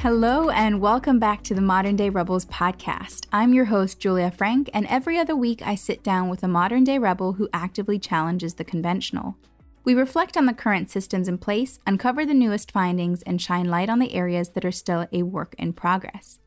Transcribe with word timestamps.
Hello, 0.00 0.48
and 0.50 0.80
welcome 0.80 1.18
back 1.18 1.42
to 1.42 1.54
the 1.54 1.60
Modern 1.60 1.96
Day 1.96 2.08
Rebels 2.08 2.46
podcast. 2.46 3.26
I'm 3.32 3.52
your 3.52 3.64
host, 3.64 3.98
Julia 3.98 4.30
Frank, 4.30 4.70
and 4.72 4.86
every 4.86 5.18
other 5.18 5.34
week 5.34 5.60
I 5.66 5.74
sit 5.74 6.04
down 6.04 6.28
with 6.28 6.44
a 6.44 6.48
modern 6.48 6.84
day 6.84 6.98
rebel 6.98 7.32
who 7.32 7.48
actively 7.52 7.98
challenges 7.98 8.54
the 8.54 8.64
conventional. 8.64 9.36
We 9.82 9.94
reflect 9.94 10.36
on 10.36 10.46
the 10.46 10.54
current 10.54 10.88
systems 10.88 11.26
in 11.26 11.38
place, 11.38 11.80
uncover 11.84 12.24
the 12.24 12.32
newest 12.32 12.70
findings, 12.70 13.22
and 13.22 13.42
shine 13.42 13.70
light 13.70 13.90
on 13.90 13.98
the 13.98 14.14
areas 14.14 14.50
that 14.50 14.64
are 14.64 14.70
still 14.70 15.08
a 15.12 15.24
work 15.24 15.56
in 15.58 15.72
progress. 15.72 16.38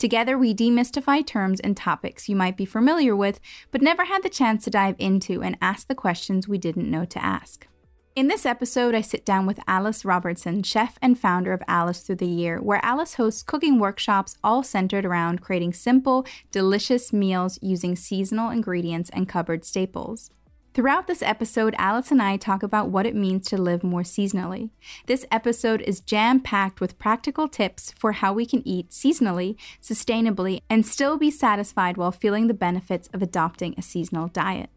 Together, 0.00 0.36
we 0.36 0.52
demystify 0.52 1.24
terms 1.24 1.60
and 1.60 1.76
topics 1.76 2.28
you 2.28 2.34
might 2.34 2.56
be 2.56 2.64
familiar 2.64 3.14
with, 3.14 3.38
but 3.70 3.82
never 3.82 4.06
had 4.06 4.24
the 4.24 4.28
chance 4.28 4.64
to 4.64 4.70
dive 4.70 4.96
into 4.98 5.44
and 5.44 5.56
ask 5.62 5.86
the 5.86 5.94
questions 5.94 6.48
we 6.48 6.58
didn't 6.58 6.90
know 6.90 7.04
to 7.04 7.24
ask. 7.24 7.68
In 8.16 8.28
this 8.28 8.46
episode, 8.46 8.94
I 8.94 9.02
sit 9.02 9.26
down 9.26 9.44
with 9.44 9.60
Alice 9.68 10.02
Robertson, 10.02 10.62
chef 10.62 10.98
and 11.02 11.18
founder 11.18 11.52
of 11.52 11.62
Alice 11.68 12.00
Through 12.00 12.16
the 12.16 12.26
Year, 12.26 12.62
where 12.62 12.82
Alice 12.82 13.16
hosts 13.16 13.42
cooking 13.42 13.78
workshops 13.78 14.38
all 14.42 14.62
centered 14.62 15.04
around 15.04 15.42
creating 15.42 15.74
simple, 15.74 16.26
delicious 16.50 17.12
meals 17.12 17.58
using 17.60 17.94
seasonal 17.94 18.48
ingredients 18.48 19.10
and 19.12 19.28
cupboard 19.28 19.66
staples. 19.66 20.30
Throughout 20.72 21.06
this 21.06 21.20
episode, 21.20 21.74
Alice 21.76 22.10
and 22.10 22.22
I 22.22 22.38
talk 22.38 22.62
about 22.62 22.88
what 22.88 23.04
it 23.04 23.14
means 23.14 23.48
to 23.48 23.60
live 23.60 23.84
more 23.84 24.02
seasonally. 24.02 24.70
This 25.04 25.26
episode 25.30 25.82
is 25.82 26.00
jam 26.00 26.40
packed 26.40 26.80
with 26.80 26.98
practical 26.98 27.48
tips 27.48 27.92
for 27.98 28.12
how 28.12 28.32
we 28.32 28.46
can 28.46 28.66
eat 28.66 28.88
seasonally, 28.88 29.56
sustainably, 29.82 30.62
and 30.70 30.86
still 30.86 31.18
be 31.18 31.30
satisfied 31.30 31.98
while 31.98 32.12
feeling 32.12 32.46
the 32.46 32.54
benefits 32.54 33.10
of 33.12 33.20
adopting 33.20 33.74
a 33.76 33.82
seasonal 33.82 34.28
diet. 34.28 34.70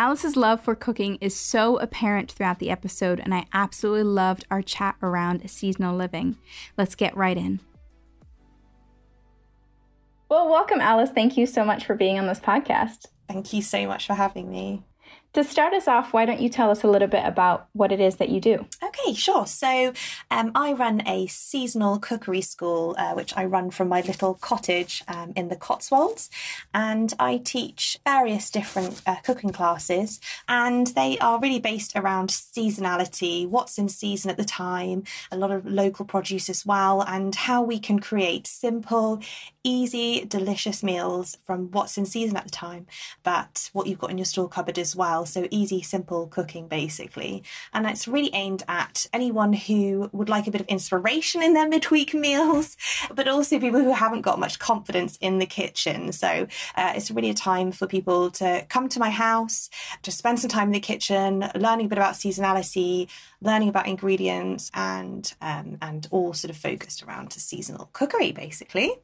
Alice's 0.00 0.34
love 0.34 0.62
for 0.62 0.74
cooking 0.74 1.18
is 1.20 1.36
so 1.36 1.76
apparent 1.76 2.32
throughout 2.32 2.58
the 2.58 2.70
episode, 2.70 3.20
and 3.20 3.34
I 3.34 3.44
absolutely 3.52 4.04
loved 4.04 4.46
our 4.50 4.62
chat 4.62 4.96
around 5.02 5.46
seasonal 5.50 5.94
living. 5.94 6.38
Let's 6.78 6.94
get 6.94 7.14
right 7.14 7.36
in. 7.36 7.60
Well, 10.30 10.48
welcome, 10.48 10.80
Alice. 10.80 11.10
Thank 11.10 11.36
you 11.36 11.44
so 11.44 11.66
much 11.66 11.84
for 11.84 11.94
being 11.94 12.18
on 12.18 12.26
this 12.26 12.40
podcast. 12.40 13.08
Thank 13.28 13.52
you 13.52 13.60
so 13.60 13.86
much 13.86 14.06
for 14.06 14.14
having 14.14 14.50
me. 14.50 14.84
To 15.34 15.44
start 15.44 15.74
us 15.74 15.86
off, 15.86 16.14
why 16.14 16.24
don't 16.24 16.40
you 16.40 16.48
tell 16.48 16.70
us 16.70 16.82
a 16.82 16.88
little 16.88 17.06
bit 17.06 17.26
about 17.26 17.68
what 17.74 17.92
it 17.92 18.00
is 18.00 18.16
that 18.16 18.30
you 18.30 18.40
do? 18.40 18.64
Okay, 19.04 19.14
sure. 19.14 19.46
So, 19.46 19.92
um, 20.30 20.52
I 20.54 20.72
run 20.72 21.02
a 21.06 21.26
seasonal 21.26 21.98
cookery 21.98 22.40
school, 22.40 22.94
uh, 22.98 23.12
which 23.12 23.36
I 23.36 23.44
run 23.44 23.70
from 23.70 23.88
my 23.88 24.00
little 24.00 24.34
cottage 24.34 25.02
um, 25.08 25.32
in 25.36 25.48
the 25.48 25.56
Cotswolds, 25.56 26.30
and 26.74 27.12
I 27.18 27.38
teach 27.38 27.98
various 28.04 28.50
different 28.50 29.00
uh, 29.06 29.16
cooking 29.24 29.50
classes, 29.50 30.20
and 30.48 30.88
they 30.88 31.18
are 31.18 31.40
really 31.40 31.60
based 31.60 31.92
around 31.96 32.30
seasonality, 32.30 33.48
what's 33.48 33.78
in 33.78 33.88
season 33.88 34.30
at 34.30 34.36
the 34.36 34.44
time, 34.44 35.04
a 35.30 35.36
lot 35.36 35.50
of 35.50 35.66
local 35.66 36.04
produce 36.04 36.50
as 36.50 36.66
well, 36.66 37.02
and 37.02 37.34
how 37.34 37.62
we 37.62 37.78
can 37.78 37.98
create 37.98 38.46
simple, 38.46 39.22
easy, 39.62 40.24
delicious 40.24 40.82
meals 40.82 41.36
from 41.44 41.70
what's 41.70 41.98
in 41.98 42.06
season 42.06 42.36
at 42.36 42.44
the 42.44 42.50
time, 42.50 42.86
but 43.22 43.70
what 43.72 43.86
you've 43.86 43.98
got 43.98 44.10
in 44.10 44.18
your 44.18 44.24
store 44.24 44.48
cupboard 44.48 44.78
as 44.78 44.96
well. 44.96 45.26
So 45.26 45.46
easy, 45.50 45.82
simple 45.82 46.26
cooking 46.26 46.68
basically. 46.68 47.42
And 47.72 47.86
it's 47.86 48.08
really 48.08 48.30
aimed 48.32 48.62
at 48.68 49.06
anyone 49.12 49.52
who 49.52 50.08
would 50.12 50.28
like 50.28 50.46
a 50.46 50.50
bit 50.50 50.60
of 50.60 50.66
inspiration 50.68 51.42
in 51.42 51.54
their 51.54 51.68
midweek 51.68 52.14
meals, 52.20 52.76
but 53.14 53.28
also 53.28 53.60
people 53.60 53.80
who 53.80 53.92
haven't 53.92 54.22
got 54.22 54.38
much 54.38 54.58
confidence 54.58 55.18
in 55.20 55.38
the 55.38 55.46
kitchen. 55.46 56.12
So 56.12 56.46
uh, 56.76 56.92
it's 56.96 57.10
really 57.10 57.30
a 57.30 57.34
time 57.34 57.72
for 57.72 57.86
people 57.86 58.30
to 58.32 58.64
come 58.68 58.88
to 58.90 58.98
my 58.98 59.10
house, 59.10 59.68
to 60.02 60.10
spend 60.10 60.40
some 60.40 60.50
time 60.50 60.68
in 60.68 60.72
the 60.72 60.80
kitchen, 60.80 61.50
learning 61.54 61.86
a 61.86 61.88
bit 61.88 61.98
about 61.98 62.14
seasonality, 62.14 63.08
learning 63.42 63.68
about 63.68 63.86
ingredients, 63.86 64.70
and 64.74 65.32
um, 65.40 65.78
and 65.82 66.06
all 66.10 66.32
sort 66.32 66.50
of 66.50 66.56
focused 66.56 67.02
around 67.02 67.30
to 67.30 67.40
seasonal 67.40 67.90
cookery 67.92 68.32
basically 68.32 68.94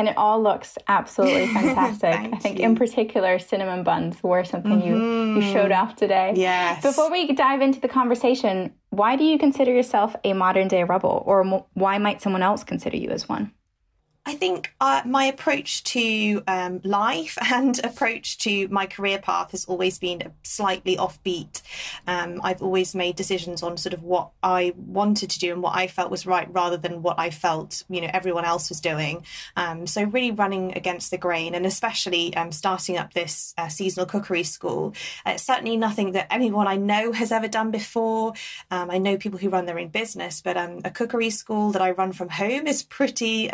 and 0.00 0.08
it 0.08 0.16
all 0.16 0.42
looks 0.42 0.78
absolutely 0.88 1.46
fantastic. 1.52 2.14
I 2.14 2.38
think, 2.38 2.58
you. 2.58 2.64
in 2.64 2.74
particular, 2.74 3.38
cinnamon 3.38 3.84
buns 3.84 4.22
were 4.22 4.44
something 4.44 4.80
mm-hmm. 4.80 5.36
you 5.36 5.42
you 5.42 5.52
showed 5.52 5.72
off 5.72 5.94
today. 5.94 6.32
Yes. 6.36 6.82
Before 6.82 7.10
we 7.10 7.32
dive 7.34 7.60
into 7.60 7.80
the 7.80 7.88
conversation, 7.88 8.72
why 8.88 9.16
do 9.16 9.24
you 9.24 9.38
consider 9.38 9.72
yourself 9.72 10.16
a 10.24 10.32
modern 10.32 10.68
day 10.68 10.84
rebel, 10.84 11.22
or 11.26 11.44
why 11.74 11.98
might 11.98 12.22
someone 12.22 12.42
else 12.42 12.64
consider 12.64 12.96
you 12.96 13.10
as 13.10 13.28
one? 13.28 13.52
I 14.30 14.34
think 14.34 14.72
uh, 14.80 15.02
my 15.04 15.24
approach 15.24 15.82
to 15.82 16.44
um, 16.46 16.80
life 16.84 17.36
and 17.52 17.84
approach 17.84 18.38
to 18.38 18.68
my 18.68 18.86
career 18.86 19.18
path 19.18 19.50
has 19.50 19.64
always 19.64 19.98
been 19.98 20.32
slightly 20.44 20.96
offbeat. 20.96 21.62
Um, 22.06 22.40
I've 22.44 22.62
always 22.62 22.94
made 22.94 23.16
decisions 23.16 23.60
on 23.64 23.76
sort 23.76 23.92
of 23.92 24.04
what 24.04 24.30
I 24.40 24.72
wanted 24.76 25.30
to 25.30 25.40
do 25.40 25.52
and 25.52 25.60
what 25.60 25.74
I 25.74 25.88
felt 25.88 26.12
was 26.12 26.26
right, 26.26 26.46
rather 26.54 26.76
than 26.76 27.02
what 27.02 27.18
I 27.18 27.30
felt 27.30 27.82
you 27.88 28.00
know 28.00 28.08
everyone 28.14 28.44
else 28.44 28.68
was 28.68 28.80
doing. 28.80 29.24
Um, 29.56 29.88
so 29.88 30.04
really 30.04 30.30
running 30.30 30.76
against 30.76 31.10
the 31.10 31.18
grain, 31.18 31.56
and 31.56 31.66
especially 31.66 32.32
um, 32.36 32.52
starting 32.52 32.98
up 32.98 33.12
this 33.12 33.52
uh, 33.58 33.66
seasonal 33.66 34.06
cookery 34.06 34.44
school. 34.44 34.94
Uh, 35.26 35.32
it's 35.32 35.42
certainly 35.42 35.76
nothing 35.76 36.12
that 36.12 36.32
anyone 36.32 36.68
I 36.68 36.76
know 36.76 37.10
has 37.10 37.32
ever 37.32 37.48
done 37.48 37.72
before. 37.72 38.34
Um, 38.70 38.92
I 38.92 38.98
know 38.98 39.16
people 39.16 39.40
who 39.40 39.48
run 39.48 39.66
their 39.66 39.80
own 39.80 39.88
business, 39.88 40.40
but 40.40 40.56
um, 40.56 40.82
a 40.84 40.90
cookery 40.92 41.30
school 41.30 41.72
that 41.72 41.82
I 41.82 41.90
run 41.90 42.12
from 42.12 42.28
home 42.28 42.68
is 42.68 42.84
pretty 42.84 43.50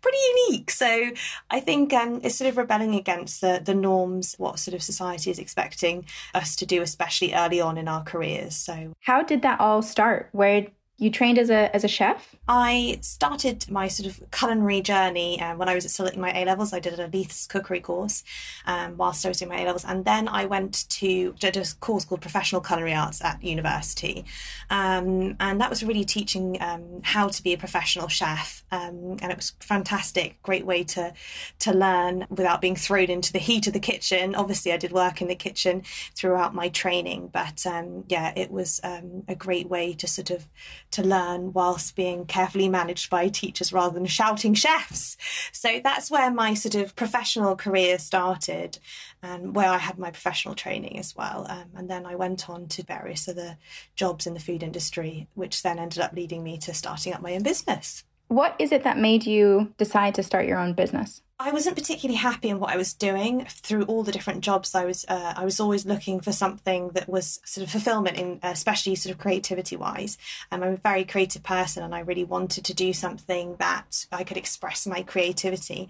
pretty 0.00 0.18
unique. 0.36 0.70
So 0.70 1.10
I 1.50 1.60
think 1.60 1.92
um, 1.92 2.20
it's 2.22 2.36
sort 2.36 2.48
of 2.48 2.56
rebelling 2.56 2.94
against 2.94 3.40
the, 3.40 3.60
the 3.64 3.74
norms, 3.74 4.34
what 4.38 4.58
sort 4.58 4.74
of 4.74 4.82
society 4.82 5.30
is 5.30 5.38
expecting 5.38 6.06
us 6.34 6.56
to 6.56 6.66
do, 6.66 6.82
especially 6.82 7.34
early 7.34 7.60
on 7.60 7.78
in 7.78 7.88
our 7.88 8.02
careers. 8.02 8.56
So, 8.56 8.92
how 9.00 9.22
did 9.22 9.42
that 9.42 9.60
all 9.60 9.82
start? 9.82 10.28
Where 10.32 10.66
you 11.00 11.10
trained 11.10 11.38
as 11.38 11.48
a 11.48 11.74
as 11.74 11.82
a 11.82 11.88
chef? 11.88 12.36
I 12.46 12.98
started 13.00 13.68
my 13.70 13.88
sort 13.88 14.06
of 14.06 14.30
culinary 14.30 14.82
journey 14.82 15.40
um, 15.40 15.56
when 15.56 15.68
I 15.68 15.74
was 15.74 15.90
still 15.90 16.06
at 16.06 16.16
my 16.16 16.30
A 16.30 16.44
levels. 16.44 16.74
I 16.74 16.78
did 16.78 17.00
a 17.00 17.06
Leith's 17.06 17.46
cookery 17.46 17.80
course 17.80 18.22
um, 18.66 18.98
whilst 18.98 19.24
I 19.24 19.28
was 19.28 19.38
doing 19.38 19.48
my 19.48 19.60
A 19.62 19.64
levels, 19.64 19.84
and 19.86 20.04
then 20.04 20.28
I 20.28 20.44
went 20.44 20.88
to 20.90 21.32
did 21.40 21.56
a 21.56 21.64
course 21.80 22.04
called 22.04 22.20
Professional 22.20 22.60
Culinary 22.60 22.92
Arts 22.92 23.24
at 23.24 23.42
university, 23.42 24.26
um, 24.68 25.36
and 25.40 25.58
that 25.60 25.70
was 25.70 25.82
really 25.82 26.04
teaching 26.04 26.58
um, 26.60 27.00
how 27.02 27.28
to 27.28 27.42
be 27.42 27.54
a 27.54 27.58
professional 27.58 28.08
chef, 28.08 28.62
um, 28.70 29.16
and 29.22 29.32
it 29.32 29.36
was 29.36 29.54
fantastic, 29.60 30.40
great 30.42 30.66
way 30.66 30.84
to 30.84 31.14
to 31.60 31.72
learn 31.72 32.26
without 32.28 32.60
being 32.60 32.76
thrown 32.76 33.08
into 33.08 33.32
the 33.32 33.38
heat 33.38 33.66
of 33.66 33.72
the 33.72 33.80
kitchen. 33.80 34.34
Obviously, 34.34 34.70
I 34.70 34.76
did 34.76 34.92
work 34.92 35.22
in 35.22 35.28
the 35.28 35.34
kitchen 35.34 35.82
throughout 36.14 36.54
my 36.54 36.68
training, 36.68 37.30
but 37.32 37.64
um, 37.64 38.04
yeah, 38.08 38.34
it 38.36 38.50
was 38.50 38.82
a 38.84 39.34
great 39.34 39.70
way 39.70 39.94
to 39.94 40.06
sort 40.06 40.28
of 40.30 40.46
to 40.92 41.02
learn 41.02 41.52
whilst 41.52 41.96
being 41.96 42.26
carefully 42.26 42.68
managed 42.68 43.10
by 43.10 43.28
teachers 43.28 43.72
rather 43.72 43.94
than 43.94 44.06
shouting 44.06 44.54
chefs. 44.54 45.16
So 45.52 45.80
that's 45.82 46.10
where 46.10 46.30
my 46.30 46.54
sort 46.54 46.74
of 46.74 46.96
professional 46.96 47.56
career 47.56 47.98
started 47.98 48.78
and 49.22 49.54
where 49.54 49.68
I 49.68 49.78
had 49.78 49.98
my 49.98 50.10
professional 50.10 50.54
training 50.54 50.98
as 50.98 51.14
well. 51.14 51.46
Um, 51.48 51.70
and 51.76 51.90
then 51.90 52.06
I 52.06 52.14
went 52.14 52.48
on 52.48 52.66
to 52.68 52.82
various 52.82 53.28
other 53.28 53.56
jobs 53.94 54.26
in 54.26 54.34
the 54.34 54.40
food 54.40 54.62
industry, 54.62 55.28
which 55.34 55.62
then 55.62 55.78
ended 55.78 56.00
up 56.00 56.12
leading 56.12 56.42
me 56.42 56.58
to 56.58 56.74
starting 56.74 57.12
up 57.12 57.20
my 57.20 57.34
own 57.34 57.42
business. 57.42 58.04
What 58.28 58.54
is 58.58 58.70
it 58.70 58.84
that 58.84 58.98
made 58.98 59.26
you 59.26 59.72
decide 59.76 60.14
to 60.14 60.22
start 60.22 60.46
your 60.46 60.58
own 60.58 60.74
business? 60.74 61.22
I 61.42 61.52
wasn't 61.52 61.74
particularly 61.74 62.18
happy 62.18 62.50
in 62.50 62.60
what 62.60 62.68
I 62.68 62.76
was 62.76 62.92
doing 62.92 63.46
through 63.48 63.84
all 63.84 64.02
the 64.02 64.12
different 64.12 64.42
jobs. 64.42 64.74
I 64.74 64.84
was 64.84 65.06
uh, 65.08 65.32
I 65.34 65.46
was 65.46 65.58
always 65.58 65.86
looking 65.86 66.20
for 66.20 66.32
something 66.32 66.90
that 66.90 67.08
was 67.08 67.40
sort 67.46 67.64
of 67.64 67.72
fulfillment 67.72 68.18
in, 68.18 68.40
especially 68.42 68.94
sort 68.94 69.14
of 69.14 69.18
creativity 69.18 69.74
wise. 69.74 70.18
Um, 70.52 70.62
I'm 70.62 70.74
a 70.74 70.76
very 70.76 71.02
creative 71.02 71.42
person, 71.42 71.82
and 71.82 71.94
I 71.94 72.00
really 72.00 72.24
wanted 72.24 72.66
to 72.66 72.74
do 72.74 72.92
something 72.92 73.56
that 73.58 74.04
I 74.12 74.22
could 74.22 74.36
express 74.36 74.86
my 74.86 75.02
creativity. 75.02 75.88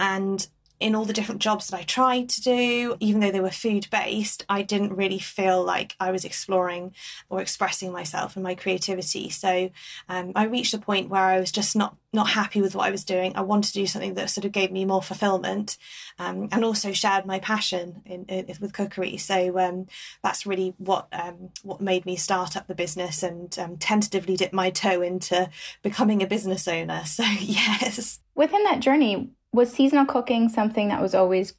And 0.00 0.48
in 0.78 0.94
all 0.94 1.04
the 1.04 1.12
different 1.12 1.40
jobs 1.40 1.68
that 1.68 1.78
I 1.78 1.82
tried 1.82 2.28
to 2.30 2.42
do, 2.42 2.96
even 3.00 3.20
though 3.20 3.30
they 3.30 3.40
were 3.40 3.50
food 3.50 3.88
based, 3.90 4.44
I 4.48 4.62
didn't 4.62 4.96
really 4.96 5.18
feel 5.18 5.64
like 5.64 5.96
I 5.98 6.10
was 6.10 6.24
exploring 6.24 6.94
or 7.30 7.40
expressing 7.40 7.92
myself 7.92 8.36
and 8.36 8.42
my 8.42 8.54
creativity. 8.54 9.30
So 9.30 9.70
um, 10.08 10.32
I 10.34 10.44
reached 10.44 10.74
a 10.74 10.78
point 10.78 11.08
where 11.08 11.22
I 11.22 11.40
was 11.40 11.52
just 11.52 11.76
not 11.76 11.96
not 12.12 12.30
happy 12.30 12.62
with 12.62 12.74
what 12.74 12.86
I 12.86 12.90
was 12.90 13.04
doing. 13.04 13.36
I 13.36 13.42
wanted 13.42 13.68
to 13.68 13.80
do 13.80 13.86
something 13.86 14.14
that 14.14 14.30
sort 14.30 14.46
of 14.46 14.52
gave 14.52 14.72
me 14.72 14.84
more 14.84 15.02
fulfillment, 15.02 15.76
um, 16.18 16.48
and 16.50 16.64
also 16.64 16.92
shared 16.92 17.26
my 17.26 17.38
passion 17.38 18.02
in, 18.06 18.24
in 18.24 18.46
with 18.60 18.72
cookery. 18.72 19.18
So 19.18 19.58
um, 19.58 19.86
that's 20.22 20.46
really 20.46 20.74
what 20.78 21.08
um, 21.12 21.50
what 21.62 21.80
made 21.80 22.06
me 22.06 22.16
start 22.16 22.56
up 22.56 22.66
the 22.66 22.74
business 22.74 23.22
and 23.22 23.56
um, 23.58 23.76
tentatively 23.76 24.36
dip 24.36 24.52
my 24.52 24.70
toe 24.70 25.02
into 25.02 25.48
becoming 25.82 26.22
a 26.22 26.26
business 26.26 26.66
owner. 26.68 27.02
So 27.16 27.24
yes. 27.40 28.20
Within 28.34 28.64
that 28.64 28.80
journey, 28.80 29.30
was 29.56 29.72
seasonal 29.72 30.04
cooking 30.04 30.48
something 30.48 30.88
that 30.88 31.00
was 31.00 31.14
always 31.14 31.54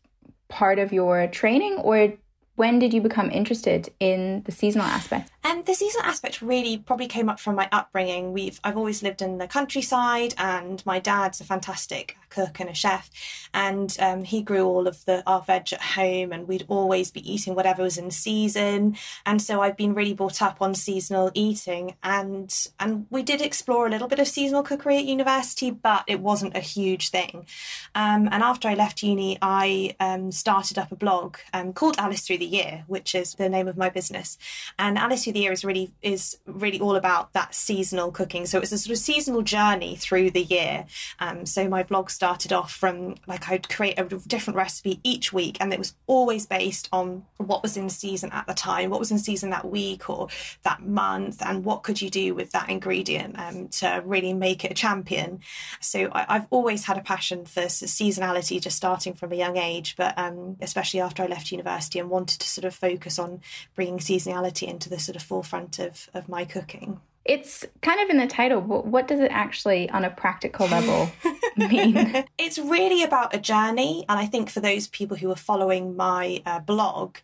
part 0.47 0.79
of 0.79 0.93
your 0.93 1.27
training 1.27 1.73
or 1.79 2.13
when 2.57 2.79
did 2.79 2.91
you 2.91 3.01
become 3.01 3.29
interested 3.29 3.93
in 3.99 4.41
the 4.45 4.51
seasonal 4.51 4.87
aspect? 4.87 5.31
Um, 5.43 5.61
the 5.61 5.75
seasonal 5.75 6.07
aspect 6.07 6.41
really 6.41 6.77
probably 6.77 7.07
came 7.07 7.29
up 7.29 7.39
from 7.39 7.55
my 7.55 7.69
upbringing. 7.71 8.33
We've 8.33 8.59
I've 8.63 8.75
always 8.75 9.01
lived 9.01 9.21
in 9.21 9.37
the 9.37 9.47
countryside, 9.47 10.33
and 10.37 10.83
my 10.85 10.99
dad's 10.99 11.39
a 11.39 11.45
fantastic 11.45 12.17
cook 12.29 12.59
and 12.59 12.69
a 12.69 12.73
chef, 12.73 13.09
and 13.53 13.95
um, 13.99 14.23
he 14.23 14.41
grew 14.41 14.65
all 14.65 14.87
of 14.87 15.05
the 15.05 15.23
our 15.25 15.41
veg 15.41 15.71
at 15.71 15.81
home, 15.81 16.33
and 16.33 16.47
we'd 16.47 16.65
always 16.67 17.11
be 17.11 17.31
eating 17.31 17.55
whatever 17.55 17.83
was 17.83 17.97
in 17.97 18.11
season. 18.11 18.97
And 19.25 19.41
so 19.41 19.61
I've 19.61 19.77
been 19.77 19.93
really 19.93 20.13
brought 20.13 20.41
up 20.41 20.59
on 20.59 20.73
seasonal 20.73 21.31
eating, 21.35 21.95
and 22.01 22.53
and 22.79 23.05
we 23.11 23.21
did 23.21 23.39
explore 23.39 23.85
a 23.85 23.89
little 23.91 24.07
bit 24.07 24.19
of 24.19 24.27
seasonal 24.27 24.63
cookery 24.63 24.97
at 24.97 25.05
university, 25.05 25.69
but 25.69 26.03
it 26.07 26.19
wasn't 26.19 26.57
a 26.57 26.61
huge 26.61 27.09
thing. 27.09 27.45
Um, 27.93 28.27
and 28.31 28.41
after 28.41 28.67
I 28.67 28.73
left 28.73 29.03
uni, 29.03 29.37
I 29.43 29.95
um, 29.99 30.31
started 30.31 30.79
up 30.79 30.91
a 30.91 30.95
blog 30.95 31.37
um, 31.53 31.71
called 31.71 31.97
Alice 31.99 32.25
Through 32.25 32.39
the 32.39 32.46
Year, 32.47 32.83
which 32.87 33.15
is 33.15 33.33
the 33.33 33.49
name 33.49 33.67
of 33.67 33.77
my 33.77 33.89
business, 33.89 34.37
and 34.79 34.97
Alice 34.97 35.23
Through 35.23 35.33
the 35.33 35.39
year 35.39 35.51
is 35.51 35.65
really 35.65 35.91
is 36.01 36.37
really 36.45 36.79
all 36.79 36.95
about 36.95 37.33
that 37.33 37.53
seasonal 37.55 38.11
cooking. 38.11 38.45
So 38.45 38.59
it's 38.59 38.71
a 38.71 38.77
sort 38.77 38.91
of 38.91 39.03
seasonal 39.03 39.41
journey 39.41 39.95
through 39.95 40.31
the 40.31 40.43
year. 40.43 40.85
Um, 41.19 41.45
so 41.45 41.67
my 41.67 41.83
blog 41.83 42.09
started 42.09 42.53
off 42.53 42.71
from 42.71 43.15
like 43.27 43.49
I'd 43.49 43.69
create 43.69 43.99
a 43.99 44.03
different 44.03 44.57
recipe 44.57 44.99
each 45.03 45.33
week, 45.33 45.57
and 45.59 45.73
it 45.73 45.79
was 45.79 45.95
always 46.07 46.45
based 46.45 46.89
on 46.91 47.25
what 47.37 47.63
was 47.63 47.77
in 47.77 47.89
season 47.89 48.31
at 48.31 48.47
the 48.47 48.53
time, 48.53 48.89
what 48.89 48.99
was 48.99 49.11
in 49.11 49.19
season 49.19 49.49
that 49.51 49.69
week 49.69 50.09
or 50.09 50.27
that 50.63 50.81
month, 50.81 51.41
and 51.41 51.65
what 51.65 51.83
could 51.83 52.01
you 52.01 52.09
do 52.09 52.33
with 52.33 52.51
that 52.51 52.69
ingredient 52.69 53.37
um, 53.39 53.67
to 53.69 54.01
really 54.05 54.33
make 54.33 54.63
it 54.63 54.71
a 54.71 54.73
champion. 54.73 55.39
So 55.79 56.09
I, 56.11 56.33
have 56.33 56.47
always 56.49 56.85
had 56.85 56.97
a 56.97 57.01
passion 57.01 57.45
for 57.45 57.63
seasonality, 57.63 58.61
just 58.61 58.77
starting 58.77 59.13
from 59.13 59.31
a 59.31 59.35
young 59.35 59.57
age, 59.57 59.95
but 59.97 60.17
um, 60.17 60.57
especially 60.61 61.01
after 61.01 61.23
I 61.23 61.27
left 61.27 61.51
university 61.51 61.99
and 61.99 62.09
wanted 62.09 62.36
to 62.37 62.47
sort 62.47 62.65
of 62.65 62.75
focus 62.75 63.19
on 63.19 63.41
bringing 63.75 63.99
seasonality 63.99 64.67
into 64.67 64.89
the 64.89 64.99
sort 64.99 65.15
of 65.15 65.23
forefront 65.23 65.79
of, 65.79 66.09
of 66.13 66.29
my 66.29 66.45
cooking. 66.45 66.99
It's 67.25 67.65
kind 67.81 67.99
of 67.99 68.09
in 68.09 68.17
the 68.17 68.27
title, 68.27 68.61
but 68.61 68.85
what 68.85 69.07
does 69.07 69.19
it 69.19 69.31
actually, 69.31 69.89
on 69.89 70.05
a 70.05 70.09
practical 70.09 70.65
level, 70.67 71.11
mean? 71.57 72.23
It's 72.37 72.57
really 72.57 73.03
about 73.03 73.35
a 73.35 73.37
journey, 73.37 74.05
and 74.07 74.17
I 74.17 74.25
think 74.25 74.49
for 74.49 74.61
those 74.61 74.87
people 74.87 75.17
who 75.17 75.29
are 75.29 75.35
following 75.35 75.97
my 75.97 76.41
uh, 76.45 76.61
blog, 76.61 77.17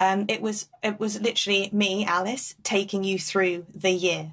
um, 0.00 0.24
it 0.28 0.40
was 0.40 0.68
it 0.82 0.98
was 0.98 1.20
literally 1.20 1.68
me, 1.72 2.06
Alice, 2.06 2.54
taking 2.62 3.04
you 3.04 3.18
through 3.18 3.66
the 3.74 3.90
year 3.90 4.32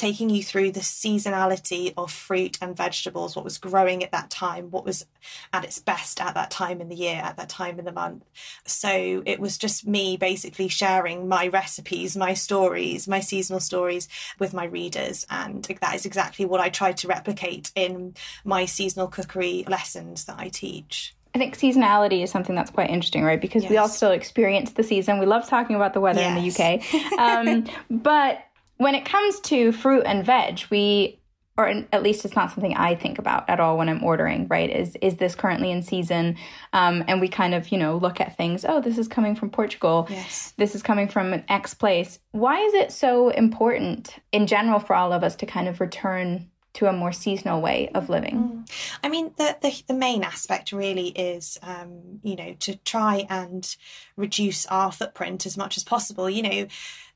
taking 0.00 0.30
you 0.30 0.42
through 0.42 0.72
the 0.72 0.80
seasonality 0.80 1.92
of 1.98 2.10
fruit 2.10 2.56
and 2.62 2.74
vegetables, 2.74 3.36
what 3.36 3.44
was 3.44 3.58
growing 3.58 4.02
at 4.02 4.12
that 4.12 4.30
time, 4.30 4.70
what 4.70 4.84
was 4.84 5.04
at 5.52 5.62
its 5.62 5.78
best 5.78 6.22
at 6.22 6.34
that 6.34 6.50
time 6.50 6.80
in 6.80 6.88
the 6.88 6.96
year, 6.96 7.20
at 7.22 7.36
that 7.36 7.50
time 7.50 7.78
in 7.78 7.84
the 7.84 7.92
month. 7.92 8.24
So 8.64 9.22
it 9.26 9.38
was 9.38 9.58
just 9.58 9.86
me 9.86 10.16
basically 10.16 10.68
sharing 10.68 11.28
my 11.28 11.48
recipes, 11.48 12.16
my 12.16 12.32
stories, 12.32 13.06
my 13.06 13.20
seasonal 13.20 13.60
stories 13.60 14.08
with 14.38 14.54
my 14.54 14.64
readers. 14.64 15.26
And 15.28 15.64
that 15.64 15.94
is 15.94 16.06
exactly 16.06 16.46
what 16.46 16.60
I 16.60 16.70
tried 16.70 16.96
to 16.98 17.08
replicate 17.08 17.70
in 17.74 18.14
my 18.42 18.64
seasonal 18.64 19.08
cookery 19.08 19.64
lessons 19.68 20.24
that 20.24 20.38
I 20.38 20.48
teach. 20.48 21.14
I 21.34 21.38
think 21.38 21.56
seasonality 21.56 22.24
is 22.24 22.30
something 22.30 22.56
that's 22.56 22.70
quite 22.70 22.88
interesting, 22.88 23.22
right? 23.22 23.40
Because 23.40 23.64
yes. 23.64 23.70
we 23.70 23.76
all 23.76 23.88
still 23.88 24.10
experience 24.10 24.72
the 24.72 24.82
season. 24.82 25.18
We 25.18 25.26
love 25.26 25.46
talking 25.46 25.76
about 25.76 25.92
the 25.92 26.00
weather 26.00 26.20
yes. 26.20 26.36
in 26.36 26.42
the 26.42 26.50
UK. 26.50 27.10
Um, 27.20 27.66
but 27.90 28.42
when 28.80 28.94
it 28.94 29.04
comes 29.04 29.38
to 29.40 29.72
fruit 29.72 30.04
and 30.06 30.24
veg, 30.24 30.62
we 30.70 31.20
or 31.58 31.66
at 31.92 32.02
least 32.02 32.24
it's 32.24 32.34
not 32.34 32.50
something 32.50 32.74
I 32.74 32.94
think 32.94 33.18
about 33.18 33.46
at 33.50 33.60
all 33.60 33.76
when 33.76 33.90
I'm 33.90 34.02
ordering, 34.02 34.48
right? 34.48 34.70
Is 34.70 34.96
is 35.02 35.16
this 35.16 35.34
currently 35.34 35.70
in 35.70 35.82
season? 35.82 36.38
Um, 36.72 37.04
and 37.06 37.20
we 37.20 37.28
kind 37.28 37.52
of, 37.52 37.70
you 37.70 37.76
know, 37.76 37.98
look 37.98 38.22
at 38.22 38.38
things. 38.38 38.64
Oh, 38.66 38.80
this 38.80 38.96
is 38.96 39.06
coming 39.06 39.36
from 39.36 39.50
Portugal. 39.50 40.06
Yes. 40.08 40.54
This 40.56 40.74
is 40.74 40.82
coming 40.82 41.08
from 41.08 41.34
an 41.34 41.44
X 41.50 41.74
place. 41.74 42.20
Why 42.30 42.58
is 42.58 42.72
it 42.72 42.90
so 42.90 43.28
important 43.28 44.16
in 44.32 44.46
general 44.46 44.80
for 44.80 44.96
all 44.96 45.12
of 45.12 45.22
us 45.22 45.36
to 45.36 45.46
kind 45.46 45.68
of 45.68 45.78
return 45.78 46.48
to 46.72 46.86
a 46.86 46.92
more 46.94 47.12
seasonal 47.12 47.60
way 47.60 47.90
of 47.94 48.08
living? 48.08 48.64
Mm. 48.64 48.70
I 49.04 49.10
mean, 49.10 49.34
the, 49.36 49.58
the, 49.60 49.82
the 49.88 49.94
main 49.94 50.24
aspect 50.24 50.72
really 50.72 51.08
is, 51.08 51.58
um, 51.62 52.20
you 52.22 52.36
know, 52.36 52.54
to 52.60 52.76
try 52.76 53.26
and 53.28 53.76
reduce 54.16 54.64
our 54.66 54.90
footprint 54.90 55.44
as 55.44 55.58
much 55.58 55.76
as 55.76 55.84
possible. 55.84 56.30
You 56.30 56.42
know 56.42 56.66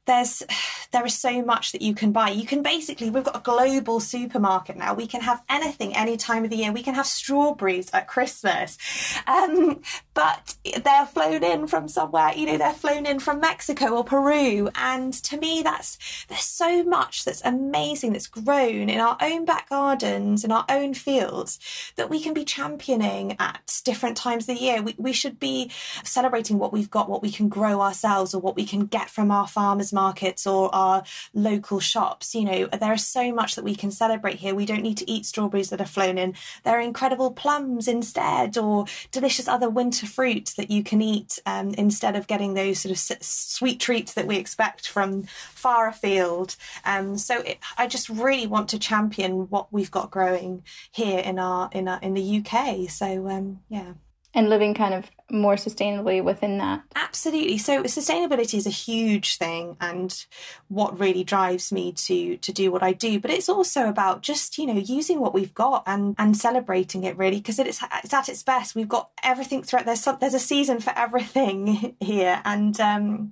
there's 0.07 0.43
there 0.93 1.05
is 1.05 1.19
so 1.19 1.43
much 1.43 1.73
that 1.73 1.83
you 1.83 1.93
can 1.93 2.13
buy. 2.13 2.29
You 2.29 2.47
can 2.47 2.63
basically 2.63 3.11
we've 3.11 3.25
got 3.25 3.37
a 3.37 3.41
global 3.41 3.99
supermarket 3.99 4.77
now. 4.77 4.95
We 4.95 5.07
can 5.07 5.23
have 5.23 5.43
anything 5.49 5.97
any 5.97 6.17
time 6.17 6.45
of 6.45 6.51
the 6.51 6.57
year. 6.57 6.73
We 6.73 6.83
can 6.83 6.95
have 6.95 7.07
strawberries 7.07 7.91
at 7.93 8.07
christmas. 8.07 8.79
Um, 9.27 9.83
but 10.15 10.57
they're 10.85 11.07
flown 11.07 11.43
in 11.43 11.67
from 11.67 11.89
somewhere 11.89 12.33
you 12.37 12.47
know 12.47 12.59
they're 12.59 12.73
flown 12.73 13.07
in 13.07 13.19
from 13.19 13.41
mexico 13.41 13.97
or 13.97 14.05
peru. 14.05 14.71
And 14.77 15.13
to 15.25 15.37
me 15.37 15.63
that's 15.63 15.99
there's 16.29 16.45
so 16.45 16.85
much 16.85 17.25
that's 17.25 17.43
amazing 17.45 18.13
that's 18.13 18.29
grown 18.29 18.89
in 18.89 19.01
our 19.01 19.17
own 19.21 19.45
back 19.45 19.71
gardens 19.71 20.45
in 20.45 20.53
our 20.53 20.65
own 20.69 20.95
fields 20.95 21.59
that 21.97 22.11
we 22.11 22.21
can 22.21 22.35
be 22.35 22.45
championing 22.45 23.37
at 23.39 23.81
different 23.85 24.17
times 24.17 24.49
of 24.49 24.57
the 24.57 24.63
year. 24.63 24.83
We, 24.83 24.95
we 24.99 25.13
should 25.13 25.41
be 25.41 25.71
celebrating 26.05 26.59
what 26.59 26.73
we've 26.73 26.91
got 26.91 27.09
what 27.09 27.23
we 27.23 27.33
can 27.33 27.49
grow 27.49 27.81
ourselves 27.81 28.35
or 28.35 28.41
what 28.41 28.57
we 28.57 28.65
can 28.65 28.87
get 28.87 29.11
from 29.11 29.31
our 29.31 29.49
farmers 29.49 29.93
markets 29.95 30.47
or 30.47 30.75
our 30.75 31.03
local 31.33 31.81
shops. 31.81 32.35
You 32.35 32.45
know, 32.45 32.67
there 32.67 32.93
is 32.93 33.07
so 33.07 33.33
much 33.33 33.55
that 33.55 33.65
we 33.65 33.75
can 33.75 33.91
celebrate 33.91 34.37
here. 34.37 34.55
We 34.55 34.67
don't 34.67 34.83
need 34.83 34.99
to 34.99 35.11
eat 35.11 35.25
strawberries 35.25 35.71
that 35.71 35.81
are 35.81 35.87
flown 35.87 36.19
in. 36.19 36.35
There 36.65 36.77
are 36.77 36.81
incredible 36.81 37.31
plums 37.31 37.89
instead, 37.89 38.59
or 38.59 38.87
delicious 39.13 39.49
other 39.49 39.71
winter 39.71 40.07
fruits 40.07 40.55
that 40.55 40.71
you 40.71 40.83
can 40.83 41.01
eat 41.01 41.39
um, 41.47 41.71
instead 41.75 42.17
of 42.17 42.27
getting 42.27 42.55
those 42.55 42.81
sort 42.81 42.93
of 42.93 42.99
sweet 42.99 43.81
treats 43.81 44.15
that 44.15 44.27
we 44.27 44.37
expect 44.37 44.89
from 44.89 45.23
far 45.53 45.89
afield. 45.89 46.57
Um, 46.85 47.17
so 47.17 47.41
it, 47.41 47.59
I 47.79 47.87
just 47.87 48.09
really 48.09 48.47
want 48.47 48.69
to 48.71 48.79
champion 48.79 49.49
what 49.49 49.73
we've 49.73 49.91
got 49.91 50.11
growing 50.11 50.63
here 50.91 51.21
in 51.21 51.39
our 51.39 51.71
in 51.73 51.89
our, 51.89 52.01
in 52.01 52.15
the 52.15 52.39
UK. 52.45 52.91
So 52.91 53.29
um, 53.29 53.61
yeah 53.69 53.95
and 54.35 54.49
living 54.49 54.75
kind 54.75 54.95
of 54.95 55.11
more 55.31 55.55
sustainably 55.55 56.23
within 56.23 56.59
that. 56.59 56.83
Absolutely. 56.95 57.57
So 57.59 57.83
sustainability 57.85 58.55
is 58.55 58.67
a 58.67 58.71
huge 58.71 59.37
thing 59.37 59.77
and 59.81 60.25
what 60.69 60.99
really 60.99 61.25
drives 61.25 61.73
me 61.73 61.93
to 61.93 62.37
to 62.37 62.53
do 62.53 62.71
what 62.71 62.83
I 62.83 62.93
do, 62.93 63.19
but 63.19 63.31
it's 63.31 63.49
also 63.49 63.89
about 63.89 64.21
just, 64.23 64.59
you 64.59 64.67
know, 64.67 64.75
using 64.75 65.21
what 65.21 65.35
we've 65.35 65.55
got 65.55 65.83
and 65.87 66.15
and 66.19 66.37
celebrating 66.37 67.05
it 67.05 67.17
really 67.17 67.39
because 67.39 67.59
it's 67.59 67.81
it's 68.03 68.13
at 68.13 68.29
its 68.29 68.43
best. 68.43 68.75
We've 68.75 68.89
got 68.89 69.11
everything 69.23 69.63
throughout 69.63 69.87
there's 69.87 70.01
some, 70.01 70.19
there's 70.21 70.35
a 70.35 70.39
season 70.39 70.81
for 70.81 70.93
everything 70.97 71.97
here 72.01 72.43
and 72.45 72.79
um 72.81 73.31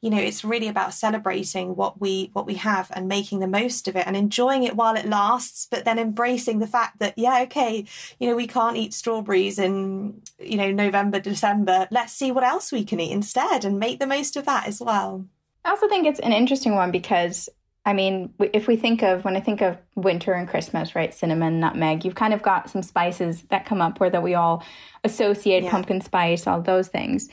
you 0.00 0.10
know 0.10 0.18
it's 0.18 0.44
really 0.44 0.68
about 0.68 0.94
celebrating 0.94 1.76
what 1.76 2.00
we 2.00 2.30
what 2.32 2.46
we 2.46 2.54
have 2.54 2.90
and 2.94 3.08
making 3.08 3.40
the 3.40 3.46
most 3.46 3.88
of 3.88 3.96
it 3.96 4.06
and 4.06 4.16
enjoying 4.16 4.62
it 4.62 4.76
while 4.76 4.96
it 4.96 5.06
lasts 5.06 5.66
but 5.70 5.84
then 5.84 5.98
embracing 5.98 6.58
the 6.58 6.66
fact 6.66 6.98
that 6.98 7.14
yeah 7.16 7.42
okay 7.42 7.84
you 8.18 8.28
know 8.28 8.36
we 8.36 8.46
can't 8.46 8.76
eat 8.76 8.94
strawberries 8.94 9.58
in 9.58 10.20
you 10.38 10.56
know 10.56 10.70
november 10.70 11.20
december 11.20 11.86
let's 11.90 12.12
see 12.12 12.32
what 12.32 12.44
else 12.44 12.72
we 12.72 12.84
can 12.84 13.00
eat 13.00 13.12
instead 13.12 13.64
and 13.64 13.78
make 13.78 13.98
the 13.98 14.06
most 14.06 14.36
of 14.36 14.44
that 14.46 14.66
as 14.66 14.80
well 14.80 15.24
i 15.64 15.70
also 15.70 15.88
think 15.88 16.06
it's 16.06 16.20
an 16.20 16.32
interesting 16.32 16.74
one 16.74 16.90
because 16.90 17.48
I 17.86 17.94
mean, 17.94 18.34
if 18.38 18.68
we 18.68 18.76
think 18.76 19.02
of 19.02 19.24
when 19.24 19.36
I 19.36 19.40
think 19.40 19.62
of 19.62 19.78
winter 19.94 20.34
and 20.34 20.46
Christmas, 20.46 20.94
right? 20.94 21.14
Cinnamon, 21.14 21.60
nutmeg, 21.60 22.04
you've 22.04 22.14
kind 22.14 22.34
of 22.34 22.42
got 22.42 22.68
some 22.68 22.82
spices 22.82 23.42
that 23.44 23.64
come 23.64 23.80
up 23.80 23.98
where 24.00 24.10
that 24.10 24.22
we 24.22 24.34
all 24.34 24.62
associate 25.02 25.64
yeah. 25.64 25.70
pumpkin 25.70 26.02
spice, 26.02 26.46
all 26.46 26.60
those 26.60 26.88
things. 26.88 27.30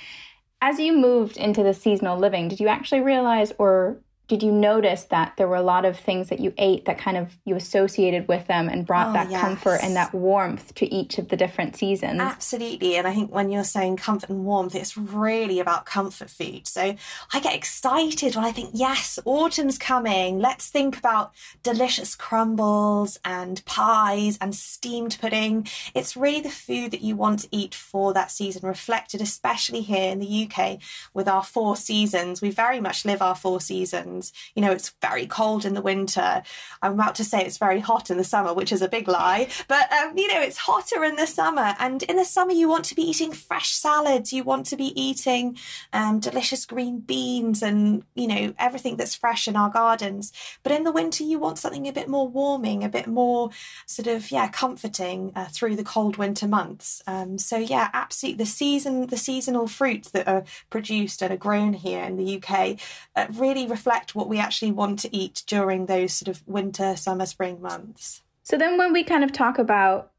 As 0.61 0.79
you 0.79 0.93
moved 0.93 1.37
into 1.37 1.61
the 1.61 1.73
seasonal 1.73 2.17
living, 2.17 2.47
did 2.47 2.59
you 2.59 2.67
actually 2.67 3.01
realize 3.01 3.53
or 3.59 4.01
did 4.27 4.43
you 4.43 4.51
notice 4.51 5.03
that 5.05 5.33
there 5.37 5.47
were 5.47 5.55
a 5.55 5.61
lot 5.61 5.85
of 5.85 5.97
things 5.97 6.27
that 6.27 6.39
you 6.39 6.53
ate 6.57 6.83
that 6.85 6.97
kind 6.97 7.15
of 7.15 7.37
you 7.45 7.55
associated 7.55 8.27
with 8.27 8.45
them 8.47 8.67
and 8.67 8.85
brought 8.85 9.09
oh, 9.09 9.13
that 9.13 9.31
yes. 9.31 9.39
comfort 9.39 9.79
and 9.81 9.95
that 9.95 10.13
warmth 10.13 10.75
to 10.75 10.93
each 10.93 11.17
of 11.17 11.29
the 11.29 11.37
different 11.37 11.77
seasons? 11.77 12.19
Absolutely. 12.19 12.97
And 12.97 13.07
I 13.07 13.13
think 13.13 13.33
when 13.33 13.49
you're 13.49 13.63
saying 13.63 13.97
comfort 13.97 14.29
and 14.29 14.43
warmth, 14.43 14.75
it's 14.75 14.97
really 14.97 15.61
about 15.61 15.85
comfort 15.85 16.29
food. 16.29 16.67
So 16.67 16.95
I 17.33 17.39
get 17.39 17.55
excited 17.55 18.35
when 18.35 18.43
I 18.43 18.51
think, 18.51 18.71
yes, 18.73 19.17
autumn's 19.23 19.77
coming. 19.77 20.39
Let's 20.39 20.69
think 20.69 20.97
about 20.97 21.31
delicious 21.63 22.13
crumbles 22.13 23.17
and 23.23 23.63
pies 23.63 24.37
and 24.41 24.53
steamed 24.53 25.17
pudding. 25.21 25.67
It's 25.95 26.17
really 26.17 26.41
the 26.41 26.49
food 26.49 26.91
that 26.91 27.01
you 27.01 27.15
want 27.15 27.39
to 27.39 27.47
eat 27.51 27.73
for 27.73 28.11
that 28.13 28.31
season, 28.31 28.67
reflected 28.67 29.21
especially 29.21 29.81
here 29.81 30.11
in 30.11 30.19
the 30.19 30.49
UK 30.51 30.79
with 31.13 31.29
our 31.29 31.43
four 31.43 31.77
seasons. 31.77 32.41
We 32.41 32.51
very 32.51 32.81
much 32.81 33.05
live 33.05 33.21
our 33.21 33.35
four 33.35 33.61
seasons 33.61 34.16
You 34.55 34.61
know, 34.61 34.71
it's 34.71 34.93
very 35.01 35.27
cold 35.27 35.65
in 35.65 35.73
the 35.73 35.81
winter. 35.81 36.43
I'm 36.81 36.93
about 36.93 37.15
to 37.15 37.23
say 37.23 37.43
it's 37.43 37.57
very 37.57 37.79
hot 37.79 38.09
in 38.09 38.17
the 38.17 38.23
summer, 38.23 38.53
which 38.53 38.71
is 38.71 38.81
a 38.81 38.89
big 38.89 39.07
lie. 39.07 39.47
But, 39.67 39.91
um, 39.91 40.17
you 40.17 40.27
know, 40.27 40.41
it's 40.41 40.57
hotter 40.57 41.03
in 41.03 41.15
the 41.15 41.27
summer. 41.27 41.75
And 41.79 42.03
in 42.03 42.17
the 42.17 42.25
summer, 42.25 42.51
you 42.51 42.69
want 42.69 42.85
to 42.85 42.95
be 42.95 43.03
eating 43.03 43.31
fresh 43.31 43.73
salads. 43.73 44.33
You 44.33 44.43
want 44.43 44.65
to 44.67 44.77
be 44.77 44.99
eating 44.99 45.57
um, 45.93 46.19
delicious 46.19 46.65
green 46.65 46.99
beans 46.99 47.61
and, 47.61 48.03
you 48.15 48.27
know, 48.27 48.53
everything 48.59 48.97
that's 48.97 49.15
fresh 49.15 49.47
in 49.47 49.55
our 49.55 49.69
gardens. 49.69 50.31
But 50.63 50.71
in 50.71 50.83
the 50.83 50.91
winter, 50.91 51.23
you 51.23 51.39
want 51.39 51.59
something 51.59 51.87
a 51.87 51.93
bit 51.93 52.07
more 52.07 52.27
warming, 52.27 52.83
a 52.83 52.89
bit 52.89 53.07
more 53.07 53.49
sort 53.85 54.07
of, 54.07 54.31
yeah, 54.31 54.47
comforting 54.49 55.31
uh, 55.35 55.45
through 55.45 55.75
the 55.75 55.83
cold 55.83 56.17
winter 56.17 56.47
months. 56.47 57.01
Um, 57.07 57.37
so, 57.37 57.57
yeah, 57.57 57.89
absolutely. 57.93 58.43
The 58.43 58.49
season, 58.49 59.07
the 59.07 59.17
seasonal 59.17 59.67
fruits 59.67 60.11
that 60.11 60.27
are 60.27 60.43
produced 60.69 61.21
and 61.21 61.33
are 61.33 61.37
grown 61.37 61.73
here 61.73 62.03
in 62.03 62.17
the 62.17 62.37
UK 62.37 62.79
uh, 63.15 63.27
really 63.33 63.67
reflect 63.67 64.06
what 64.15 64.29
we 64.29 64.39
actually 64.39 64.71
want 64.71 64.99
to 64.99 65.15
eat 65.15 65.43
during 65.47 65.85
those 65.85 66.13
sort 66.13 66.27
of 66.27 66.47
winter, 66.47 66.95
summer, 66.95 67.25
spring 67.25 67.61
months. 67.61 68.21
So 68.43 68.57
then 68.57 68.77
when 68.77 68.93
we 68.93 69.03
kind 69.03 69.23
of 69.23 69.31
talk 69.31 69.59
about 69.59 70.11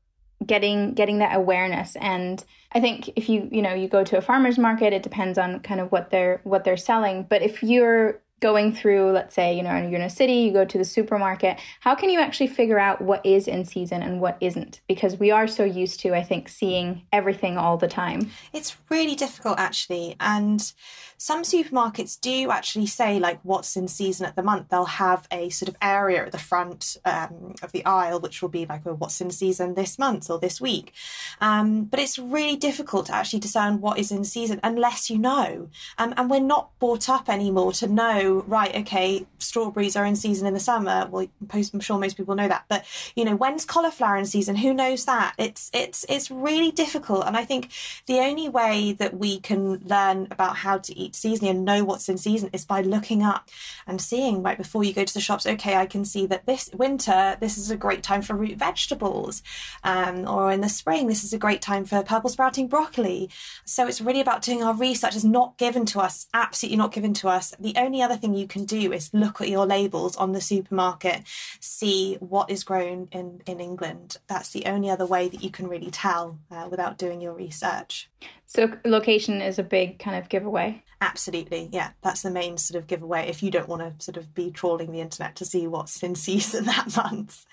getting 0.44 0.94
getting 0.94 1.18
that 1.18 1.34
awareness 1.36 1.96
and 1.96 2.44
I 2.70 2.80
think 2.80 3.10
if 3.16 3.28
you 3.28 3.48
you 3.50 3.60
know 3.60 3.74
you 3.74 3.88
go 3.88 4.04
to 4.04 4.18
a 4.18 4.20
farmers 4.20 4.56
market 4.56 4.92
it 4.92 5.02
depends 5.02 5.36
on 5.36 5.58
kind 5.60 5.80
of 5.80 5.90
what 5.90 6.10
they're 6.10 6.40
what 6.44 6.62
they're 6.62 6.76
selling 6.76 7.24
but 7.28 7.42
if 7.42 7.60
you're 7.62 8.20
going 8.40 8.72
through, 8.72 9.12
let's 9.12 9.34
say, 9.34 9.56
you 9.56 9.62
know, 9.62 9.76
you're 9.76 10.00
in 10.00 10.02
a 10.02 10.10
city, 10.10 10.34
you 10.34 10.52
go 10.52 10.64
to 10.64 10.78
the 10.78 10.84
supermarket, 10.84 11.58
how 11.80 11.94
can 11.94 12.10
you 12.10 12.20
actually 12.20 12.46
figure 12.46 12.78
out 12.78 13.00
what 13.00 13.24
is 13.24 13.48
in 13.48 13.64
season 13.64 14.02
and 14.02 14.20
what 14.20 14.36
isn't? 14.40 14.80
Because 14.86 15.18
we 15.18 15.30
are 15.30 15.46
so 15.46 15.64
used 15.64 16.00
to, 16.00 16.14
I 16.14 16.22
think, 16.22 16.48
seeing 16.48 17.02
everything 17.12 17.58
all 17.58 17.76
the 17.76 17.88
time. 17.88 18.30
It's 18.52 18.76
really 18.88 19.14
difficult, 19.14 19.58
actually. 19.58 20.16
And 20.20 20.72
some 21.16 21.42
supermarkets 21.42 22.20
do 22.20 22.50
actually 22.50 22.86
say, 22.86 23.18
like, 23.18 23.40
what's 23.42 23.76
in 23.76 23.88
season 23.88 24.24
at 24.26 24.36
the 24.36 24.42
month. 24.42 24.68
They'll 24.68 24.84
have 24.84 25.26
a 25.32 25.48
sort 25.48 25.68
of 25.68 25.76
area 25.82 26.24
at 26.24 26.30
the 26.30 26.38
front 26.38 26.96
um, 27.04 27.54
of 27.62 27.72
the 27.72 27.84
aisle, 27.84 28.20
which 28.20 28.40
will 28.40 28.48
be 28.48 28.66
like, 28.66 28.86
well, 28.86 28.94
what's 28.94 29.20
in 29.20 29.30
season 29.30 29.74
this 29.74 29.98
month 29.98 30.30
or 30.30 30.38
this 30.38 30.60
week. 30.60 30.92
Um, 31.40 31.84
but 31.84 31.98
it's 31.98 32.18
really 32.18 32.56
difficult 32.56 33.06
to 33.06 33.14
actually 33.14 33.40
discern 33.40 33.80
what 33.80 33.98
is 33.98 34.12
in 34.12 34.24
season 34.24 34.60
unless 34.62 35.10
you 35.10 35.18
know. 35.18 35.68
Um, 35.98 36.14
and 36.16 36.30
we're 36.30 36.40
not 36.40 36.78
brought 36.78 37.08
up 37.08 37.28
anymore 37.28 37.72
to 37.72 37.88
know 37.88 38.27
right, 38.46 38.74
okay, 38.76 39.26
strawberries 39.38 39.96
are 39.96 40.04
in 40.04 40.16
season 40.16 40.46
in 40.46 40.54
the 40.54 40.60
summer. 40.60 41.08
Well, 41.10 41.26
I'm 41.52 41.80
sure 41.80 41.98
most 41.98 42.16
people 42.16 42.34
know 42.34 42.48
that, 42.48 42.64
but 42.68 42.84
you 43.14 43.24
know, 43.24 43.36
when's 43.36 43.64
cauliflower 43.64 44.16
in 44.16 44.26
season? 44.26 44.56
Who 44.56 44.74
knows 44.74 45.04
that? 45.04 45.34
It's 45.38 45.70
it's 45.72 46.04
it's 46.08 46.30
really 46.30 46.70
difficult, 46.70 47.26
and 47.26 47.36
I 47.36 47.44
think 47.44 47.70
the 48.06 48.18
only 48.20 48.48
way 48.48 48.92
that 48.92 49.16
we 49.16 49.40
can 49.40 49.78
learn 49.84 50.28
about 50.30 50.56
how 50.56 50.78
to 50.78 50.96
eat 50.96 51.12
seasonally 51.12 51.50
and 51.50 51.64
know 51.64 51.84
what's 51.84 52.08
in 52.08 52.18
season 52.18 52.50
is 52.52 52.64
by 52.64 52.80
looking 52.82 53.22
up 53.22 53.48
and 53.86 54.00
seeing 54.00 54.42
right 54.42 54.58
before 54.58 54.84
you 54.84 54.92
go 54.92 55.04
to 55.04 55.14
the 55.14 55.20
shops. 55.20 55.46
Okay, 55.46 55.76
I 55.76 55.86
can 55.86 56.04
see 56.04 56.26
that 56.26 56.46
this 56.46 56.70
winter 56.74 57.36
this 57.40 57.58
is 57.58 57.70
a 57.70 57.76
great 57.76 58.02
time 58.02 58.22
for 58.22 58.34
root 58.34 58.58
vegetables, 58.58 59.42
um, 59.84 60.28
or 60.28 60.52
in 60.52 60.60
the 60.60 60.68
spring 60.68 61.06
this 61.06 61.24
is 61.24 61.32
a 61.32 61.38
great 61.38 61.62
time 61.62 61.84
for 61.84 62.02
purple 62.02 62.30
sprouting 62.30 62.68
broccoli. 62.68 63.30
So 63.64 63.86
it's 63.86 64.00
really 64.00 64.20
about 64.20 64.42
doing 64.42 64.62
our 64.62 64.74
research. 64.74 65.14
It's 65.16 65.24
not 65.24 65.56
given 65.56 65.86
to 65.86 66.00
us, 66.00 66.26
absolutely 66.34 66.76
not 66.76 66.92
given 66.92 67.14
to 67.14 67.28
us. 67.28 67.54
The 67.58 67.74
only 67.76 68.02
other 68.02 68.16
thing 68.20 68.34
you 68.34 68.46
can 68.46 68.64
do 68.64 68.92
is 68.92 69.10
look 69.12 69.40
at 69.40 69.48
your 69.48 69.66
labels 69.66 70.16
on 70.16 70.32
the 70.32 70.40
supermarket, 70.40 71.22
see 71.60 72.16
what 72.20 72.50
is 72.50 72.64
grown 72.64 73.08
in, 73.12 73.40
in 73.46 73.60
England. 73.60 74.18
That's 74.26 74.50
the 74.50 74.66
only 74.66 74.90
other 74.90 75.06
way 75.06 75.28
that 75.28 75.42
you 75.42 75.50
can 75.50 75.68
really 75.68 75.90
tell 75.90 76.38
uh, 76.50 76.68
without 76.70 76.98
doing 76.98 77.20
your 77.20 77.34
research. 77.34 78.08
So, 78.46 78.72
location 78.84 79.40
is 79.40 79.58
a 79.58 79.62
big 79.62 79.98
kind 79.98 80.16
of 80.16 80.28
giveaway. 80.28 80.82
Absolutely, 81.00 81.68
yeah. 81.72 81.90
That's 82.02 82.22
the 82.22 82.30
main 82.30 82.56
sort 82.58 82.78
of 82.78 82.88
giveaway 82.88 83.28
if 83.28 83.42
you 83.42 83.50
don't 83.50 83.68
want 83.68 83.82
to 83.82 84.04
sort 84.04 84.16
of 84.16 84.34
be 84.34 84.50
trawling 84.50 84.90
the 84.90 85.00
internet 85.00 85.36
to 85.36 85.44
see 85.44 85.66
what's 85.66 86.02
in 86.02 86.14
season 86.14 86.64
that 86.64 86.96
month. 86.96 87.46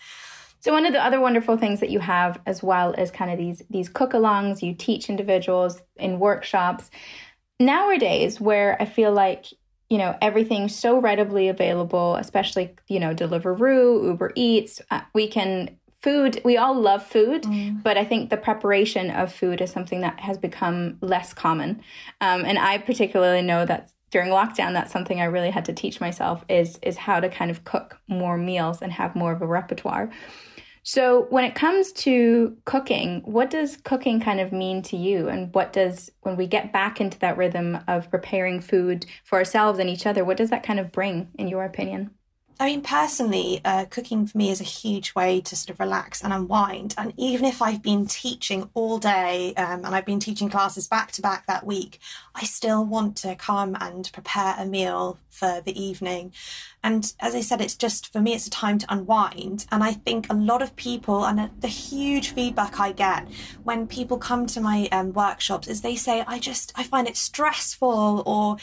So 0.65 0.71
one 0.71 0.87
of 0.87 0.93
the 0.93 1.05
other 1.05 1.21
wonderful 1.21 1.57
things 1.57 1.79
that 1.81 1.91
you 1.91 1.99
have 1.99 2.41
as 2.47 2.63
well 2.63 2.93
is 2.93 3.11
kind 3.11 3.29
of 3.29 3.37
these 3.37 3.61
these 3.69 3.87
cook-alongs. 3.87 4.63
You 4.63 4.73
teach 4.73 5.09
individuals 5.09 5.79
in 5.97 6.17
workshops. 6.17 6.89
Nowadays, 7.59 8.41
where 8.41 8.75
I 8.81 8.85
feel 8.85 9.13
like 9.13 9.45
you 9.95 9.99
know 9.99 10.17
everything 10.21 10.67
so 10.67 10.99
readily 10.99 11.47
available 11.47 12.17
especially 12.17 12.75
you 12.89 12.99
know 12.99 13.15
deliveroo 13.15 14.03
uber 14.03 14.33
eats 14.35 14.81
uh, 14.91 14.99
we 15.13 15.25
can 15.25 15.69
food 16.01 16.41
we 16.43 16.57
all 16.57 16.77
love 16.77 17.01
food 17.01 17.43
mm. 17.43 17.81
but 17.81 17.97
i 17.97 18.03
think 18.03 18.29
the 18.29 18.35
preparation 18.35 19.09
of 19.09 19.33
food 19.33 19.61
is 19.61 19.71
something 19.71 20.01
that 20.01 20.19
has 20.19 20.37
become 20.37 20.97
less 20.99 21.33
common 21.33 21.81
um, 22.19 22.43
and 22.43 22.59
i 22.59 22.77
particularly 22.77 23.41
know 23.41 23.65
that 23.65 23.89
during 24.11 24.29
lockdown 24.31 24.73
that's 24.73 24.91
something 24.91 25.21
i 25.21 25.23
really 25.23 25.49
had 25.49 25.63
to 25.63 25.71
teach 25.71 26.01
myself 26.01 26.43
is 26.49 26.77
is 26.81 26.97
how 26.97 27.21
to 27.21 27.29
kind 27.29 27.49
of 27.49 27.63
cook 27.63 27.97
more 28.09 28.35
meals 28.35 28.81
and 28.81 28.91
have 28.91 29.15
more 29.15 29.31
of 29.31 29.41
a 29.41 29.47
repertoire 29.47 30.11
so, 30.87 31.25
when 31.31 31.43
it 31.45 31.55
comes 31.55 31.91
to 31.93 32.55
cooking, 32.65 33.21
what 33.25 33.49
does 33.49 33.75
cooking 33.77 34.19
kind 34.19 34.39
of 34.39 34.51
mean 34.51 34.83
to 34.83 34.95
you? 34.95 35.29
And 35.29 35.51
what 35.55 35.73
does, 35.73 36.11
when 36.21 36.37
we 36.37 36.45
get 36.45 36.71
back 36.71 37.01
into 37.01 37.17
that 37.19 37.37
rhythm 37.37 37.79
of 37.87 38.11
preparing 38.11 38.61
food 38.61 39.07
for 39.23 39.39
ourselves 39.39 39.79
and 39.79 39.89
each 39.89 40.05
other, 40.05 40.23
what 40.23 40.37
does 40.37 40.51
that 40.51 40.61
kind 40.61 40.79
of 40.79 40.91
bring, 40.91 41.29
in 41.39 41.47
your 41.47 41.63
opinion? 41.63 42.11
I 42.59 42.67
mean, 42.67 42.83
personally, 42.83 43.61
uh, 43.65 43.85
cooking 43.89 44.27
for 44.27 44.37
me 44.37 44.51
is 44.51 44.61
a 44.61 44.65
huge 44.65 45.15
way 45.15 45.41
to 45.41 45.55
sort 45.55 45.71
of 45.71 45.79
relax 45.79 46.23
and 46.23 46.31
unwind. 46.31 46.93
And 46.99 47.13
even 47.17 47.45
if 47.45 47.63
I've 47.63 47.81
been 47.81 48.05
teaching 48.05 48.69
all 48.75 48.99
day 48.99 49.53
um, 49.55 49.83
and 49.83 49.87
I've 49.87 50.05
been 50.05 50.21
teaching 50.21 50.49
classes 50.49 50.87
back 50.87 51.11
to 51.13 51.21
back 51.21 51.47
that 51.47 51.65
week, 51.65 51.99
I 52.33 52.43
still 52.45 52.85
want 52.85 53.17
to 53.17 53.35
come 53.35 53.75
and 53.81 54.09
prepare 54.13 54.55
a 54.57 54.65
meal 54.65 55.17
for 55.35 55.61
the 55.61 55.79
evening. 55.79 56.31
And 56.83 57.13
as 57.19 57.33
I 57.33 57.41
said, 57.41 57.61
it's 57.61 57.75
just 57.75 58.13
for 58.13 58.21
me, 58.21 58.33
it's 58.33 58.47
a 58.47 58.51
time 58.51 58.77
to 58.77 58.93
unwind. 58.93 59.65
And 59.71 59.83
I 59.83 59.93
think 59.93 60.27
a 60.29 60.35
lot 60.35 60.61
of 60.61 60.75
people, 60.75 61.25
and 61.25 61.49
the 61.59 61.67
huge 61.67 62.29
feedback 62.29 62.79
I 62.79 62.91
get 62.91 63.27
when 63.63 63.87
people 63.87 64.17
come 64.17 64.45
to 64.47 64.61
my 64.61 64.87
um, 64.91 65.11
workshops 65.13 65.67
is 65.67 65.81
they 65.81 65.95
say, 65.95 66.23
I 66.27 66.37
just, 66.39 66.71
I 66.75 66.83
find 66.83 67.07
it 67.07 67.17
stressful 67.17 68.23
or 68.25 68.57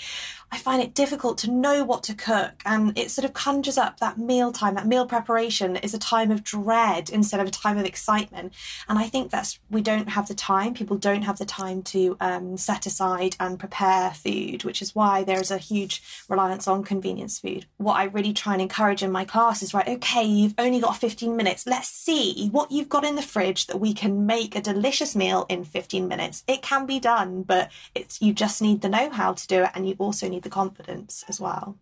I 0.52 0.58
find 0.58 0.82
it 0.82 0.94
difficult 0.94 1.38
to 1.38 1.50
know 1.50 1.82
what 1.82 2.02
to 2.04 2.14
cook. 2.14 2.62
And 2.64 2.96
it 2.96 3.10
sort 3.10 3.24
of 3.24 3.32
conjures 3.32 3.78
up 3.78 3.98
that 4.00 4.18
meal 4.18 4.52
time, 4.52 4.74
that 4.74 4.86
meal 4.86 5.06
preparation 5.06 5.76
is 5.76 5.94
a 5.94 5.98
time 5.98 6.30
of 6.30 6.44
dread 6.44 7.10
instead 7.10 7.40
of 7.40 7.48
a 7.48 7.50
time 7.50 7.78
of 7.78 7.86
excitement. 7.86 8.52
And 8.88 8.98
I 8.98 9.08
think 9.08 9.30
that's, 9.30 9.58
we 9.70 9.80
don't 9.80 10.10
have 10.10 10.28
the 10.28 10.34
time. 10.34 10.74
People 10.74 10.98
don't 10.98 11.22
have 11.22 11.38
the 11.38 11.46
time 11.46 11.82
to 11.84 12.16
um, 12.20 12.56
set 12.56 12.86
aside 12.86 13.34
and 13.40 13.58
prepare 13.58 14.10
food, 14.10 14.62
which 14.64 14.82
is 14.82 14.94
why 14.94 15.24
there's 15.24 15.50
a 15.50 15.58
huge 15.58 16.02
reliance 16.28 16.61
on 16.68 16.84
convenience 16.84 17.38
food. 17.38 17.66
What 17.76 17.94
I 17.94 18.04
really 18.04 18.32
try 18.32 18.54
and 18.54 18.62
encourage 18.62 19.02
in 19.02 19.10
my 19.10 19.24
class 19.24 19.62
is 19.62 19.74
right, 19.74 19.88
okay, 19.88 20.24
you've 20.24 20.54
only 20.58 20.80
got 20.80 20.96
15 20.96 21.36
minutes. 21.36 21.66
Let's 21.66 21.88
see 21.88 22.48
what 22.50 22.70
you've 22.70 22.88
got 22.88 23.04
in 23.04 23.16
the 23.16 23.22
fridge 23.22 23.66
that 23.66 23.80
we 23.80 23.94
can 23.94 24.26
make 24.26 24.54
a 24.54 24.60
delicious 24.60 25.14
meal 25.16 25.46
in 25.48 25.64
15 25.64 26.08
minutes. 26.08 26.44
It 26.46 26.62
can 26.62 26.86
be 26.86 27.00
done, 27.00 27.42
but 27.42 27.70
it's, 27.94 28.20
you 28.20 28.32
just 28.32 28.62
need 28.62 28.80
the 28.80 28.88
know 28.88 29.10
how 29.10 29.32
to 29.32 29.46
do 29.46 29.64
it. 29.64 29.70
And 29.74 29.88
you 29.88 29.94
also 29.98 30.28
need 30.28 30.42
the 30.42 30.50
confidence 30.50 31.24
as 31.28 31.40
well 31.40 31.76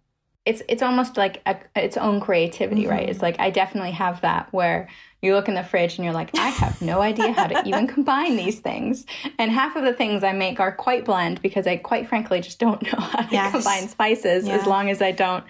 it's 0.47 0.63
it's 0.69 0.83
almost 0.83 1.17
like 1.17 1.43
a, 1.47 1.57
its 1.77 1.97
own 1.97 2.21
creativity 2.21 2.83
mm-hmm. 2.83 2.93
right 2.93 3.09
it's 3.09 3.23
like 3.23 3.39
i 3.39 3.51
definitely 3.51 3.91
have 3.91 4.21
that 4.23 4.51
where 4.53 4.89
you 5.23 5.35
look 5.35 5.49
in 5.49 5.55
the 5.55 5.63
fridge 5.63 5.97
and 5.97 6.05
you're 6.05 6.15
like 6.15 6.31
i 6.37 6.49
have 6.49 6.81
no 6.81 7.01
idea 7.01 7.33
how 7.33 7.47
to 7.47 7.63
even 7.67 7.87
combine 7.87 8.37
these 8.37 8.59
things 8.61 9.05
and 9.39 9.51
half 9.51 9.77
of 9.77 9.85
the 9.85 9.93
things 9.93 10.25
i 10.25 10.33
make 10.33 10.59
are 10.59 10.73
quite 10.73 11.05
bland 11.05 11.41
because 11.43 11.67
i 11.67 11.77
quite 11.77 12.09
frankly 12.09 12.41
just 12.41 12.59
don't 12.59 12.83
know 12.83 12.99
how 12.99 13.23
to 13.23 13.29
yes. 13.31 13.53
combine 13.53 13.89
spices 13.89 14.47
yeah. 14.47 14.55
as 14.55 14.67
long 14.67 14.89
as 14.89 15.03
i 15.03 15.13
don't 15.13 15.45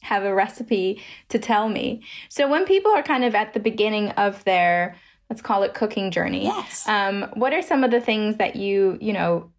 have 0.00 0.22
a 0.22 0.32
recipe 0.32 1.02
to 1.28 1.38
tell 1.38 1.68
me 1.68 2.02
so 2.28 2.48
when 2.48 2.64
people 2.64 2.92
are 2.92 3.02
kind 3.02 3.24
of 3.24 3.34
at 3.34 3.52
the 3.52 3.60
beginning 3.60 4.10
of 4.10 4.42
their 4.44 4.94
let's 5.28 5.42
call 5.42 5.64
it 5.64 5.74
cooking 5.74 6.12
journey 6.12 6.44
yes 6.44 6.86
um, 6.86 7.26
what 7.34 7.52
are 7.52 7.62
some 7.62 7.82
of 7.82 7.90
the 7.90 8.00
things 8.00 8.36
that 8.36 8.54
you 8.54 8.96
you 9.00 9.12
know 9.12 9.50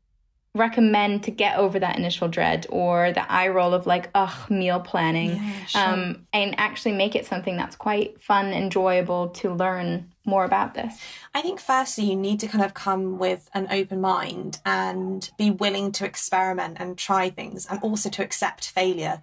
recommend 0.58 1.24
to 1.24 1.32
get 1.32 1.58
over 1.58 1.80
that 1.80 1.98
initial 1.98 2.28
dread 2.28 2.66
or 2.70 3.12
the 3.14 3.32
eye 3.32 3.48
roll 3.48 3.74
of 3.74 3.86
like 3.86 4.10
ugh 4.16 4.50
meal 4.50 4.80
planning 4.80 5.36
yeah, 5.36 5.66
sure. 5.66 5.82
um, 5.82 6.28
and 6.34 6.56
actually 6.60 6.92
make 6.92 7.16
it 7.16 7.26
something 7.26 7.56
that's 7.56 7.76
quite 7.76 8.22
fun 8.22 8.48
enjoyable 8.48 9.30
to 9.30 9.54
learn 9.54 10.12
more 10.26 10.44
about 10.44 10.74
this 10.74 11.00
i 11.34 11.42
think 11.42 11.60
firstly 11.60 12.04
you 12.04 12.16
need 12.16 12.40
to 12.40 12.48
kind 12.48 12.64
of 12.64 12.74
come 12.74 13.18
with 13.18 13.50
an 13.54 13.68
open 13.72 14.02
mind 14.02 14.60
and 14.66 15.32
be 15.38 15.50
willing 15.50 15.92
to 15.92 16.06
experiment 16.06 16.78
and 16.80 16.98
try 16.98 17.30
things 17.30 17.66
and 17.68 17.80
also 17.82 18.10
to 18.10 18.24
accept 18.24 18.70
failure 18.72 19.22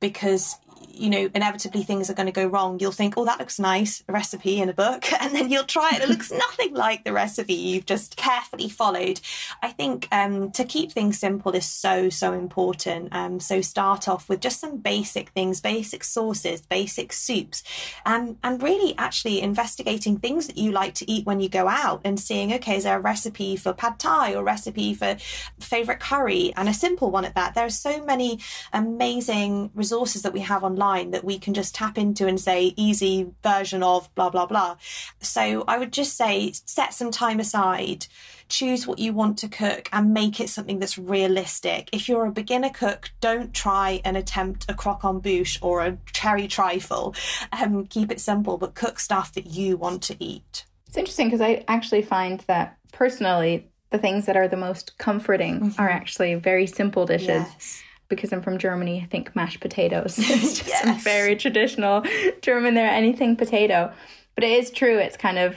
because 0.00 0.56
you 0.96 1.10
know, 1.10 1.28
inevitably 1.34 1.82
things 1.82 2.08
are 2.08 2.14
going 2.14 2.26
to 2.26 2.32
go 2.32 2.46
wrong. 2.46 2.78
You'll 2.80 2.92
think, 2.92 3.14
oh, 3.16 3.24
that 3.26 3.38
looks 3.38 3.58
nice, 3.58 4.02
a 4.08 4.12
recipe 4.12 4.60
in 4.60 4.68
a 4.68 4.72
book. 4.72 5.04
And 5.26 5.34
then 5.34 5.50
you'll 5.50 5.64
try 5.64 5.90
it. 5.94 6.02
It 6.02 6.08
looks 6.08 6.30
nothing 6.30 6.74
like 6.74 7.02
the 7.02 7.12
recipe 7.12 7.54
you've 7.54 7.86
just 7.86 8.16
carefully 8.16 8.68
followed. 8.68 9.20
I 9.60 9.70
think 9.70 10.06
um, 10.12 10.52
to 10.52 10.64
keep 10.64 10.92
things 10.92 11.18
simple 11.18 11.50
is 11.52 11.66
so, 11.66 12.10
so 12.10 12.32
important. 12.32 13.08
Um, 13.12 13.40
so 13.40 13.60
start 13.60 14.06
off 14.06 14.28
with 14.28 14.40
just 14.40 14.60
some 14.60 14.76
basic 14.76 15.30
things, 15.30 15.60
basic 15.60 16.04
sauces, 16.04 16.60
basic 16.60 17.12
soups, 17.12 17.64
um, 18.04 18.38
and 18.44 18.62
really 18.62 18.94
actually 18.98 19.40
investigating 19.40 20.18
things 20.18 20.46
that 20.46 20.58
you 20.58 20.70
like 20.70 20.94
to 20.94 21.10
eat 21.10 21.26
when 21.26 21.40
you 21.40 21.48
go 21.48 21.66
out 21.66 22.02
and 22.04 22.20
seeing, 22.20 22.52
okay, 22.52 22.76
is 22.76 22.84
there 22.84 22.98
a 22.98 23.00
recipe 23.00 23.56
for 23.56 23.72
pad 23.72 23.98
thai 23.98 24.34
or 24.34 24.44
recipe 24.44 24.94
for 24.94 25.16
favorite 25.58 25.98
curry 25.98 26.52
and 26.56 26.68
a 26.68 26.74
simple 26.74 27.10
one 27.10 27.24
at 27.24 27.34
that? 27.34 27.54
There 27.54 27.66
are 27.66 27.70
so 27.70 28.04
many 28.04 28.38
amazing 28.72 29.70
resources 29.74 30.22
that 30.22 30.32
we 30.32 30.40
have 30.40 30.62
online 30.66 31.12
that 31.12 31.24
we 31.24 31.38
can 31.38 31.54
just 31.54 31.74
tap 31.74 31.96
into 31.96 32.26
and 32.26 32.38
say 32.38 32.74
easy 32.76 33.30
version 33.42 33.82
of 33.82 34.14
blah 34.14 34.30
blah 34.30 34.46
blah. 34.46 34.76
So 35.20 35.64
i 35.68 35.78
would 35.78 35.92
just 35.92 36.16
say 36.16 36.52
set 36.52 36.92
some 36.92 37.10
time 37.10 37.40
aside 37.40 38.06
choose 38.48 38.86
what 38.86 38.98
you 38.98 39.12
want 39.12 39.38
to 39.38 39.48
cook 39.48 39.88
and 39.92 40.14
make 40.14 40.38
it 40.40 40.48
something 40.48 40.78
that's 40.78 40.98
realistic. 40.98 41.88
If 41.92 42.08
you're 42.08 42.26
a 42.26 42.32
beginner 42.32 42.70
cook 42.70 43.10
don't 43.20 43.52
try 43.52 44.00
and 44.04 44.16
attempt 44.16 44.66
a 44.68 44.74
croquembouche 44.74 45.58
or 45.62 45.84
a 45.84 45.98
cherry 46.12 46.48
trifle. 46.48 47.14
Um, 47.52 47.86
keep 47.86 48.10
it 48.12 48.20
simple 48.20 48.58
but 48.58 48.74
cook 48.74 48.98
stuff 48.98 49.32
that 49.34 49.46
you 49.46 49.76
want 49.76 50.02
to 50.04 50.16
eat. 50.22 50.64
It's 50.88 50.96
interesting 50.96 51.26
because 51.26 51.40
i 51.40 51.64
actually 51.68 52.02
find 52.02 52.40
that 52.46 52.76
personally 52.92 53.68
the 53.90 53.98
things 53.98 54.26
that 54.26 54.36
are 54.36 54.48
the 54.48 54.56
most 54.56 54.98
comforting 54.98 55.60
mm-hmm. 55.60 55.80
are 55.80 55.88
actually 55.88 56.34
very 56.34 56.66
simple 56.66 57.06
dishes. 57.06 57.28
Yes 57.28 57.82
because 58.08 58.32
I'm 58.32 58.42
from 58.42 58.58
Germany, 58.58 59.00
I 59.02 59.06
think 59.06 59.34
mashed 59.34 59.60
potatoes. 59.60 60.18
is 60.18 60.58
just 60.58 60.68
yes. 60.68 61.02
very 61.02 61.36
traditional 61.36 62.04
German 62.42 62.74
there, 62.74 62.88
anything 62.88 63.36
potato. 63.36 63.92
But 64.34 64.44
it 64.44 64.50
is 64.50 64.70
true, 64.70 64.98
it's 64.98 65.16
kind 65.16 65.38
of 65.38 65.56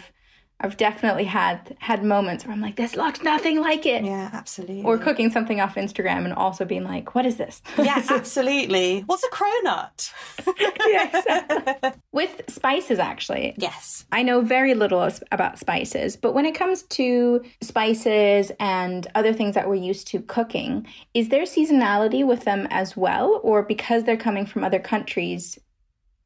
I've 0.62 0.76
definitely 0.76 1.24
had 1.24 1.78
had 1.80 2.04
moments 2.04 2.46
where 2.46 2.54
I'm 2.54 2.60
like, 2.60 2.76
this 2.76 2.96
looks 2.96 3.22
nothing 3.22 3.62
like 3.62 3.86
it. 3.86 4.04
Yeah, 4.04 4.30
absolutely. 4.34 4.84
Or 4.84 4.98
cooking 4.98 5.32
something 5.32 5.62
off 5.62 5.76
Instagram 5.76 6.26
and 6.26 6.34
also 6.34 6.66
being 6.66 6.84
like, 6.84 7.16
what 7.16 7.26
is 7.26 7.38
this? 7.38 7.62
Yeah, 7.78 8.04
absolutely. 8.10 9.02
What's 9.02 9.24
a 9.24 9.30
cronut? 9.30 10.14
yeah, 10.88 11.94
With 12.12 12.42
spices, 12.50 13.00
actually. 13.00 13.54
Yes. 13.58 14.06
I 14.12 14.22
know 14.22 14.42
very 14.42 14.74
little 14.74 15.10
about 15.32 15.60
spices, 15.60 16.18
but 16.18 16.34
when 16.34 16.46
it 16.46 16.56
comes 16.56 16.84
to 16.84 17.42
spices 17.62 18.52
and 18.60 19.08
other 19.16 19.32
things 19.32 19.56
that 19.56 19.70
we're 19.70 19.76
used 19.76 20.08
to 20.08 20.22
cooking, 20.22 20.86
is 21.14 21.30
there 21.30 21.44
seasonality 21.44 22.26
with 22.28 22.44
them 22.44 22.68
as 22.70 22.98
well? 22.98 23.40
Or 23.44 23.64
because 23.64 24.04
they're 24.04 24.18
coming 24.18 24.46
from 24.46 24.66
other 24.66 24.80
countries, 24.80 25.58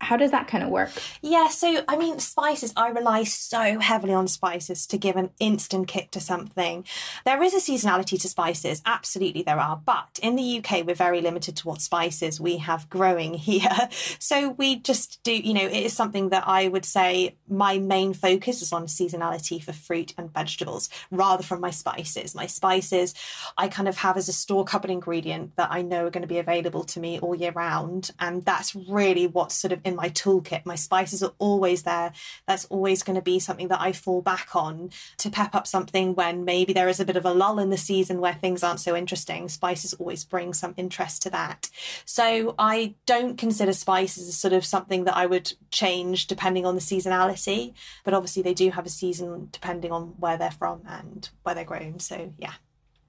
how 0.03 0.17
does 0.17 0.31
that 0.31 0.48
kind 0.48 0.63
of 0.63 0.69
work? 0.69 0.91
Yeah, 1.22 1.48
so 1.48 1.83
I 1.88 1.98
mean, 1.98 2.19
spices, 2.19 2.74
I 2.75 2.89
rely 2.89 3.24
so 3.24 3.79
heavily 3.79 4.13
on 4.13 4.27
spices 4.27 4.86
to 4.88 4.98
give 4.98 5.15
an 5.15 5.31
instant 5.39 5.88
kick 5.88 6.12
to 6.12 6.19
something. 6.19 6.86
There 7.25 7.41
is 7.41 7.53
a 7.53 7.57
seasonality 7.57 8.22
to 8.22 8.29
spices, 8.29 8.81
absolutely 8.86 9.43
there 9.43 9.60
are, 9.60 9.81
but 9.83 10.19
in 10.22 10.36
the 10.36 10.60
UK, 10.60 10.86
we're 10.86 10.95
very 10.95 11.22
limited 11.22 11.55
to 11.57 11.67
what 11.67 11.81
spices 11.81 12.39
we 12.39 12.57
have 12.57 12.89
growing 12.89 13.33
here. 13.50 13.89
So 14.19 14.50
we 14.51 14.75
just 14.75 15.24
do, 15.24 15.33
you 15.33 15.53
know, 15.53 15.65
it 15.65 15.83
is 15.83 15.93
something 15.93 16.29
that 16.29 16.43
I 16.48 16.67
would 16.67 16.86
say 16.86 17.36
my 17.48 17.77
main 17.79 18.13
focus 18.13 18.62
is 18.62 18.74
on 18.74 18.88
seasonality 18.88 19.63
for 19.63 19.74
fruit 19.74 20.13
and 20.17 20.33
vegetables 20.33 20.89
rather 21.12 21.43
from 21.43 21.62
my 21.62 21.72
spices. 21.72 22.36
My 22.36 22.48
spices, 22.48 23.13
I 23.57 23.67
kind 23.67 23.88
of 23.88 23.98
have 23.98 24.17
as 24.17 24.29
a 24.29 24.33
store 24.33 24.65
cupboard 24.65 24.91
ingredient 24.91 25.55
that 25.55 25.69
I 25.72 25.81
know 25.81 26.07
are 26.07 26.10
going 26.10 26.22
to 26.22 26.27
be 26.27 26.39
available 26.39 26.83
to 26.86 27.00
me 27.00 27.19
all 27.19 27.36
year 27.36 27.51
round. 27.51 28.12
And 28.19 28.43
that's 28.43 28.75
really 28.75 29.27
what 29.27 29.51
sort 29.51 29.72
of 29.72 29.81
in 29.93 29.97
my 29.97 30.09
toolkit. 30.09 30.65
My 30.65 30.75
spices 30.75 31.23
are 31.23 31.33
always 31.38 31.83
there. 31.83 32.12
That's 32.47 32.65
always 32.65 33.03
going 33.03 33.15
to 33.15 33.21
be 33.21 33.39
something 33.39 33.69
that 33.69 33.81
I 33.81 33.91
fall 33.91 34.21
back 34.21 34.55
on 34.55 34.89
to 35.17 35.29
pep 35.29 35.55
up 35.55 35.67
something 35.67 36.15
when 36.15 36.43
maybe 36.43 36.73
there 36.73 36.89
is 36.89 37.00
a 37.00 37.05
bit 37.05 37.15
of 37.15 37.25
a 37.25 37.33
lull 37.33 37.59
in 37.59 37.69
the 37.69 37.77
season 37.77 38.19
where 38.19 38.33
things 38.33 38.63
aren't 38.63 38.79
so 38.79 38.95
interesting. 38.95 39.47
Spices 39.47 39.93
always 39.93 40.25
bring 40.25 40.53
some 40.53 40.73
interest 40.75 41.21
to 41.23 41.29
that. 41.29 41.69
So 42.05 42.55
I 42.57 42.95
don't 43.05 43.38
consider 43.38 43.73
spices 43.73 44.27
as 44.27 44.38
sort 44.38 44.53
of 44.53 44.65
something 44.65 45.05
that 45.05 45.15
I 45.15 45.25
would 45.25 45.53
change 45.71 46.27
depending 46.27 46.65
on 46.65 46.75
the 46.75 46.81
seasonality, 46.81 47.73
but 48.03 48.13
obviously 48.13 48.41
they 48.41 48.53
do 48.53 48.71
have 48.71 48.85
a 48.85 48.89
season 48.89 49.50
depending 49.51 49.91
on 49.91 50.15
where 50.19 50.38
they're 50.38 50.51
from 50.51 50.81
and 50.88 51.29
where 51.43 51.55
they're 51.55 51.63
grown. 51.63 52.00
So 52.00 52.33
yeah. 52.38 52.53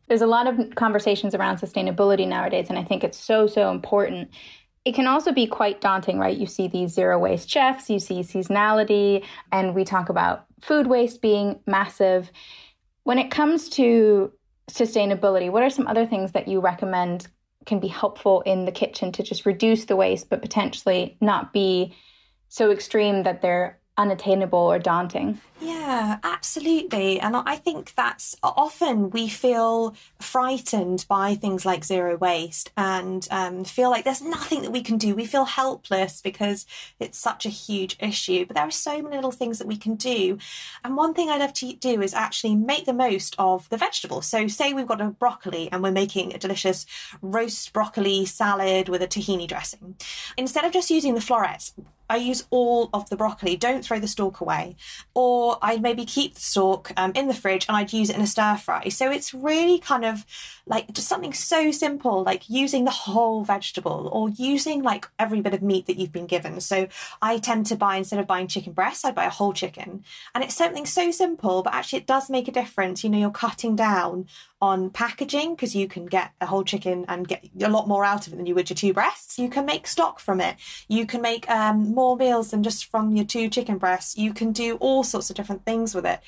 There's 0.06 0.20
a 0.20 0.26
lot 0.26 0.46
of 0.46 0.74
conversations 0.74 1.34
around 1.34 1.56
sustainability 1.56 2.28
nowadays, 2.28 2.66
and 2.68 2.78
I 2.78 2.84
think 2.84 3.04
it's 3.04 3.18
so, 3.18 3.46
so 3.46 3.70
important 3.70 4.28
it 4.84 4.94
can 4.94 5.06
also 5.06 5.32
be 5.32 5.46
quite 5.46 5.80
daunting, 5.80 6.18
right? 6.18 6.36
You 6.36 6.46
see 6.46 6.68
these 6.68 6.92
zero 6.92 7.18
waste 7.18 7.48
chefs, 7.48 7.88
you 7.88 7.98
see 7.98 8.20
seasonality, 8.20 9.24
and 9.50 9.74
we 9.74 9.84
talk 9.84 10.08
about 10.08 10.44
food 10.60 10.86
waste 10.86 11.22
being 11.22 11.58
massive. 11.66 12.30
When 13.04 13.18
it 13.18 13.30
comes 13.30 13.68
to 13.70 14.32
sustainability, 14.70 15.50
what 15.50 15.62
are 15.62 15.70
some 15.70 15.86
other 15.86 16.06
things 16.06 16.32
that 16.32 16.48
you 16.48 16.60
recommend 16.60 17.28
can 17.66 17.80
be 17.80 17.88
helpful 17.88 18.42
in 18.42 18.66
the 18.66 18.72
kitchen 18.72 19.10
to 19.12 19.22
just 19.22 19.46
reduce 19.46 19.86
the 19.86 19.96
waste, 19.96 20.28
but 20.28 20.42
potentially 20.42 21.16
not 21.20 21.52
be 21.52 21.94
so 22.48 22.70
extreme 22.70 23.22
that 23.22 23.40
they're 23.40 23.78
unattainable 23.96 24.58
or 24.58 24.78
daunting? 24.78 25.40
Yeah, 25.60 26.18
absolutely. 26.24 27.20
And 27.20 27.36
I 27.36 27.56
think 27.56 27.94
that's 27.94 28.36
often 28.42 29.10
we 29.10 29.28
feel 29.28 29.94
frightened 30.20 31.06
by 31.08 31.36
things 31.36 31.64
like 31.64 31.84
zero 31.84 32.16
waste 32.16 32.72
and 32.76 33.26
um, 33.30 33.64
feel 33.64 33.88
like 33.88 34.04
there's 34.04 34.20
nothing 34.20 34.62
that 34.62 34.72
we 34.72 34.82
can 34.82 34.98
do. 34.98 35.14
We 35.14 35.26
feel 35.26 35.44
helpless 35.44 36.20
because 36.20 36.66
it's 36.98 37.18
such 37.18 37.46
a 37.46 37.50
huge 37.50 37.96
issue. 38.00 38.44
But 38.46 38.56
there 38.56 38.66
are 38.66 38.70
so 38.70 39.00
many 39.00 39.14
little 39.14 39.30
things 39.30 39.58
that 39.58 39.68
we 39.68 39.76
can 39.76 39.94
do. 39.94 40.38
And 40.82 40.96
one 40.96 41.14
thing 41.14 41.30
I 41.30 41.38
love 41.38 41.54
to 41.54 41.72
do 41.72 42.02
is 42.02 42.14
actually 42.14 42.56
make 42.56 42.84
the 42.84 42.92
most 42.92 43.34
of 43.38 43.68
the 43.68 43.78
vegetables. 43.78 44.26
So, 44.26 44.48
say 44.48 44.72
we've 44.72 44.86
got 44.86 45.00
a 45.00 45.10
broccoli 45.10 45.68
and 45.70 45.82
we're 45.82 45.92
making 45.92 46.34
a 46.34 46.38
delicious 46.38 46.84
roast 47.22 47.72
broccoli 47.72 48.26
salad 48.26 48.88
with 48.88 49.02
a 49.02 49.06
tahini 49.06 49.46
dressing. 49.46 49.96
Instead 50.36 50.64
of 50.64 50.72
just 50.72 50.90
using 50.90 51.14
the 51.14 51.20
florets, 51.20 51.74
I 52.08 52.16
use 52.16 52.44
all 52.50 52.90
of 52.92 53.08
the 53.08 53.16
broccoli. 53.16 53.56
Don't 53.56 53.84
throw 53.84 53.99
the 53.99 54.08
stalk 54.08 54.40
away. 54.40 54.76
Or 55.14 55.58
I'd 55.62 55.82
maybe 55.82 56.04
keep 56.04 56.34
the 56.34 56.40
stalk 56.40 56.93
um, 56.97 57.12
in 57.14 57.28
the 57.28 57.34
fridge 57.34 57.67
and 57.69 57.76
I'd 57.76 57.93
use 57.93 58.10
it 58.10 58.17
in 58.17 58.23
a 58.23 58.26
stir 58.26 58.56
fry. 58.56 58.88
So 58.88 59.10
it's 59.10 59.32
really 59.32 59.78
kind 59.78 60.04
of 60.04 60.25
like 60.66 60.92
just 60.92 61.08
something 61.08 61.32
so 61.32 61.70
simple, 61.70 62.22
like 62.22 62.48
using 62.48 62.84
the 62.84 62.90
whole 62.90 63.44
vegetable 63.44 64.08
or 64.12 64.30
using 64.30 64.82
like 64.82 65.06
every 65.18 65.40
bit 65.40 65.52
of 65.52 65.62
meat 65.62 65.86
that 65.86 65.98
you've 65.98 66.12
been 66.12 66.26
given. 66.26 66.60
So 66.60 66.88
I 67.20 67.38
tend 67.38 67.66
to 67.66 67.76
buy, 67.76 67.96
instead 67.96 68.18
of 68.18 68.26
buying 68.26 68.46
chicken 68.46 68.72
breasts, 68.72 69.04
I 69.04 69.12
buy 69.12 69.26
a 69.26 69.30
whole 69.30 69.52
chicken. 69.52 70.04
And 70.34 70.42
it's 70.42 70.54
something 70.54 70.86
so 70.86 71.10
simple, 71.10 71.62
but 71.62 71.74
actually 71.74 72.00
it 72.00 72.06
does 72.06 72.30
make 72.30 72.48
a 72.48 72.52
difference. 72.52 73.04
You 73.04 73.10
know, 73.10 73.18
you're 73.18 73.30
cutting 73.30 73.76
down 73.76 74.26
on 74.62 74.88
packaging 74.88 75.54
because 75.54 75.76
you 75.76 75.86
can 75.86 76.06
get 76.06 76.30
a 76.40 76.46
whole 76.46 76.64
chicken 76.64 77.04
and 77.08 77.28
get 77.28 77.44
a 77.60 77.68
lot 77.68 77.86
more 77.86 78.02
out 78.02 78.26
of 78.26 78.32
it 78.32 78.36
than 78.36 78.46
you 78.46 78.54
would 78.54 78.70
your 78.70 78.76
two 78.76 78.94
breasts. 78.94 79.38
You 79.38 79.50
can 79.50 79.66
make 79.66 79.86
stock 79.86 80.18
from 80.18 80.40
it. 80.40 80.56
You 80.88 81.04
can 81.04 81.20
make 81.20 81.48
um, 81.50 81.94
more 81.94 82.16
meals 82.16 82.50
than 82.50 82.62
just 82.62 82.86
from 82.86 83.14
your 83.14 83.26
two 83.26 83.50
chicken 83.50 83.76
breasts. 83.76 84.16
You 84.16 84.32
can 84.32 84.52
do 84.52 84.76
all 84.76 85.04
sorts 85.04 85.28
of 85.28 85.36
different 85.36 85.66
things 85.66 85.94
with 85.94 86.06
it. 86.06 86.20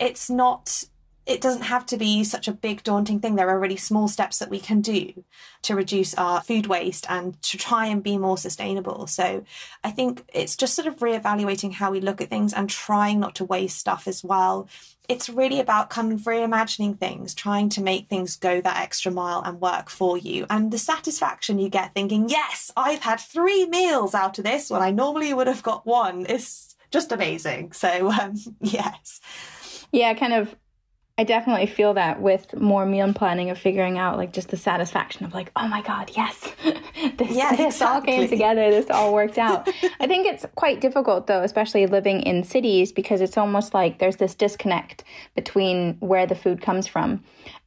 It's 0.00 0.28
not 0.28 0.84
it 1.26 1.40
doesn't 1.40 1.62
have 1.62 1.86
to 1.86 1.96
be 1.96 2.22
such 2.22 2.48
a 2.48 2.52
big 2.52 2.82
daunting 2.82 3.20
thing 3.20 3.34
there 3.34 3.48
are 3.48 3.58
really 3.58 3.76
small 3.76 4.08
steps 4.08 4.38
that 4.38 4.50
we 4.50 4.60
can 4.60 4.80
do 4.80 5.24
to 5.62 5.74
reduce 5.74 6.14
our 6.14 6.42
food 6.42 6.66
waste 6.66 7.06
and 7.08 7.40
to 7.42 7.56
try 7.56 7.86
and 7.86 8.02
be 8.02 8.18
more 8.18 8.38
sustainable 8.38 9.06
so 9.06 9.44
i 9.82 9.90
think 9.90 10.24
it's 10.32 10.56
just 10.56 10.74
sort 10.74 10.88
of 10.88 10.96
reevaluating 10.96 11.72
how 11.72 11.90
we 11.90 12.00
look 12.00 12.20
at 12.20 12.30
things 12.30 12.52
and 12.52 12.68
trying 12.68 13.18
not 13.20 13.34
to 13.34 13.44
waste 13.44 13.78
stuff 13.78 14.06
as 14.06 14.22
well 14.22 14.68
it's 15.08 15.28
really 15.28 15.60
about 15.60 15.90
kind 15.90 16.12
of 16.12 16.20
reimagining 16.20 16.98
things, 16.98 17.34
trying 17.34 17.68
to 17.70 17.82
make 17.82 18.08
things 18.08 18.36
go 18.36 18.60
that 18.60 18.80
extra 18.80 19.12
mile 19.12 19.42
and 19.44 19.60
work 19.60 19.90
for 19.90 20.16
you. 20.16 20.46
And 20.48 20.70
the 20.70 20.78
satisfaction 20.78 21.58
you 21.58 21.68
get 21.68 21.92
thinking, 21.92 22.28
yes, 22.28 22.70
I've 22.76 23.02
had 23.02 23.20
three 23.20 23.66
meals 23.66 24.14
out 24.14 24.38
of 24.38 24.44
this 24.44 24.70
when 24.70 24.82
I 24.82 24.90
normally 24.90 25.34
would 25.34 25.46
have 25.46 25.62
got 25.62 25.86
one 25.86 26.24
is 26.24 26.74
just 26.90 27.12
amazing. 27.12 27.72
So, 27.72 28.10
um, 28.10 28.36
yes. 28.60 29.20
Yeah, 29.92 30.14
kind 30.14 30.32
of 30.32 30.56
I 31.16 31.22
definitely 31.22 31.66
feel 31.66 31.94
that 31.94 32.20
with 32.20 32.52
more 32.54 32.84
meal 32.84 33.12
planning 33.12 33.48
of 33.48 33.56
figuring 33.56 33.98
out 33.98 34.16
like 34.16 34.32
just 34.32 34.48
the 34.48 34.56
satisfaction 34.56 35.24
of 35.24 35.32
like, 35.32 35.52
oh 35.54 35.68
my 35.68 35.80
God, 35.82 36.10
yes, 36.16 36.52
this, 37.18 37.30
yeah, 37.30 37.54
this 37.54 37.76
exactly. 37.76 37.86
all 37.86 38.00
came 38.00 38.28
together, 38.28 38.68
this 38.70 38.90
all 38.90 39.14
worked 39.14 39.38
out. 39.38 39.68
I 40.00 40.08
think 40.08 40.26
it's 40.26 40.44
quite 40.56 40.80
difficult 40.80 41.28
though, 41.28 41.42
especially 41.42 41.86
living 41.86 42.22
in 42.22 42.42
cities, 42.42 42.90
because 42.90 43.20
it's 43.20 43.38
almost 43.38 43.74
like 43.74 44.00
there's 44.00 44.16
this 44.16 44.34
disconnect 44.34 45.04
between 45.36 45.94
where 46.00 46.26
the 46.26 46.34
food 46.34 46.60
comes 46.60 46.88
from. 46.88 47.22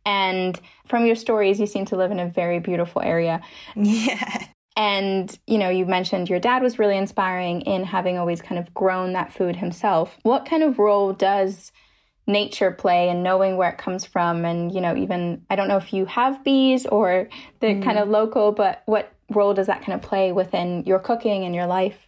And 0.06 0.60
from 0.86 1.06
your 1.06 1.16
stories, 1.16 1.58
you 1.58 1.68
seem 1.68 1.86
to 1.86 1.96
live 1.96 2.12
in 2.12 2.20
a 2.20 2.28
very 2.28 2.60
beautiful 2.60 3.02
area. 3.02 3.42
Yeah. 3.76 4.46
And, 4.76 5.38
you 5.48 5.58
know, 5.58 5.70
you 5.70 5.86
mentioned 5.86 6.30
your 6.30 6.40
dad 6.40 6.62
was 6.62 6.78
really 6.78 6.98
inspiring 6.98 7.62
in 7.62 7.84
having 7.84 8.18
always 8.18 8.42
kind 8.42 8.60
of 8.60 8.74
grown 8.74 9.14
that 9.14 9.34
food 9.34 9.56
himself. 9.56 10.18
What 10.22 10.46
kind 10.46 10.62
of 10.64 10.78
role 10.78 11.14
does 11.14 11.72
nature 12.28 12.72
play 12.72 13.10
and 13.10 13.24
knowing 13.24 13.56
where 13.56 13.70
it 13.70 13.78
comes 13.78 14.04
from 14.06 14.44
and 14.44 14.74
you 14.74 14.82
know 14.82 14.96
even 14.96 15.42
i 15.50 15.56
don't 15.56 15.70
know 15.70 15.78
if 15.78 15.94
you 15.94 16.06
have 16.06 16.44
bees 16.44 16.86
or 16.88 17.30
the 17.62 17.68
mm. 17.68 17.84
kind 17.84 17.98
of 17.98 18.10
local 18.10 18.52
but 18.52 18.84
what 18.86 19.14
role 19.30 19.54
does 19.54 19.68
that 19.68 19.82
kind 19.84 19.94
of 19.94 20.02
play 20.02 20.32
within 20.32 20.84
your 20.86 21.00
cooking 21.00 21.44
and 21.44 21.54
your 21.54 21.66
life? 21.66 22.08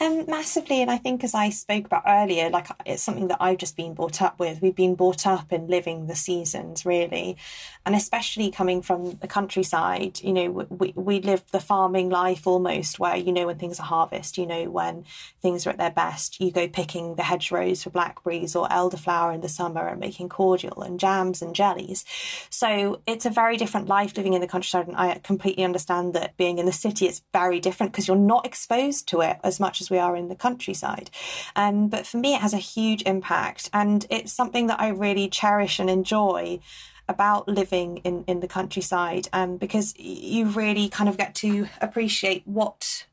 Um, 0.00 0.26
massively, 0.28 0.80
and 0.80 0.92
I 0.92 0.96
think 0.96 1.24
as 1.24 1.34
I 1.34 1.50
spoke 1.50 1.86
about 1.86 2.04
earlier, 2.06 2.50
like 2.50 2.68
it's 2.86 3.02
something 3.02 3.26
that 3.28 3.38
I've 3.40 3.58
just 3.58 3.76
been 3.76 3.94
brought 3.94 4.22
up 4.22 4.38
with. 4.38 4.62
We've 4.62 4.74
been 4.74 4.94
brought 4.94 5.26
up 5.26 5.52
in 5.52 5.66
living 5.66 6.06
the 6.06 6.14
seasons, 6.14 6.86
really, 6.86 7.36
and 7.84 7.96
especially 7.96 8.52
coming 8.52 8.80
from 8.80 9.16
the 9.16 9.26
countryside. 9.26 10.20
You 10.22 10.32
know, 10.32 10.50
we 10.50 10.92
we 10.94 11.20
live 11.20 11.42
the 11.50 11.58
farming 11.58 12.10
life 12.10 12.46
almost, 12.46 13.00
where 13.00 13.16
you 13.16 13.32
know 13.32 13.46
when 13.46 13.58
things 13.58 13.80
are 13.80 13.86
harvest, 13.86 14.38
you 14.38 14.46
know 14.46 14.70
when 14.70 15.04
things 15.42 15.66
are 15.66 15.70
at 15.70 15.78
their 15.78 15.90
best. 15.90 16.40
You 16.40 16.52
go 16.52 16.68
picking 16.68 17.16
the 17.16 17.24
hedgerows 17.24 17.82
for 17.82 17.90
blackberries 17.90 18.54
or 18.54 18.68
elderflower 18.68 19.34
in 19.34 19.40
the 19.40 19.48
summer 19.48 19.88
and 19.88 19.98
making 19.98 20.28
cordial 20.28 20.80
and 20.80 21.00
jams 21.00 21.42
and 21.42 21.56
jellies. 21.56 22.04
So 22.50 23.00
it's 23.08 23.26
a 23.26 23.30
very 23.30 23.56
different 23.56 23.88
life 23.88 24.16
living 24.16 24.34
in 24.34 24.40
the 24.40 24.46
countryside, 24.46 24.86
and 24.86 24.96
I 24.96 25.18
completely 25.24 25.64
understand 25.64 26.14
that 26.14 26.36
being 26.36 26.58
in 26.58 26.66
the 26.66 26.72
city 26.72 27.06
it's 27.06 27.22
very 27.32 27.58
different 27.58 27.90
because 27.90 28.06
you're 28.06 28.16
not 28.16 28.46
exposed 28.46 29.08
to 29.08 29.22
it 29.22 29.38
as 29.42 29.58
much 29.58 29.80
as 29.80 29.87
we 29.90 29.98
are 29.98 30.16
in 30.16 30.28
the 30.28 30.34
countryside. 30.34 31.10
Um, 31.56 31.88
but 31.88 32.06
for 32.06 32.18
me, 32.18 32.34
it 32.34 32.40
has 32.40 32.54
a 32.54 32.58
huge 32.58 33.02
impact, 33.02 33.70
and 33.72 34.06
it's 34.10 34.32
something 34.32 34.66
that 34.68 34.80
I 34.80 34.88
really 34.88 35.28
cherish 35.28 35.78
and 35.78 35.90
enjoy 35.90 36.60
about 37.08 37.48
living 37.48 37.98
in, 37.98 38.24
in 38.26 38.40
the 38.40 38.48
countryside 38.48 39.28
um, 39.32 39.56
because 39.56 39.94
you 39.98 40.46
really 40.46 40.88
kind 40.88 41.08
of 41.08 41.16
get 41.16 41.34
to 41.36 41.66
appreciate 41.80 42.42
what 42.44 43.06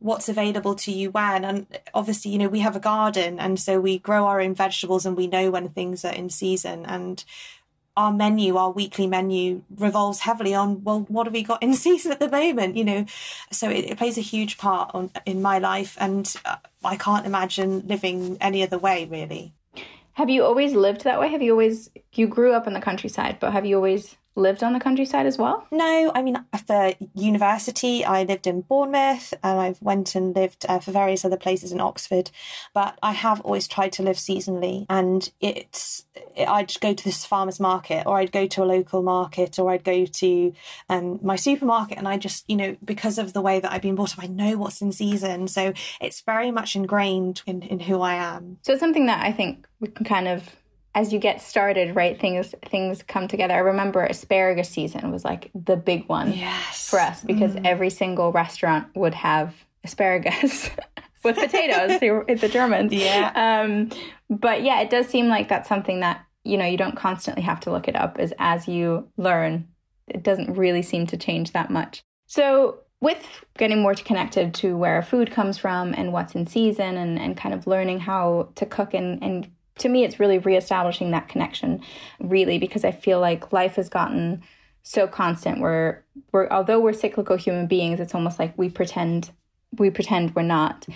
what's 0.00 0.28
available 0.28 0.74
to 0.74 0.90
you 0.90 1.12
when 1.12 1.44
and 1.44 1.64
obviously 1.94 2.32
you 2.32 2.38
know 2.38 2.48
we 2.48 2.58
have 2.58 2.74
a 2.74 2.80
garden 2.80 3.38
and 3.38 3.60
so 3.60 3.80
we 3.80 4.00
grow 4.00 4.26
our 4.26 4.40
own 4.40 4.52
vegetables 4.52 5.06
and 5.06 5.16
we 5.16 5.28
know 5.28 5.48
when 5.48 5.68
things 5.68 6.04
are 6.04 6.12
in 6.12 6.28
season 6.28 6.84
and 6.86 7.24
our 7.96 8.12
menu, 8.12 8.56
our 8.56 8.70
weekly 8.70 9.06
menu 9.06 9.62
revolves 9.76 10.20
heavily 10.20 10.54
on, 10.54 10.82
well, 10.84 11.00
what 11.08 11.26
have 11.26 11.34
we 11.34 11.42
got 11.42 11.62
in 11.62 11.74
season 11.86 12.12
at 12.12 12.20
the 12.20 12.28
moment? 12.28 12.76
You 12.76 12.84
know, 12.84 13.06
so 13.50 13.68
it, 13.68 13.84
it 13.90 13.98
plays 13.98 14.18
a 14.18 14.22
huge 14.22 14.58
part 14.58 14.90
on, 14.94 15.10
in 15.26 15.42
my 15.42 15.58
life. 15.58 15.96
And 16.00 16.32
uh, 16.44 16.56
I 16.84 16.96
can't 16.96 17.26
imagine 17.26 17.86
living 17.86 18.38
any 18.40 18.62
other 18.62 18.78
way, 18.78 19.06
really. 19.10 19.52
Have 20.14 20.28
you 20.28 20.44
always 20.44 20.74
lived 20.74 21.04
that 21.04 21.20
way? 21.20 21.28
Have 21.28 21.42
you 21.42 21.52
always, 21.52 21.90
you 22.12 22.26
grew 22.26 22.52
up 22.52 22.66
in 22.66 22.74
the 22.74 22.80
countryside, 22.80 23.38
but 23.40 23.52
have 23.52 23.64
you 23.64 23.76
always 23.76 24.16
lived 24.34 24.62
on 24.62 24.72
the 24.72 24.80
countryside 24.80 25.26
as 25.26 25.38
well? 25.38 25.66
No, 25.70 26.12
I 26.14 26.22
mean 26.22 26.38
for 26.66 26.94
university, 27.14 28.04
I 28.04 28.22
lived 28.22 28.46
in 28.46 28.62
Bournemouth, 28.62 29.34
and 29.42 29.60
I've 29.60 29.80
went 29.82 30.14
and 30.14 30.34
lived 30.34 30.64
uh, 30.68 30.78
for 30.78 30.92
various 30.92 31.24
other 31.24 31.36
places 31.36 31.72
in 31.72 31.80
Oxford. 31.80 32.30
But 32.72 32.98
I 33.02 33.12
have 33.12 33.40
always 33.42 33.68
tried 33.68 33.92
to 33.94 34.02
live 34.02 34.16
seasonally, 34.16 34.86
and 34.88 35.30
it's 35.40 36.06
I'd 36.38 36.72
go 36.80 36.94
to 36.94 37.04
this 37.04 37.24
farmer's 37.24 37.60
market, 37.60 38.06
or 38.06 38.18
I'd 38.18 38.32
go 38.32 38.46
to 38.46 38.62
a 38.62 38.64
local 38.64 39.02
market, 39.02 39.58
or 39.58 39.70
I'd 39.70 39.84
go 39.84 40.06
to 40.06 40.52
um, 40.88 41.18
my 41.22 41.36
supermarket, 41.36 41.98
and 41.98 42.08
I 42.08 42.16
just 42.16 42.48
you 42.48 42.56
know 42.56 42.76
because 42.84 43.18
of 43.18 43.32
the 43.32 43.42
way 43.42 43.60
that 43.60 43.72
I've 43.72 43.82
been 43.82 43.94
brought 43.94 44.16
up, 44.16 44.24
I 44.24 44.28
know 44.28 44.56
what's 44.56 44.80
in 44.80 44.92
season, 44.92 45.48
so 45.48 45.72
it's 46.00 46.20
very 46.22 46.50
much 46.50 46.74
ingrained 46.76 47.42
in 47.46 47.62
in 47.62 47.80
who 47.80 48.00
I 48.00 48.14
am. 48.14 48.58
So 48.62 48.72
it's 48.72 48.80
something 48.80 49.06
that 49.06 49.24
I 49.24 49.32
think 49.32 49.66
we 49.80 49.88
can 49.88 50.06
kind 50.06 50.28
of 50.28 50.56
as 50.94 51.12
you 51.12 51.18
get 51.18 51.40
started, 51.40 51.96
right, 51.96 52.20
things 52.20 52.54
things 52.66 53.02
come 53.02 53.26
together. 53.28 53.54
I 53.54 53.58
remember 53.58 54.04
asparagus 54.04 54.68
season 54.68 55.10
was 55.10 55.24
like 55.24 55.50
the 55.54 55.76
big 55.76 56.06
one 56.08 56.32
yes. 56.32 56.88
for 56.88 57.00
us 57.00 57.22
because 57.22 57.52
mm. 57.54 57.66
every 57.66 57.90
single 57.90 58.30
restaurant 58.32 58.88
would 58.94 59.14
have 59.14 59.54
asparagus 59.84 60.70
with 61.24 61.36
potatoes. 61.36 61.98
they 62.00 62.10
were 62.10 62.24
the 62.24 62.48
Germans. 62.48 62.92
Yeah. 62.92 63.32
Um, 63.34 63.90
but 64.28 64.62
yeah, 64.62 64.80
it 64.80 64.90
does 64.90 65.08
seem 65.08 65.28
like 65.28 65.48
that's 65.48 65.68
something 65.68 66.00
that 66.00 66.24
you 66.44 66.58
know 66.58 66.66
you 66.66 66.76
don't 66.76 66.96
constantly 66.96 67.42
have 67.42 67.60
to 67.60 67.70
look 67.70 67.88
it 67.88 67.96
up. 67.96 68.18
As 68.18 68.34
as 68.38 68.68
you 68.68 69.08
learn, 69.16 69.66
it 70.08 70.22
doesn't 70.22 70.54
really 70.54 70.82
seem 70.82 71.06
to 71.06 71.16
change 71.16 71.52
that 71.52 71.70
much. 71.70 72.02
So 72.26 72.78
with 73.00 73.26
getting 73.58 73.82
more 73.82 73.94
connected 73.94 74.54
to 74.54 74.76
where 74.76 75.02
food 75.02 75.32
comes 75.32 75.58
from 75.58 75.92
and 75.92 76.12
what's 76.12 76.36
in 76.36 76.46
season 76.46 76.96
and, 76.96 77.18
and 77.18 77.36
kind 77.36 77.52
of 77.52 77.66
learning 77.66 77.98
how 77.98 78.48
to 78.54 78.64
cook 78.64 78.94
and, 78.94 79.20
and 79.22 79.50
to 79.78 79.88
me, 79.88 80.04
it's 80.04 80.20
really 80.20 80.38
reestablishing 80.38 81.10
that 81.12 81.28
connection, 81.28 81.80
really, 82.20 82.58
because 82.58 82.84
I 82.84 82.92
feel 82.92 83.20
like 83.20 83.52
life 83.52 83.76
has 83.76 83.88
gotten 83.88 84.42
so 84.82 85.06
constant. 85.06 85.60
We're 85.60 86.02
we're 86.32 86.48
although 86.50 86.80
we're 86.80 86.92
cyclical 86.92 87.36
human 87.36 87.66
beings, 87.66 88.00
it's 88.00 88.14
almost 88.14 88.38
like 88.38 88.56
we 88.58 88.68
pretend 88.68 89.30
we 89.78 89.90
pretend 89.90 90.34
we're 90.34 90.42
not. 90.42 90.86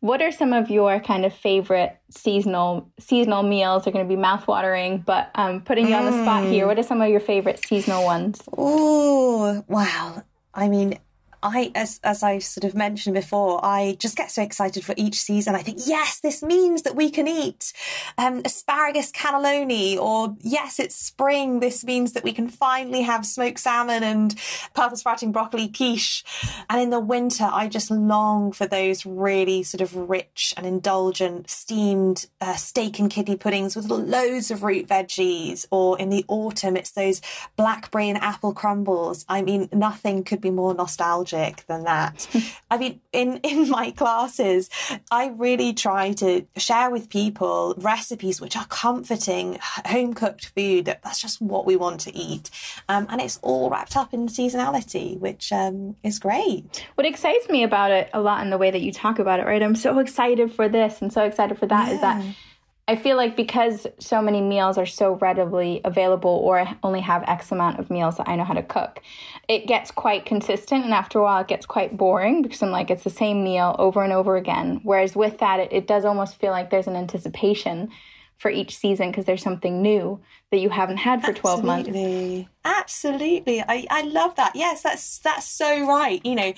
What 0.00 0.20
are 0.20 0.30
some 0.30 0.52
of 0.52 0.70
your 0.70 1.00
kind 1.00 1.24
of 1.24 1.32
favorite 1.32 1.98
seasonal 2.10 2.90
seasonal 2.98 3.42
meals? 3.42 3.84
They're 3.84 3.92
going 3.92 4.08
to 4.08 4.16
be 4.16 4.20
mouthwatering, 4.20 5.04
but 5.04 5.30
um, 5.34 5.62
putting 5.62 5.88
you 5.88 5.94
on 5.94 6.04
the 6.04 6.22
spot 6.22 6.44
here. 6.44 6.64
Mm. 6.64 6.68
What 6.68 6.78
are 6.78 6.82
some 6.82 7.00
of 7.00 7.08
your 7.08 7.20
favorite 7.20 7.64
seasonal 7.66 8.04
ones? 8.04 8.42
Oh 8.56 9.64
wow! 9.68 10.22
I 10.52 10.68
mean, 10.68 10.98
I, 11.44 11.70
as 11.74 12.00
as 12.02 12.22
I 12.22 12.38
sort 12.38 12.64
of 12.64 12.74
mentioned 12.74 13.14
before, 13.14 13.62
I 13.62 13.96
just 14.00 14.16
get 14.16 14.30
so 14.30 14.42
excited 14.42 14.82
for 14.82 14.94
each 14.96 15.20
season. 15.20 15.54
I 15.54 15.62
think, 15.62 15.80
yes, 15.84 16.18
this 16.20 16.42
means 16.42 16.82
that 16.82 16.96
we 16.96 17.10
can 17.10 17.28
eat 17.28 17.74
um, 18.16 18.40
asparagus 18.46 19.12
cannelloni, 19.12 19.98
or 19.98 20.34
yes, 20.40 20.80
it's 20.80 20.96
spring. 20.96 21.60
This 21.60 21.84
means 21.84 22.12
that 22.12 22.24
we 22.24 22.32
can 22.32 22.48
finally 22.48 23.02
have 23.02 23.26
smoked 23.26 23.58
salmon 23.58 24.02
and 24.02 24.34
purple 24.74 24.96
sprouting 24.96 25.32
broccoli 25.32 25.68
quiche. 25.68 26.24
And 26.70 26.80
in 26.80 26.88
the 26.88 26.98
winter, 26.98 27.44
I 27.44 27.68
just 27.68 27.90
long 27.90 28.50
for 28.52 28.66
those 28.66 29.04
really 29.04 29.62
sort 29.64 29.82
of 29.82 29.94
rich 29.94 30.54
and 30.56 30.64
indulgent 30.64 31.50
steamed 31.50 32.26
uh, 32.40 32.54
steak 32.54 32.98
and 32.98 33.10
kidney 33.10 33.36
puddings 33.36 33.76
with 33.76 33.90
loads 33.90 34.50
of 34.50 34.62
root 34.62 34.88
veggies. 34.88 35.66
Or 35.70 35.98
in 35.98 36.08
the 36.08 36.24
autumn, 36.26 36.74
it's 36.74 36.92
those 36.92 37.20
blackberry 37.56 38.08
and 38.08 38.18
apple 38.18 38.54
crumbles. 38.54 39.26
I 39.28 39.42
mean, 39.42 39.68
nothing 39.72 40.24
could 40.24 40.40
be 40.40 40.50
more 40.50 40.72
nostalgic 40.72 41.33
magic 41.34 41.66
than 41.66 41.84
that. 41.84 42.28
I 42.70 42.78
mean, 42.78 43.00
in, 43.12 43.38
in 43.38 43.68
my 43.68 43.90
classes, 43.90 44.70
I 45.10 45.28
really 45.36 45.72
try 45.72 46.12
to 46.14 46.46
share 46.56 46.90
with 46.90 47.08
people 47.08 47.74
recipes 47.78 48.40
which 48.40 48.56
are 48.56 48.66
comforting, 48.66 49.58
home 49.60 50.14
cooked 50.14 50.52
food. 50.56 50.86
That's 50.86 51.20
just 51.20 51.40
what 51.40 51.66
we 51.66 51.76
want 51.76 52.00
to 52.00 52.16
eat. 52.16 52.50
Um, 52.88 53.06
and 53.10 53.20
it's 53.20 53.38
all 53.42 53.70
wrapped 53.70 53.96
up 53.96 54.14
in 54.14 54.26
seasonality, 54.26 55.18
which 55.18 55.52
um, 55.52 55.96
is 56.02 56.18
great. 56.18 56.86
What 56.94 57.06
excites 57.06 57.48
me 57.48 57.62
about 57.62 57.90
it 57.90 58.10
a 58.12 58.20
lot 58.20 58.42
in 58.42 58.50
the 58.50 58.58
way 58.58 58.70
that 58.70 58.82
you 58.82 58.92
talk 58.92 59.18
about 59.18 59.40
it, 59.40 59.46
right? 59.46 59.62
I'm 59.62 59.76
so 59.76 59.98
excited 59.98 60.52
for 60.52 60.68
this 60.68 61.00
and 61.02 61.12
so 61.12 61.24
excited 61.24 61.58
for 61.58 61.66
that. 61.66 61.88
Yeah. 61.88 61.94
Is 61.94 62.00
that 62.00 62.24
I 62.86 62.96
feel 62.96 63.16
like 63.16 63.34
because 63.34 63.86
so 63.98 64.20
many 64.20 64.42
meals 64.42 64.76
are 64.76 64.86
so 64.86 65.14
readily 65.14 65.80
available, 65.84 66.30
or 66.30 66.60
I 66.60 66.76
only 66.82 67.00
have 67.00 67.22
X 67.26 67.50
amount 67.50 67.78
of 67.78 67.90
meals 67.90 68.18
that 68.18 68.28
I 68.28 68.36
know 68.36 68.44
how 68.44 68.52
to 68.52 68.62
cook, 68.62 69.00
it 69.48 69.66
gets 69.66 69.90
quite 69.90 70.26
consistent. 70.26 70.84
And 70.84 70.92
after 70.92 71.18
a 71.18 71.22
while, 71.22 71.40
it 71.40 71.48
gets 71.48 71.64
quite 71.64 71.96
boring 71.96 72.42
because 72.42 72.62
I'm 72.62 72.70
like, 72.70 72.90
it's 72.90 73.04
the 73.04 73.10
same 73.10 73.42
meal 73.42 73.74
over 73.78 74.04
and 74.04 74.12
over 74.12 74.36
again. 74.36 74.80
Whereas 74.82 75.16
with 75.16 75.38
that, 75.38 75.60
it, 75.60 75.72
it 75.72 75.86
does 75.86 76.04
almost 76.04 76.36
feel 76.36 76.50
like 76.50 76.68
there's 76.68 76.86
an 76.86 76.96
anticipation 76.96 77.90
for 78.36 78.50
each 78.50 78.76
season 78.76 79.10
because 79.10 79.24
there's 79.24 79.42
something 79.42 79.80
new 79.80 80.20
that 80.50 80.58
you 80.58 80.68
haven't 80.68 80.98
had 80.98 81.24
for 81.24 81.32
12 81.32 81.60
Absolutely. 81.60 82.36
months. 82.36 82.50
Absolutely. 82.64 83.62
I, 83.62 83.86
I 83.90 84.02
love 84.02 84.34
that. 84.36 84.52
Yes, 84.54 84.82
that's 84.82 85.18
that's 85.18 85.48
so 85.48 85.86
right. 85.86 86.20
You 86.24 86.34
know, 86.34 86.52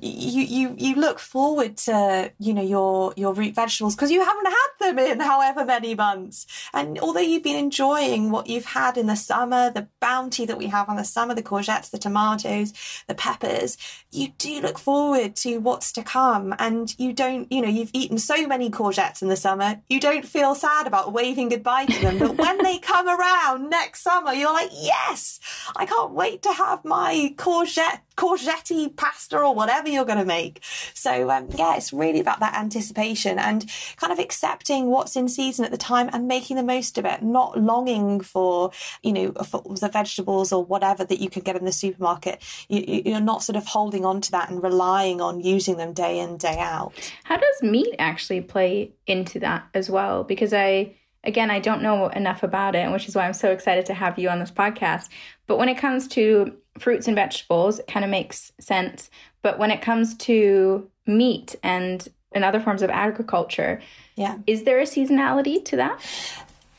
you 0.00 0.42
you 0.42 0.74
you 0.78 0.94
look 0.94 1.18
forward 1.18 1.76
to 1.76 2.32
you 2.38 2.54
know 2.54 2.62
your 2.62 3.12
your 3.16 3.34
root 3.34 3.54
vegetables 3.54 3.96
because 3.96 4.10
you 4.10 4.24
haven't 4.24 4.46
had 4.46 4.68
them 4.80 4.98
in 4.98 5.20
however 5.20 5.64
many 5.64 5.94
months. 5.94 6.46
And 6.72 6.98
although 6.98 7.20
you've 7.20 7.42
been 7.42 7.56
enjoying 7.56 8.30
what 8.30 8.46
you've 8.46 8.64
had 8.64 8.96
in 8.96 9.06
the 9.06 9.16
summer 9.16 9.70
the 9.70 9.88
bounty 10.00 10.44
that 10.46 10.58
we 10.58 10.66
have 10.66 10.88
on 10.88 10.96
the 10.96 11.04
summer 11.04 11.34
the 11.34 11.42
courgettes 11.42 11.90
the 11.90 11.98
tomatoes 11.98 12.72
the 13.08 13.14
peppers 13.14 13.76
you 14.10 14.28
do 14.38 14.60
look 14.60 14.78
forward 14.78 15.34
to 15.36 15.58
what's 15.58 15.92
to 15.92 16.02
come. 16.02 16.54
And 16.58 16.94
you 16.98 17.12
don't 17.12 17.50
you 17.52 17.60
know 17.60 17.68
you've 17.68 17.90
eaten 17.92 18.18
so 18.18 18.46
many 18.46 18.70
courgettes 18.70 19.22
in 19.22 19.28
the 19.28 19.36
summer 19.36 19.80
you 19.88 20.00
don't 20.00 20.24
feel 20.24 20.54
sad 20.54 20.86
about 20.86 21.12
waving 21.12 21.48
goodbye 21.48 21.86
to 21.86 22.00
them. 22.00 22.18
But 22.18 22.38
when 22.38 22.62
they 22.62 22.78
come 22.78 23.08
around 23.08 23.70
next 23.70 24.02
summer 24.02 24.32
you're 24.32 24.52
like 24.52 24.70
yes 24.72 25.40
i 25.76 25.86
can't 25.86 26.12
wait 26.12 26.42
to 26.42 26.52
have 26.52 26.84
my 26.84 27.34
courgette 27.36 28.00
courgette 28.18 28.96
pasta 28.96 29.38
or 29.38 29.54
whatever 29.54 29.88
you're 29.88 30.04
going 30.04 30.18
to 30.18 30.24
make. 30.24 30.62
So 30.92 31.30
um, 31.30 31.48
yeah, 31.56 31.76
it's 31.76 31.92
really 31.92 32.18
about 32.18 32.40
that 32.40 32.54
anticipation 32.54 33.38
and 33.38 33.64
kind 33.96 34.12
of 34.12 34.18
accepting 34.18 34.86
what's 34.86 35.14
in 35.14 35.28
season 35.28 35.64
at 35.64 35.70
the 35.70 35.76
time 35.76 36.10
and 36.12 36.26
making 36.26 36.56
the 36.56 36.64
most 36.64 36.98
of 36.98 37.04
it, 37.04 37.22
not 37.22 37.58
longing 37.60 38.20
for 38.20 38.72
you 39.02 39.12
know 39.12 39.32
for 39.44 39.62
the 39.80 39.88
vegetables 39.88 40.52
or 40.52 40.64
whatever 40.64 41.04
that 41.04 41.20
you 41.20 41.30
can 41.30 41.42
get 41.42 41.56
in 41.56 41.64
the 41.64 41.72
supermarket. 41.72 42.42
You, 42.68 43.02
you're 43.06 43.20
not 43.20 43.44
sort 43.44 43.56
of 43.56 43.66
holding 43.66 44.04
on 44.04 44.20
to 44.22 44.30
that 44.32 44.50
and 44.50 44.62
relying 44.62 45.20
on 45.20 45.40
using 45.40 45.76
them 45.76 45.92
day 45.92 46.18
in 46.18 46.36
day 46.38 46.58
out. 46.58 46.92
How 47.22 47.36
does 47.36 47.62
meat 47.62 47.94
actually 48.00 48.40
play 48.40 48.92
into 49.06 49.38
that 49.40 49.68
as 49.74 49.88
well? 49.88 50.24
Because 50.24 50.52
I 50.52 50.96
again, 51.24 51.50
I 51.50 51.60
don't 51.60 51.82
know 51.82 52.08
enough 52.08 52.42
about 52.42 52.74
it, 52.74 52.90
which 52.90 53.06
is 53.06 53.14
why 53.14 53.26
I'm 53.26 53.32
so 53.32 53.52
excited 53.52 53.86
to 53.86 53.94
have 53.94 54.18
you 54.18 54.28
on 54.28 54.40
this 54.40 54.50
podcast. 54.50 55.08
But 55.46 55.58
when 55.58 55.68
it 55.68 55.78
comes 55.78 56.08
to 56.08 56.56
fruits 56.78 57.06
and 57.06 57.14
vegetables, 57.14 57.78
it 57.78 57.86
kind 57.86 58.04
of 58.04 58.10
makes 58.10 58.52
sense. 58.60 59.10
But 59.42 59.58
when 59.58 59.70
it 59.70 59.82
comes 59.82 60.14
to 60.18 60.88
meat 61.06 61.56
and 61.62 62.06
and 62.32 62.44
other 62.44 62.60
forms 62.60 62.82
of 62.82 62.90
agriculture, 62.90 63.80
yeah, 64.14 64.38
is 64.46 64.64
there 64.64 64.80
a 64.80 64.84
seasonality 64.84 65.64
to 65.64 65.76
that? 65.76 66.00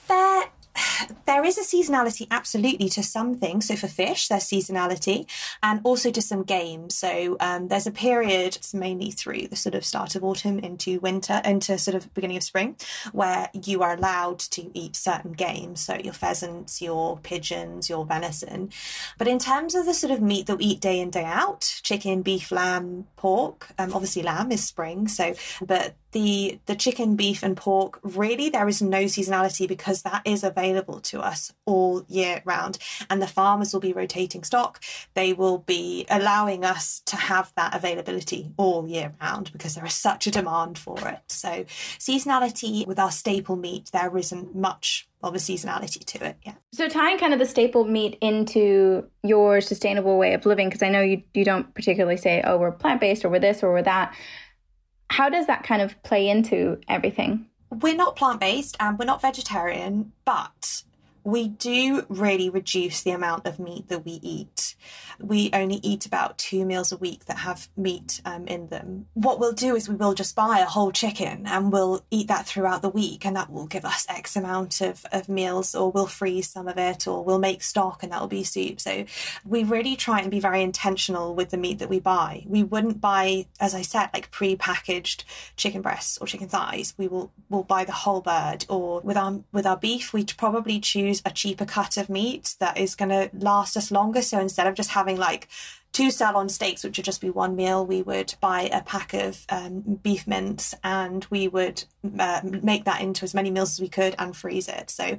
There 0.07 0.43
there 1.25 1.43
is 1.43 1.57
a 1.57 1.61
seasonality 1.61 2.27
absolutely 2.31 2.89
to 2.89 3.03
some 3.03 3.35
things. 3.35 3.67
So 3.67 3.75
for 3.75 3.87
fish, 3.87 4.27
there's 4.27 4.43
seasonality, 4.43 5.29
and 5.61 5.81
also 5.83 6.11
to 6.11 6.21
some 6.21 6.43
games. 6.43 6.95
So 6.95 7.37
um, 7.39 7.67
there's 7.67 7.87
a 7.87 7.91
period, 7.91 8.57
mainly 8.73 9.11
through 9.11 9.47
the 9.47 9.55
sort 9.55 9.75
of 9.75 9.85
start 9.85 10.15
of 10.15 10.23
autumn 10.23 10.59
into 10.59 10.99
winter, 10.99 11.41
into 11.43 11.77
sort 11.77 11.95
of 11.95 12.13
beginning 12.13 12.37
of 12.37 12.43
spring, 12.43 12.75
where 13.11 13.49
you 13.53 13.81
are 13.83 13.95
allowed 13.95 14.39
to 14.39 14.71
eat 14.73 14.95
certain 14.95 15.33
games. 15.33 15.81
So 15.81 15.95
your 15.95 16.13
pheasants, 16.13 16.81
your 16.81 17.17
pigeons, 17.17 17.89
your 17.89 18.05
venison. 18.05 18.71
But 19.17 19.27
in 19.27 19.39
terms 19.39 19.75
of 19.75 19.85
the 19.85 19.93
sort 19.93 20.11
of 20.11 20.21
meat 20.21 20.47
that 20.47 20.57
we 20.57 20.65
eat 20.65 20.81
day 20.81 20.99
in 20.99 21.09
day 21.09 21.25
out, 21.25 21.79
chicken, 21.83 22.21
beef, 22.21 22.51
lamb, 22.51 23.07
pork. 23.15 23.67
Um, 23.77 23.93
obviously, 23.93 24.23
lamb 24.23 24.51
is 24.51 24.63
spring. 24.63 25.07
So, 25.07 25.35
but 25.61 25.95
the 26.11 26.59
the 26.65 26.75
chicken, 26.75 27.15
beef, 27.15 27.43
and 27.43 27.55
pork 27.55 27.99
really 28.03 28.49
there 28.49 28.67
is 28.67 28.81
no 28.81 29.03
seasonality 29.03 29.67
because 29.67 30.01
that 30.01 30.21
is 30.25 30.43
available 30.43 30.99
to 31.01 31.19
us 31.19 31.53
all 31.65 32.03
year 32.07 32.41
round, 32.45 32.77
and 33.09 33.21
the 33.21 33.27
farmers 33.27 33.73
will 33.73 33.79
be 33.79 33.93
rotating 33.93 34.43
stock. 34.43 34.81
They 35.13 35.33
will 35.33 35.59
be 35.59 36.05
allowing 36.09 36.65
us 36.65 37.01
to 37.07 37.15
have 37.15 37.53
that 37.55 37.75
availability 37.75 38.51
all 38.57 38.87
year 38.87 39.13
round 39.21 39.51
because 39.51 39.75
there 39.75 39.85
is 39.85 39.93
such 39.93 40.27
a 40.27 40.31
demand 40.31 40.77
for 40.77 40.97
it. 41.07 41.19
So, 41.27 41.65
seasonality 41.97 42.87
with 42.87 42.99
our 42.99 43.11
staple 43.11 43.55
meat, 43.55 43.89
there 43.91 44.15
isn't 44.17 44.55
much 44.55 45.07
of 45.21 45.35
a 45.35 45.37
seasonality 45.37 46.03
to 46.05 46.25
it. 46.25 46.37
Yeah. 46.45 46.53
So 46.71 46.87
tying 46.87 47.17
kind 47.17 47.33
of 47.33 47.39
the 47.39 47.45
staple 47.45 47.83
meat 47.83 48.17
into 48.21 49.05
your 49.21 49.59
sustainable 49.59 50.17
way 50.17 50.33
of 50.33 50.45
living, 50.45 50.69
because 50.69 50.81
I 50.81 50.89
know 50.89 51.01
you 51.01 51.23
you 51.33 51.43
don't 51.43 51.73
particularly 51.73 52.17
say, 52.17 52.41
oh, 52.45 52.57
we're 52.57 52.71
plant 52.71 53.01
based 53.01 53.25
or 53.25 53.29
we're 53.29 53.39
this 53.39 53.61
or 53.63 53.71
we're 53.73 53.83
that. 53.83 54.15
How 55.09 55.29
does 55.29 55.47
that 55.47 55.63
kind 55.63 55.81
of 55.81 56.01
play 56.03 56.29
into 56.29 56.79
everything? 56.87 57.47
We're 57.69 57.95
not 57.95 58.15
plant 58.15 58.39
based 58.39 58.77
and 58.79 58.97
we're 58.97 59.05
not 59.05 59.21
vegetarian, 59.21 60.11
but 60.25 60.83
we 61.31 61.47
do 61.47 62.05
really 62.09 62.49
reduce 62.49 63.01
the 63.01 63.11
amount 63.11 63.45
of 63.45 63.59
meat 63.59 63.87
that 63.89 64.05
we 64.05 64.19
eat. 64.21 64.75
We 65.19 65.49
only 65.53 65.79
eat 65.83 66.05
about 66.05 66.37
two 66.37 66.65
meals 66.65 66.91
a 66.91 66.97
week 66.97 67.25
that 67.25 67.39
have 67.39 67.67
meat 67.75 68.21
um, 68.25 68.47
in 68.47 68.69
them. 68.69 69.07
What 69.13 69.39
we'll 69.39 69.51
do 69.51 69.75
is 69.75 69.89
we 69.89 69.95
will 69.95 70.13
just 70.13 70.35
buy 70.35 70.59
a 70.59 70.65
whole 70.65 70.91
chicken 70.91 71.45
and 71.45 71.71
we'll 71.71 72.05
eat 72.09 72.27
that 72.29 72.45
throughout 72.45 72.81
the 72.81 72.89
week, 72.89 73.25
and 73.25 73.35
that 73.35 73.51
will 73.51 73.67
give 73.67 73.85
us 73.85 74.05
X 74.09 74.35
amount 74.35 74.81
of, 74.81 75.05
of 75.11 75.27
meals, 75.27 75.75
or 75.75 75.91
we'll 75.91 76.07
freeze 76.07 76.49
some 76.49 76.67
of 76.67 76.77
it, 76.77 77.07
or 77.07 77.23
we'll 77.23 77.39
make 77.39 77.61
stock 77.61 78.01
and 78.01 78.11
that 78.11 78.21
will 78.21 78.27
be 78.27 78.43
soup. 78.43 78.79
So 78.79 79.05
we 79.45 79.63
really 79.63 79.95
try 79.95 80.21
and 80.21 80.31
be 80.31 80.39
very 80.39 80.61
intentional 80.61 81.35
with 81.35 81.49
the 81.49 81.57
meat 81.57 81.79
that 81.79 81.89
we 81.89 81.99
buy. 81.99 82.43
We 82.47 82.63
wouldn't 82.63 83.01
buy, 83.01 83.47
as 83.59 83.75
I 83.75 83.81
said, 83.81 84.09
like 84.13 84.31
pre-packaged 84.31 85.25
chicken 85.57 85.81
breasts 85.81 86.17
or 86.19 86.27
chicken 86.27 86.47
thighs. 86.47 86.93
We 86.97 87.07
will 87.07 87.31
will 87.49 87.63
buy 87.63 87.83
the 87.83 87.91
whole 87.91 88.21
bird, 88.21 88.65
or 88.69 89.01
with 89.01 89.17
our 89.17 89.39
with 89.51 89.65
our 89.65 89.77
beef, 89.77 90.13
we'd 90.13 90.33
probably 90.37 90.79
choose 90.79 91.18
a 91.25 91.31
cheaper 91.31 91.65
cut 91.65 91.97
of 91.97 92.09
meat 92.09 92.55
that 92.59 92.77
is 92.77 92.95
going 92.95 93.09
to 93.09 93.29
last 93.33 93.75
us 93.77 93.91
longer. 93.91 94.21
So 94.21 94.39
instead 94.39 94.67
of 94.67 94.75
just 94.75 94.91
having 94.91 95.17
like 95.17 95.47
two 95.91 96.11
sirloin 96.11 96.49
steaks, 96.49 96.83
which 96.83 96.97
would 96.97 97.05
just 97.05 97.21
be 97.21 97.29
one 97.29 97.55
meal, 97.55 97.85
we 97.85 98.01
would 98.01 98.33
buy 98.39 98.69
a 98.71 98.81
pack 98.81 99.13
of 99.13 99.45
um, 99.49 99.81
beef 100.01 100.27
mince 100.27 100.75
and 100.83 101.25
we 101.29 101.47
would 101.47 101.83
uh, 102.19 102.41
make 102.43 102.85
that 102.85 103.01
into 103.01 103.23
as 103.23 103.33
many 103.33 103.51
meals 103.51 103.73
as 103.73 103.81
we 103.81 103.89
could 103.89 104.15
and 104.19 104.35
freeze 104.35 104.67
it. 104.67 104.89
So 104.89 105.17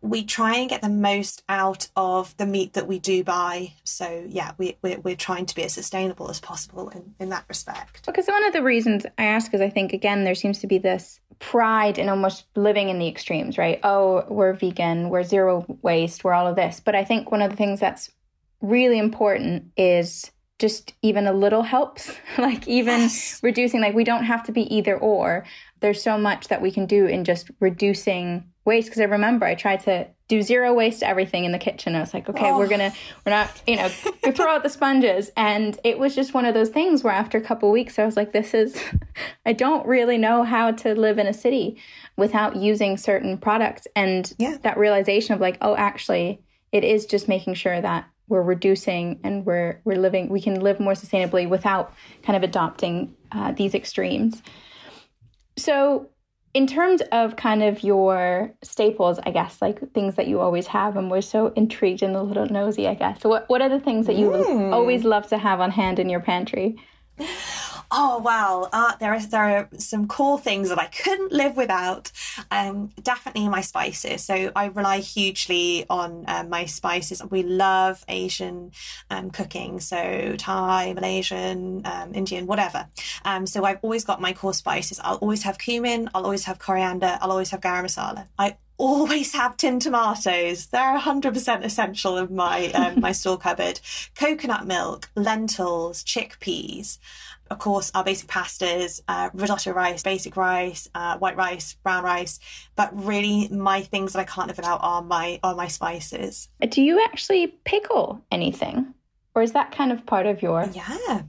we 0.00 0.24
try 0.24 0.56
and 0.56 0.70
get 0.70 0.82
the 0.82 0.88
most 0.88 1.42
out 1.48 1.88
of 1.96 2.36
the 2.36 2.46
meat 2.46 2.74
that 2.74 2.86
we 2.86 2.98
do 2.98 3.24
buy. 3.24 3.74
So 3.84 4.24
yeah, 4.28 4.52
we, 4.58 4.76
we're, 4.82 5.00
we're 5.00 5.16
trying 5.16 5.46
to 5.46 5.54
be 5.54 5.64
as 5.64 5.74
sustainable 5.74 6.30
as 6.30 6.40
possible 6.40 6.88
in, 6.90 7.14
in 7.18 7.28
that 7.30 7.44
respect. 7.48 8.06
Because 8.06 8.26
one 8.26 8.44
of 8.46 8.52
the 8.52 8.62
reasons 8.62 9.04
I 9.18 9.24
ask 9.24 9.52
is 9.52 9.60
I 9.60 9.70
think, 9.70 9.92
again, 9.92 10.24
there 10.24 10.34
seems 10.34 10.60
to 10.60 10.66
be 10.66 10.78
this 10.78 11.20
pride 11.40 11.98
in 11.98 12.08
almost 12.08 12.46
living 12.54 12.88
in 12.88 13.00
the 13.00 13.08
extremes, 13.08 13.58
right? 13.58 13.80
Oh, 13.82 14.24
we're 14.28 14.52
vegan, 14.52 15.10
we're 15.10 15.24
zero 15.24 15.66
waste, 15.82 16.22
we're 16.22 16.32
all 16.32 16.46
of 16.46 16.56
this. 16.56 16.80
But 16.80 16.94
I 16.94 17.04
think 17.04 17.30
one 17.32 17.42
of 17.42 17.50
the 17.50 17.56
things 17.56 17.80
that's 17.80 18.10
really 18.62 18.98
important 18.98 19.70
is 19.76 20.30
just 20.62 20.94
even 21.02 21.26
a 21.26 21.32
little 21.32 21.64
helps 21.64 22.14
like 22.38 22.66
even 22.68 23.00
yes. 23.00 23.40
reducing 23.42 23.80
like 23.80 23.94
we 23.94 24.04
don't 24.04 24.24
have 24.24 24.44
to 24.44 24.52
be 24.52 24.72
either 24.74 24.96
or 24.96 25.44
there's 25.80 26.00
so 26.00 26.16
much 26.16 26.46
that 26.48 26.62
we 26.62 26.70
can 26.70 26.86
do 26.86 27.06
in 27.06 27.24
just 27.24 27.50
reducing 27.58 28.44
waste 28.64 28.86
because 28.86 29.00
i 29.00 29.04
remember 29.04 29.44
i 29.44 29.56
tried 29.56 29.80
to 29.80 30.06
do 30.28 30.40
zero 30.40 30.72
waste 30.72 31.02
everything 31.02 31.44
in 31.44 31.50
the 31.50 31.58
kitchen 31.58 31.96
i 31.96 32.00
was 32.00 32.14
like 32.14 32.28
okay 32.28 32.48
oh. 32.48 32.56
we're 32.56 32.68
gonna 32.68 32.92
we're 33.26 33.32
not 33.32 33.60
you 33.66 33.74
know 33.74 33.88
throw 33.88 34.46
out 34.54 34.62
the 34.62 34.68
sponges 34.68 35.32
and 35.36 35.80
it 35.82 35.98
was 35.98 36.14
just 36.14 36.32
one 36.32 36.44
of 36.44 36.54
those 36.54 36.68
things 36.68 37.02
where 37.02 37.12
after 37.12 37.36
a 37.38 37.42
couple 37.42 37.68
weeks 37.72 37.98
i 37.98 38.04
was 38.04 38.16
like 38.16 38.32
this 38.32 38.54
is 38.54 38.80
i 39.46 39.52
don't 39.52 39.84
really 39.84 40.16
know 40.16 40.44
how 40.44 40.70
to 40.70 40.94
live 40.94 41.18
in 41.18 41.26
a 41.26 41.34
city 41.34 41.76
without 42.16 42.54
using 42.54 42.96
certain 42.96 43.36
products 43.36 43.88
and 43.96 44.32
yeah. 44.38 44.56
that 44.62 44.78
realization 44.78 45.34
of 45.34 45.40
like 45.40 45.58
oh 45.60 45.74
actually 45.74 46.40
it 46.70 46.84
is 46.84 47.04
just 47.04 47.26
making 47.26 47.54
sure 47.54 47.80
that 47.80 48.08
we're 48.32 48.42
reducing 48.42 49.20
and 49.22 49.44
we're 49.44 49.80
we're 49.84 49.98
living 49.98 50.28
we 50.30 50.40
can 50.40 50.58
live 50.60 50.80
more 50.80 50.94
sustainably 50.94 51.48
without 51.48 51.92
kind 52.22 52.36
of 52.36 52.42
adopting 52.42 53.14
uh, 53.30 53.52
these 53.52 53.74
extremes. 53.74 54.42
So 55.56 56.08
in 56.54 56.66
terms 56.66 57.02
of 57.12 57.36
kind 57.36 57.62
of 57.62 57.82
your 57.82 58.52
staples 58.62 59.18
i 59.24 59.30
guess 59.30 59.62
like 59.62 59.78
things 59.94 60.16
that 60.16 60.26
you 60.26 60.38
always 60.38 60.66
have 60.66 60.98
and 60.98 61.10
we're 61.10 61.22
so 61.22 61.50
intrigued 61.56 62.02
and 62.02 62.14
a 62.14 62.22
little 62.22 62.46
nosy 62.46 62.88
i 62.88 62.94
guess. 62.94 63.20
So 63.20 63.28
what, 63.28 63.48
what 63.48 63.62
are 63.62 63.68
the 63.68 63.80
things 63.80 64.06
that 64.06 64.16
you 64.16 64.28
mm. 64.30 64.72
always 64.72 65.04
love 65.04 65.26
to 65.28 65.38
have 65.38 65.60
on 65.60 65.70
hand 65.70 65.98
in 65.98 66.08
your 66.08 66.20
pantry 66.20 66.76
Oh 67.94 68.16
wow, 68.16 68.70
uh, 68.72 68.96
there 69.00 69.12
are 69.12 69.20
there 69.20 69.44
are 69.44 69.68
some 69.76 70.08
cool 70.08 70.38
things 70.38 70.70
that 70.70 70.78
I 70.78 70.86
couldn't 70.86 71.30
live 71.30 71.58
without. 71.58 72.10
Um, 72.50 72.88
definitely 73.02 73.46
my 73.50 73.60
spices. 73.60 74.24
So 74.24 74.50
I 74.56 74.66
rely 74.66 75.00
hugely 75.00 75.84
on 75.90 76.24
um, 76.26 76.48
my 76.48 76.64
spices. 76.64 77.22
We 77.30 77.42
love 77.42 78.02
Asian 78.08 78.72
um, 79.10 79.30
cooking, 79.30 79.78
so 79.78 80.36
Thai, 80.38 80.94
Malaysian, 80.94 81.82
um, 81.84 82.14
Indian, 82.14 82.46
whatever. 82.46 82.88
Um, 83.26 83.46
so 83.46 83.64
I've 83.64 83.80
always 83.82 84.04
got 84.04 84.22
my 84.22 84.32
core 84.32 84.54
spices. 84.54 84.98
I'll 85.04 85.16
always 85.16 85.42
have 85.42 85.58
cumin. 85.58 86.08
I'll 86.14 86.24
always 86.24 86.44
have 86.44 86.58
coriander. 86.58 87.18
I'll 87.20 87.30
always 87.30 87.50
have 87.50 87.60
garam 87.60 87.84
masala. 87.84 88.26
I 88.38 88.56
always 88.78 89.32
have 89.40 89.58
tin 89.58 89.80
tomatoes. 89.80 90.68
They're 90.68 90.98
100% 90.98 91.62
essential 91.62 92.16
in 92.16 92.34
my 92.34 92.70
um, 92.72 93.00
my 93.00 93.12
store 93.20 93.36
cupboard. 93.36 93.80
Coconut 94.14 94.66
milk, 94.66 95.10
lentils, 95.14 96.02
chickpeas 96.02 96.96
of 97.52 97.58
course, 97.58 97.90
our 97.94 98.02
basic 98.02 98.28
pastas, 98.28 99.00
uh, 99.06 99.28
risotto 99.34 99.72
rice, 99.72 100.02
basic 100.02 100.36
rice, 100.36 100.88
uh, 100.94 101.18
white 101.18 101.36
rice, 101.36 101.74
brown 101.82 102.02
rice. 102.02 102.40
But 102.74 102.90
really, 102.92 103.48
my 103.48 103.82
things 103.82 104.14
that 104.14 104.20
I 104.20 104.24
can't 104.24 104.48
live 104.48 104.56
without 104.56 104.80
are 104.82 105.02
my 105.02 105.38
are 105.42 105.54
my 105.54 105.68
spices. 105.68 106.48
Do 106.68 106.82
you 106.82 107.04
actually 107.04 107.48
pickle 107.64 108.24
anything, 108.32 108.94
or 109.34 109.42
is 109.42 109.52
that 109.52 109.70
kind 109.70 109.92
of 109.92 110.04
part 110.06 110.26
of 110.26 110.42
your? 110.42 110.68
Yeah, 110.72 111.22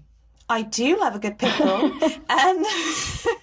I 0.50 0.62
do 0.62 0.98
love 1.00 1.16
a 1.16 1.20
good 1.20 1.38
pickle. 1.38 1.68
um, 2.30 2.66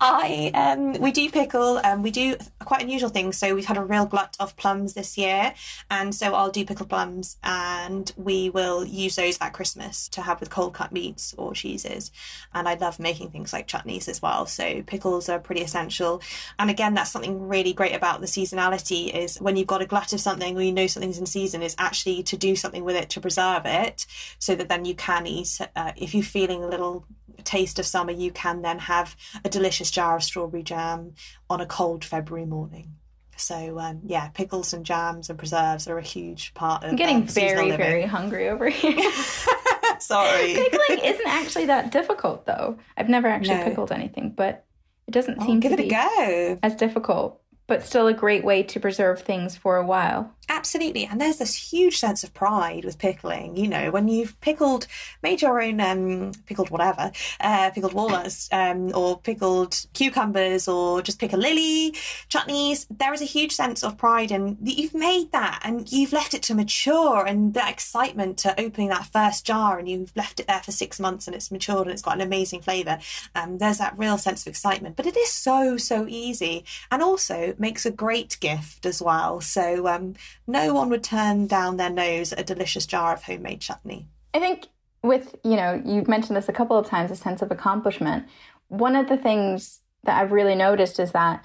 I 0.00 0.50
um, 0.54 1.00
we 1.00 1.12
do 1.12 1.30
pickle 1.30 1.78
and 1.78 1.98
um, 1.98 2.02
we 2.02 2.10
do 2.10 2.36
quite 2.60 2.82
unusual 2.82 3.10
things. 3.10 3.36
So 3.36 3.54
we've 3.54 3.66
had 3.66 3.76
a 3.76 3.84
real 3.84 4.06
glut 4.06 4.36
of 4.40 4.56
plums 4.56 4.94
this 4.94 5.16
year, 5.18 5.54
and 5.90 6.14
so 6.14 6.34
I'll 6.34 6.50
do 6.50 6.64
pickled 6.64 6.88
plums, 6.88 7.36
and 7.42 8.12
we 8.16 8.50
will 8.50 8.84
use 8.84 9.16
those 9.16 9.38
at 9.40 9.52
Christmas 9.52 10.08
to 10.10 10.22
have 10.22 10.40
with 10.40 10.50
cold 10.50 10.74
cut 10.74 10.92
meats 10.92 11.34
or 11.36 11.52
cheeses. 11.54 12.10
And 12.54 12.68
I 12.68 12.74
love 12.74 12.98
making 12.98 13.30
things 13.30 13.52
like 13.52 13.68
chutneys 13.68 14.08
as 14.08 14.22
well. 14.22 14.46
So 14.46 14.82
pickles 14.82 15.28
are 15.28 15.38
pretty 15.38 15.62
essential. 15.62 16.22
And 16.58 16.70
again, 16.70 16.94
that's 16.94 17.10
something 17.10 17.48
really 17.48 17.72
great 17.72 17.94
about 17.94 18.20
the 18.20 18.26
seasonality 18.26 19.12
is 19.14 19.38
when 19.40 19.56
you've 19.56 19.66
got 19.66 19.82
a 19.82 19.86
glut 19.86 20.12
of 20.12 20.20
something 20.20 20.56
or 20.56 20.62
you 20.62 20.72
know 20.72 20.86
something's 20.86 21.18
in 21.18 21.26
season, 21.26 21.62
is 21.62 21.76
actually 21.78 22.22
to 22.24 22.36
do 22.36 22.56
something 22.56 22.84
with 22.84 22.96
it 22.96 23.10
to 23.10 23.20
preserve 23.20 23.62
it, 23.64 24.06
so 24.38 24.54
that 24.54 24.68
then 24.68 24.84
you 24.84 24.94
can 24.94 25.26
eat. 25.26 25.58
Uh, 25.76 25.92
if 25.96 26.14
you're 26.14 26.22
feeling 26.22 26.62
a 26.62 26.68
little 26.68 27.04
taste 27.44 27.78
of 27.78 27.86
summer, 27.86 28.12
you 28.12 28.30
can 28.30 28.62
then 28.62 28.78
have 28.78 29.16
a 29.44 29.48
delicious 29.48 29.90
jar 29.90 30.16
of 30.16 30.22
strawberry 30.22 30.62
jam 30.62 31.14
on 31.48 31.60
a 31.60 31.66
cold 31.66 32.04
February 32.04 32.46
morning. 32.46 32.94
So 33.40 33.78
um, 33.78 34.00
yeah, 34.04 34.28
pickles 34.28 34.72
and 34.72 34.84
jams 34.84 35.30
and 35.30 35.38
preserves 35.38 35.88
are 35.88 35.98
a 35.98 36.02
huge 36.02 36.52
part 36.54 36.84
of. 36.84 36.90
I'm 36.90 36.96
getting 36.96 37.16
um, 37.16 37.26
very 37.26 37.70
very 37.70 38.02
hungry 38.02 38.48
over 38.48 38.68
here. 38.68 39.10
Sorry, 39.98 40.54
pickling 40.54 40.98
isn't 41.04 41.26
actually 41.26 41.66
that 41.66 41.90
difficult 41.90 42.46
though. 42.46 42.78
I've 42.96 43.08
never 43.08 43.28
actually 43.28 43.56
no. 43.56 43.64
pickled 43.64 43.92
anything, 43.92 44.34
but 44.36 44.64
it 45.06 45.12
doesn't 45.12 45.38
oh, 45.40 45.46
seem 45.46 45.60
give 45.60 45.72
to 45.72 45.82
it 45.82 45.88
be 45.88 45.94
a 45.94 46.06
go. 46.06 46.58
as 46.62 46.74
difficult. 46.74 47.40
But 47.66 47.84
still 47.84 48.08
a 48.08 48.14
great 48.14 48.44
way 48.44 48.64
to 48.64 48.80
preserve 48.80 49.22
things 49.22 49.56
for 49.56 49.76
a 49.76 49.86
while. 49.86 50.34
Absolutely. 50.50 51.06
And 51.06 51.20
there's 51.20 51.38
this 51.38 51.54
huge 51.54 51.98
sense 51.98 52.24
of 52.24 52.34
pride 52.34 52.84
with 52.84 52.98
pickling. 52.98 53.56
You 53.56 53.68
know, 53.68 53.92
when 53.92 54.08
you've 54.08 54.38
pickled, 54.40 54.88
made 55.22 55.42
your 55.42 55.62
own 55.62 55.80
um, 55.80 56.32
pickled 56.46 56.70
whatever, 56.70 57.12
uh, 57.38 57.70
pickled 57.70 57.92
walnuts 57.92 58.48
um, 58.50 58.90
or 58.92 59.16
pickled 59.20 59.86
cucumbers 59.94 60.66
or 60.66 61.02
just 61.02 61.20
piccalilli, 61.20 61.92
chutneys, 62.28 62.86
there 62.90 63.14
is 63.14 63.22
a 63.22 63.26
huge 63.26 63.52
sense 63.52 63.84
of 63.84 63.96
pride 63.96 64.32
in 64.32 64.58
that 64.62 64.76
you've 64.76 64.92
made 64.92 65.30
that 65.30 65.60
and 65.62 65.92
you've 65.92 66.12
left 66.12 66.34
it 66.34 66.42
to 66.42 66.54
mature 66.54 67.24
and 67.24 67.54
that 67.54 67.70
excitement 67.70 68.36
to 68.38 68.60
opening 68.60 68.88
that 68.88 69.06
first 69.06 69.46
jar 69.46 69.78
and 69.78 69.88
you've 69.88 70.14
left 70.16 70.40
it 70.40 70.48
there 70.48 70.58
for 70.58 70.72
six 70.72 70.98
months 70.98 71.28
and 71.28 71.36
it's 71.36 71.52
matured 71.52 71.86
and 71.86 71.92
it's 71.92 72.02
got 72.02 72.16
an 72.16 72.20
amazing 72.20 72.60
flavour. 72.60 72.98
Um, 73.36 73.58
there's 73.58 73.78
that 73.78 73.96
real 73.96 74.18
sense 74.18 74.42
of 74.42 74.48
excitement. 74.48 74.96
But 74.96 75.06
it 75.06 75.16
is 75.16 75.30
so, 75.30 75.76
so 75.76 76.06
easy 76.08 76.64
and 76.90 77.02
also 77.02 77.54
makes 77.56 77.86
a 77.86 77.92
great 77.92 78.36
gift 78.40 78.84
as 78.84 79.00
well. 79.00 79.40
So, 79.40 79.86
um, 79.86 80.14
no 80.46 80.74
one 80.74 80.88
would 80.90 81.04
turn 81.04 81.46
down 81.46 81.76
their 81.76 81.90
nose 81.90 82.32
a 82.32 82.42
delicious 82.42 82.86
jar 82.86 83.14
of 83.14 83.22
homemade 83.24 83.60
chutney. 83.60 84.08
I 84.34 84.38
think 84.38 84.68
with, 85.02 85.34
you 85.44 85.56
know, 85.56 85.80
you've 85.84 86.08
mentioned 86.08 86.36
this 86.36 86.48
a 86.48 86.52
couple 86.52 86.76
of 86.76 86.86
times, 86.86 87.10
a 87.10 87.16
sense 87.16 87.42
of 87.42 87.50
accomplishment. 87.50 88.26
One 88.68 88.96
of 88.96 89.08
the 89.08 89.16
things 89.16 89.80
that 90.04 90.20
I've 90.20 90.32
really 90.32 90.54
noticed 90.54 91.00
is 91.00 91.12
that 91.12 91.44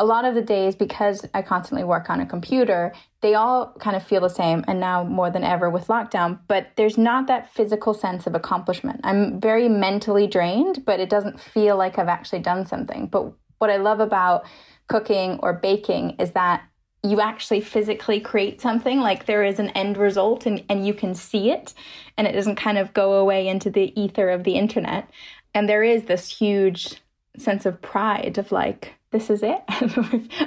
a 0.00 0.04
lot 0.04 0.24
of 0.24 0.34
the 0.34 0.42
days, 0.42 0.74
because 0.74 1.24
I 1.34 1.42
constantly 1.42 1.84
work 1.84 2.10
on 2.10 2.20
a 2.20 2.26
computer, 2.26 2.92
they 3.20 3.34
all 3.34 3.74
kind 3.78 3.96
of 3.96 4.02
feel 4.02 4.20
the 4.20 4.28
same. 4.28 4.64
And 4.66 4.80
now 4.80 5.04
more 5.04 5.30
than 5.30 5.44
ever 5.44 5.70
with 5.70 5.86
lockdown, 5.86 6.40
but 6.48 6.72
there's 6.76 6.98
not 6.98 7.28
that 7.28 7.52
physical 7.54 7.94
sense 7.94 8.26
of 8.26 8.34
accomplishment. 8.34 9.00
I'm 9.04 9.40
very 9.40 9.68
mentally 9.68 10.26
drained, 10.26 10.84
but 10.84 10.98
it 10.98 11.08
doesn't 11.08 11.40
feel 11.40 11.76
like 11.76 11.98
I've 11.98 12.08
actually 12.08 12.40
done 12.40 12.66
something. 12.66 13.06
But 13.06 13.32
what 13.58 13.70
I 13.70 13.76
love 13.76 14.00
about 14.00 14.44
cooking 14.88 15.38
or 15.42 15.52
baking 15.52 16.16
is 16.18 16.32
that 16.32 16.64
you 17.04 17.20
actually 17.20 17.60
physically 17.60 18.18
create 18.18 18.60
something 18.60 18.98
like 18.98 19.26
there 19.26 19.44
is 19.44 19.58
an 19.58 19.68
end 19.70 19.96
result 19.98 20.46
and, 20.46 20.64
and 20.70 20.86
you 20.86 20.94
can 20.94 21.14
see 21.14 21.50
it 21.50 21.74
and 22.16 22.26
it 22.26 22.32
doesn't 22.32 22.56
kind 22.56 22.78
of 22.78 22.94
go 22.94 23.14
away 23.14 23.46
into 23.46 23.70
the 23.70 23.92
ether 24.00 24.30
of 24.30 24.42
the 24.44 24.54
internet 24.54 25.08
and 25.54 25.68
there 25.68 25.82
is 25.82 26.04
this 26.04 26.28
huge 26.28 27.02
sense 27.36 27.66
of 27.66 27.80
pride 27.82 28.38
of 28.38 28.50
like 28.50 28.94
this 29.10 29.28
is 29.28 29.42
it 29.42 29.62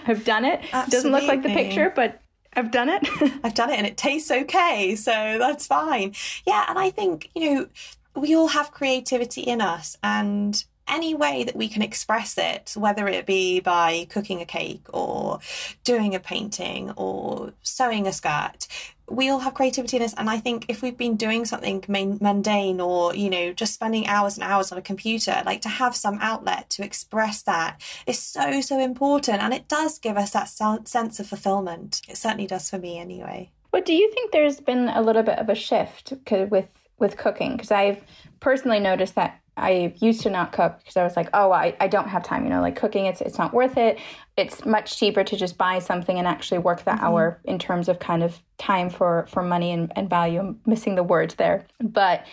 i've 0.08 0.26
done 0.26 0.44
it 0.44 0.60
Absolutely. 0.74 0.88
it 0.88 0.92
doesn't 0.92 1.12
look 1.12 1.24
like 1.24 1.44
the 1.44 1.50
picture 1.50 1.94
but 1.96 2.22
I've 2.54 2.72
done 2.72 2.90
it. 2.90 3.08
I've 3.44 3.54
done 3.54 3.70
it 3.70 3.78
and 3.78 3.86
it 3.86 3.98
tastes 3.98 4.32
okay. 4.32 4.96
So 4.96 5.12
that's 5.12 5.68
fine. 5.68 6.16
Yeah. 6.48 6.66
And 6.68 6.80
I 6.80 6.90
think, 6.90 7.30
you 7.36 7.54
know, 7.54 7.68
we 8.16 8.36
all 8.36 8.48
have 8.48 8.72
creativity 8.72 9.42
in 9.42 9.62
us 9.62 9.96
and 10.02 10.64
any 10.88 11.16
way 11.16 11.44
that 11.44 11.56
we 11.56 11.68
can 11.68 11.82
express 11.82 12.38
it, 12.38 12.74
whether 12.76 13.08
it 13.08 13.26
be 13.26 13.60
by 13.60 14.08
cooking 14.10 14.42
a 14.42 14.46
cake 14.46 14.86
or 14.94 15.40
doing 15.84 16.16
a 16.16 16.20
painting 16.20 16.92
or 16.92 17.54
sewing 17.62 18.08
a 18.08 18.14
skirt, 18.14 18.68
we 19.10 19.30
all 19.30 19.40
have 19.40 19.54
creativity 19.54 19.98
in 19.98 20.04
us. 20.04 20.14
And 20.16 20.30
I 20.30 20.38
think 20.38 20.66
if 20.68 20.82
we've 20.82 20.98
been 20.98 21.16
doing 21.16 21.46
something 21.46 21.84
mundane 21.88 22.82
or, 22.82 23.16
you 23.16 23.30
know, 23.30 23.54
just 23.54 23.74
spending 23.74 24.08
hours 24.08 24.36
and 24.36 24.44
hours 24.44 24.72
on 24.72 24.78
a 24.78 24.82
computer, 24.82 25.42
like 25.46 25.62
to 25.62 25.70
have 25.70 25.96
some 25.96 26.20
outlet 26.22 26.70
to 26.72 26.84
express 26.84 27.42
that 27.44 27.82
is 28.06 28.20
so, 28.20 28.60
so 28.62 28.80
important. 28.80 29.42
And 29.42 29.54
it 29.54 29.68
does 29.68 30.00
give 30.00 30.18
us 30.18 30.32
that 30.32 30.50
sense 30.50 31.20
of 31.20 31.28
fulfillment. 31.28 32.02
It 32.10 32.18
certainly 32.18 32.48
does 32.48 32.70
for 32.70 32.78
me 32.78 33.00
anyway. 33.00 33.52
But 33.72 33.86
do 33.86 33.94
you 33.94 34.12
think 34.12 34.32
there's 34.32 34.60
been 34.60 34.90
a 34.90 35.02
little 35.02 35.24
bit 35.24 35.40
of 35.40 35.50
a 35.50 35.56
shift 35.56 36.14
with 36.30 36.68
with 37.00 37.16
cooking? 37.16 37.54
Because 37.54 37.72
I've 37.72 38.04
personally 38.40 38.80
noticed 38.80 39.16
that 39.16 39.40
I 39.58 39.94
used 39.98 40.22
to 40.22 40.30
not 40.30 40.52
cook 40.52 40.78
because 40.78 40.96
I 40.96 41.04
was 41.04 41.16
like, 41.16 41.30
oh, 41.34 41.52
I, 41.52 41.76
I 41.80 41.88
don't 41.88 42.08
have 42.08 42.24
time. 42.24 42.44
You 42.44 42.52
know, 42.52 42.62
like 42.62 42.76
cooking, 42.76 43.08
it's 43.08 43.22
it's 43.22 43.38
not 43.38 43.54
worth 43.54 43.76
it. 43.76 44.00
It's 44.38 44.66
much 44.66 44.98
cheaper 44.98 45.24
to 45.24 45.36
just 45.36 45.58
buy 45.58 45.80
something 45.80 46.18
and 46.18 46.28
actually 46.28 46.60
work 46.60 46.84
that 46.84 46.98
mm-hmm. 46.98 47.06
hour 47.06 47.42
in 47.46 47.58
terms 47.58 47.90
of 47.90 48.00
kind 48.00 48.24
of 48.24 48.40
time 48.60 48.90
for 48.90 49.26
for 49.30 49.42
money 49.42 49.72
and, 49.72 49.92
and 49.96 50.10
value. 50.10 50.40
I'm 50.40 50.62
missing 50.66 50.96
the 50.96 51.04
words 51.04 51.36
there, 51.36 51.66
but 51.82 52.26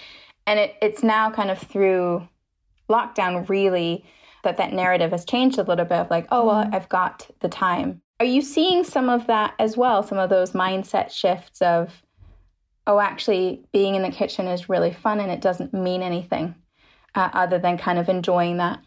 and 0.46 0.60
it 0.60 0.76
it's 0.82 1.02
now 1.02 1.30
kind 1.30 1.50
of 1.50 1.58
through 1.58 2.28
lockdown 2.90 3.48
really 3.48 4.04
that 4.42 4.58
that 4.58 4.74
narrative 4.74 5.10
has 5.10 5.24
changed 5.24 5.58
a 5.58 5.62
little 5.62 5.86
bit 5.86 5.98
of 5.98 6.10
like, 6.10 6.26
oh 6.30 6.44
well, 6.44 6.64
mm-hmm. 6.64 6.74
I've 6.74 6.88
got 6.90 7.28
the 7.40 7.48
time. 7.48 8.02
Are 8.20 8.26
you 8.26 8.42
seeing 8.42 8.84
some 8.84 9.08
of 9.08 9.26
that 9.26 9.54
as 9.58 9.76
well? 9.76 10.02
Some 10.02 10.18
of 10.18 10.30
those 10.30 10.52
mindset 10.52 11.10
shifts 11.10 11.60
of, 11.60 12.02
oh, 12.86 13.00
actually, 13.00 13.64
being 13.72 13.96
in 13.96 14.02
the 14.02 14.10
kitchen 14.10 14.46
is 14.46 14.68
really 14.68 14.92
fun 14.92 15.18
and 15.18 15.32
it 15.32 15.40
doesn't 15.40 15.74
mean 15.74 16.00
anything 16.00 16.54
uh, 17.14 17.30
other 17.32 17.58
than 17.58 17.78
kind 17.78 17.98
of 17.98 18.08
enjoying 18.08 18.56
that? 18.58 18.80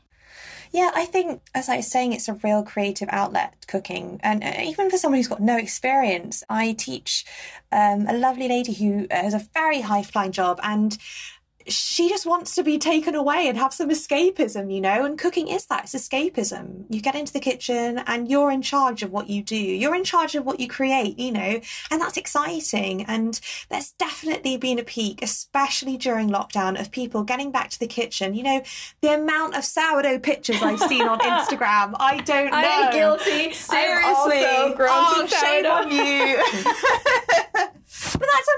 Yeah, 0.71 0.91
I 0.93 1.05
think, 1.05 1.41
as 1.55 1.69
I 1.69 1.77
was 1.77 1.87
saying, 1.89 2.13
it's 2.13 2.27
a 2.27 2.33
real 2.33 2.61
creative 2.63 3.07
outlet, 3.11 3.65
cooking. 3.67 4.19
And 4.21 4.43
uh, 4.43 4.53
even 4.61 4.89
for 4.89 4.97
someone 4.97 5.17
who's 5.17 5.27
got 5.27 5.41
no 5.41 5.57
experience, 5.57 6.43
I 6.49 6.73
teach 6.73 7.25
um, 7.71 8.05
a 8.07 8.13
lovely 8.13 8.49
lady 8.49 8.73
who 8.73 9.07
has 9.09 9.33
a 9.33 9.47
very 9.53 9.81
high 9.81 10.03
flying 10.03 10.33
job. 10.33 10.59
And 10.61 10.97
she 11.69 12.09
just 12.09 12.25
wants 12.25 12.55
to 12.55 12.63
be 12.63 12.77
taken 12.77 13.15
away 13.15 13.47
and 13.47 13.57
have 13.57 13.73
some 13.73 13.89
escapism, 13.89 14.73
you 14.73 14.81
know, 14.81 15.05
and 15.05 15.17
cooking 15.17 15.47
is 15.47 15.65
that. 15.67 15.83
It's 15.83 15.95
escapism. 15.95 16.85
You 16.89 17.01
get 17.01 17.15
into 17.15 17.33
the 17.33 17.39
kitchen 17.39 17.99
and 18.05 18.29
you're 18.29 18.51
in 18.51 18.61
charge 18.61 19.03
of 19.03 19.11
what 19.11 19.29
you 19.29 19.43
do. 19.43 19.55
You're 19.55 19.95
in 19.95 20.03
charge 20.03 20.35
of 20.35 20.45
what 20.45 20.59
you 20.59 20.67
create, 20.67 21.17
you 21.19 21.31
know, 21.31 21.59
and 21.91 22.01
that's 22.01 22.17
exciting. 22.17 23.03
And 23.05 23.39
there's 23.69 23.91
definitely 23.91 24.57
been 24.57 24.79
a 24.79 24.83
peak, 24.83 25.21
especially 25.21 25.97
during 25.97 26.29
lockdown, 26.29 26.79
of 26.79 26.91
people 26.91 27.23
getting 27.23 27.51
back 27.51 27.69
to 27.71 27.79
the 27.79 27.87
kitchen. 27.87 28.33
You 28.33 28.43
know, 28.43 28.61
the 29.01 29.13
amount 29.13 29.55
of 29.55 29.63
sourdough 29.63 30.19
pictures 30.19 30.61
I've 30.61 30.79
seen 30.79 31.07
on 31.07 31.19
Instagram, 31.19 31.95
I 31.99 32.21
don't 32.21 32.51
know. 32.51 32.57
I'm 32.57 32.91
guilty. 32.91 33.53
Seriously. 33.53 34.43
oh, 34.79 35.27
shame 35.27 35.65
on 35.65 35.91
you. 35.91 36.43
But 38.27 38.33
that's 38.35 38.49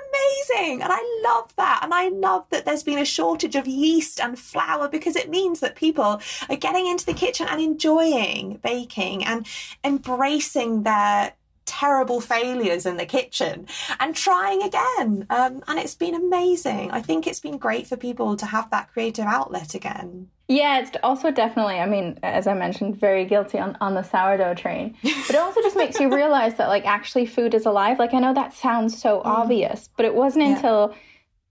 amazing. 0.50 0.82
And 0.82 0.92
I 0.92 1.22
love 1.24 1.56
that. 1.58 1.82
And 1.84 1.94
I 1.94 2.10
love 2.10 2.46
that 2.50 2.66
there's 2.66 2.84
been 2.84 2.98
a 2.98 3.06
shortage 3.06 3.56
of 3.56 3.68
yeast 3.68 4.20
and 4.20 4.38
flour 4.38 4.88
because 4.88 5.16
it 5.16 5.30
means 5.30 5.60
that 5.60 5.76
people 5.76 6.22
are 6.50 6.56
getting 6.56 6.88
into 6.88 7.06
the 7.06 7.14
kitchen 7.14 7.48
and 7.50 7.62
enjoying 7.62 8.60
baking 8.64 9.24
and 9.26 9.46
embracing 9.84 10.84
their 10.84 11.34
terrible 11.66 12.20
failures 12.20 12.88
in 12.88 12.98
the 12.98 13.06
kitchen 13.06 13.68
and 14.00 14.16
trying 14.16 14.64
again. 14.64 15.28
Um, 15.30 15.64
and 15.68 15.78
it's 15.78 15.96
been 15.96 16.16
amazing. 16.16 16.90
I 16.90 17.02
think 17.02 17.28
it's 17.28 17.40
been 17.40 17.60
great 17.60 17.86
for 17.86 17.96
people 17.96 18.36
to 18.38 18.48
have 18.48 18.72
that 18.72 18.92
creative 18.92 19.26
outlet 19.26 19.76
again. 19.76 20.30
Yeah, 20.50 20.80
it's 20.80 20.90
also 21.04 21.30
definitely, 21.30 21.76
I 21.76 21.86
mean, 21.86 22.18
as 22.24 22.48
I 22.48 22.56
mentioned, 22.56 23.00
very 23.00 23.24
guilty 23.24 23.60
on, 23.60 23.78
on 23.80 23.94
the 23.94 24.02
sourdough 24.02 24.56
train. 24.56 24.98
But 25.04 25.30
it 25.30 25.36
also 25.36 25.62
just 25.62 25.78
makes 25.78 26.00
you 26.00 26.10
realize 26.16 26.56
that, 26.56 26.70
like, 26.70 26.88
actually 26.88 27.28
food 27.28 27.54
is 27.54 27.68
alive. 27.68 28.00
Like, 28.00 28.16
I 28.16 28.20
know 28.20 28.34
that 28.34 28.56
sounds 28.56 29.00
so 29.00 29.20
mm. 29.20 29.26
obvious, 29.26 29.90
but 29.96 30.08
it 30.08 30.16
wasn't 30.16 30.46
yeah. 30.46 30.56
until 30.56 30.96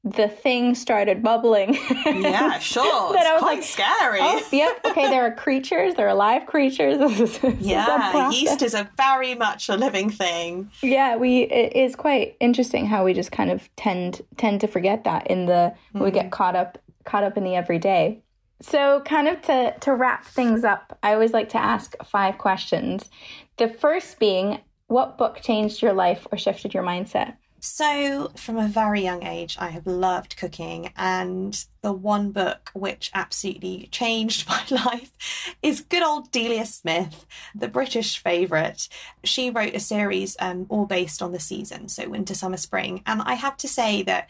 the 0.02 0.26
thing 0.26 0.74
started 0.74 1.22
bubbling. 1.22 1.74
yeah, 2.06 2.58
sure. 2.58 3.12
that 3.12 3.24
I 3.24 3.34
was 3.34 3.42
like, 3.42 3.62
scary. 3.62 4.18
Oh, 4.20 4.42
yep. 4.50 4.80
Okay, 4.84 5.08
there 5.08 5.24
are 5.24 5.32
creatures. 5.32 5.94
There 5.94 6.08
are 6.08 6.14
live 6.14 6.46
creatures. 6.46 6.98
this 7.18 7.38
yeah, 7.60 8.30
yeast 8.30 8.62
is 8.62 8.74
a 8.74 8.90
very 8.96 9.36
much 9.36 9.68
a 9.68 9.76
living 9.76 10.10
thing. 10.10 10.70
Yeah, 10.82 11.16
we 11.16 11.42
it 11.42 11.76
is 11.76 11.94
quite 11.94 12.36
interesting 12.40 12.86
how 12.86 13.04
we 13.04 13.12
just 13.12 13.32
kind 13.32 13.50
of 13.50 13.68
tend 13.76 14.22
tend 14.36 14.60
to 14.62 14.66
forget 14.66 15.04
that 15.04 15.26
in 15.28 15.46
the 15.46 15.74
mm. 15.94 16.00
we 16.00 16.10
get 16.10 16.26
mm-hmm. 16.26 16.30
caught 16.30 16.56
up 16.56 16.78
caught 17.04 17.24
up 17.24 17.36
in 17.36 17.44
the 17.44 17.54
everyday. 17.54 18.22
So, 18.60 19.00
kind 19.02 19.28
of 19.28 19.40
to 19.42 19.74
to 19.80 19.94
wrap 19.94 20.24
things 20.26 20.64
up, 20.64 20.98
I 21.02 21.14
always 21.14 21.32
like 21.32 21.48
to 21.50 21.62
ask 21.62 21.94
five 22.04 22.38
questions. 22.38 23.08
The 23.56 23.68
first 23.68 24.18
being, 24.18 24.60
what 24.88 25.18
book 25.18 25.40
changed 25.42 25.80
your 25.82 25.92
life 25.92 26.26
or 26.32 26.38
shifted 26.38 26.74
your 26.74 26.82
mindset? 26.82 27.36
So, 27.60 28.30
from 28.36 28.56
a 28.56 28.68
very 28.68 29.02
young 29.02 29.24
age, 29.24 29.56
I 29.58 29.70
have 29.70 29.86
loved 29.86 30.36
cooking, 30.36 30.92
and 30.96 31.64
the 31.82 31.92
one 31.92 32.30
book 32.30 32.70
which 32.72 33.10
absolutely 33.14 33.88
changed 33.90 34.48
my 34.48 34.62
life 34.70 35.56
is 35.60 35.80
good 35.80 36.02
old 36.04 36.30
Delia 36.30 36.66
Smith, 36.66 37.26
the 37.54 37.68
British 37.68 38.22
favourite. 38.22 38.88
She 39.24 39.50
wrote 39.50 39.74
a 39.74 39.80
series 39.80 40.36
um, 40.38 40.66
all 40.68 40.86
based 40.86 41.20
on 41.20 41.32
the 41.32 41.40
season, 41.40 41.88
so 41.88 42.08
winter, 42.08 42.34
summer, 42.34 42.56
spring, 42.56 43.02
and 43.06 43.22
I 43.22 43.34
have 43.34 43.56
to 43.58 43.68
say 43.68 44.02
that 44.02 44.28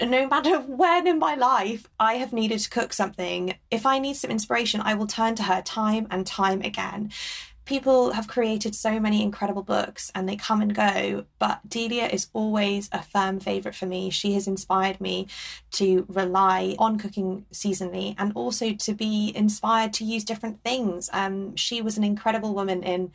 no 0.00 0.26
matter 0.28 0.58
when 0.82 1.06
in 1.06 1.18
my 1.18 1.34
life 1.34 1.88
I 1.98 2.14
have 2.14 2.32
needed 2.32 2.58
to 2.60 2.70
cook 2.70 2.92
something, 2.92 3.54
if 3.70 3.86
I 3.86 3.98
need 3.98 4.14
some 4.14 4.30
inspiration, 4.30 4.80
I 4.80 4.94
will 4.94 5.06
turn 5.06 5.34
to 5.36 5.44
her 5.44 5.62
time 5.62 6.06
and 6.10 6.26
time 6.26 6.62
again 6.62 7.10
people 7.66 8.12
have 8.12 8.28
created 8.28 8.74
so 8.74 8.98
many 8.98 9.22
incredible 9.22 9.62
books 9.62 10.10
and 10.14 10.26
they 10.26 10.36
come 10.36 10.62
and 10.62 10.74
go, 10.74 11.26
but 11.38 11.60
Delia 11.68 12.06
is 12.06 12.28
always 12.32 12.88
a 12.92 13.02
firm 13.02 13.40
favourite 13.40 13.74
for 13.74 13.86
me. 13.86 14.08
She 14.08 14.32
has 14.34 14.46
inspired 14.46 15.00
me 15.00 15.26
to 15.72 16.06
rely 16.08 16.76
on 16.78 16.96
cooking 16.96 17.44
seasonally 17.52 18.14
and 18.18 18.32
also 18.34 18.72
to 18.72 18.94
be 18.94 19.32
inspired 19.34 19.92
to 19.94 20.04
use 20.04 20.24
different 20.24 20.62
things. 20.62 21.10
Um, 21.12 21.56
she 21.56 21.82
was 21.82 21.98
an 21.98 22.04
incredible 22.04 22.54
woman 22.54 22.84
in 22.84 23.10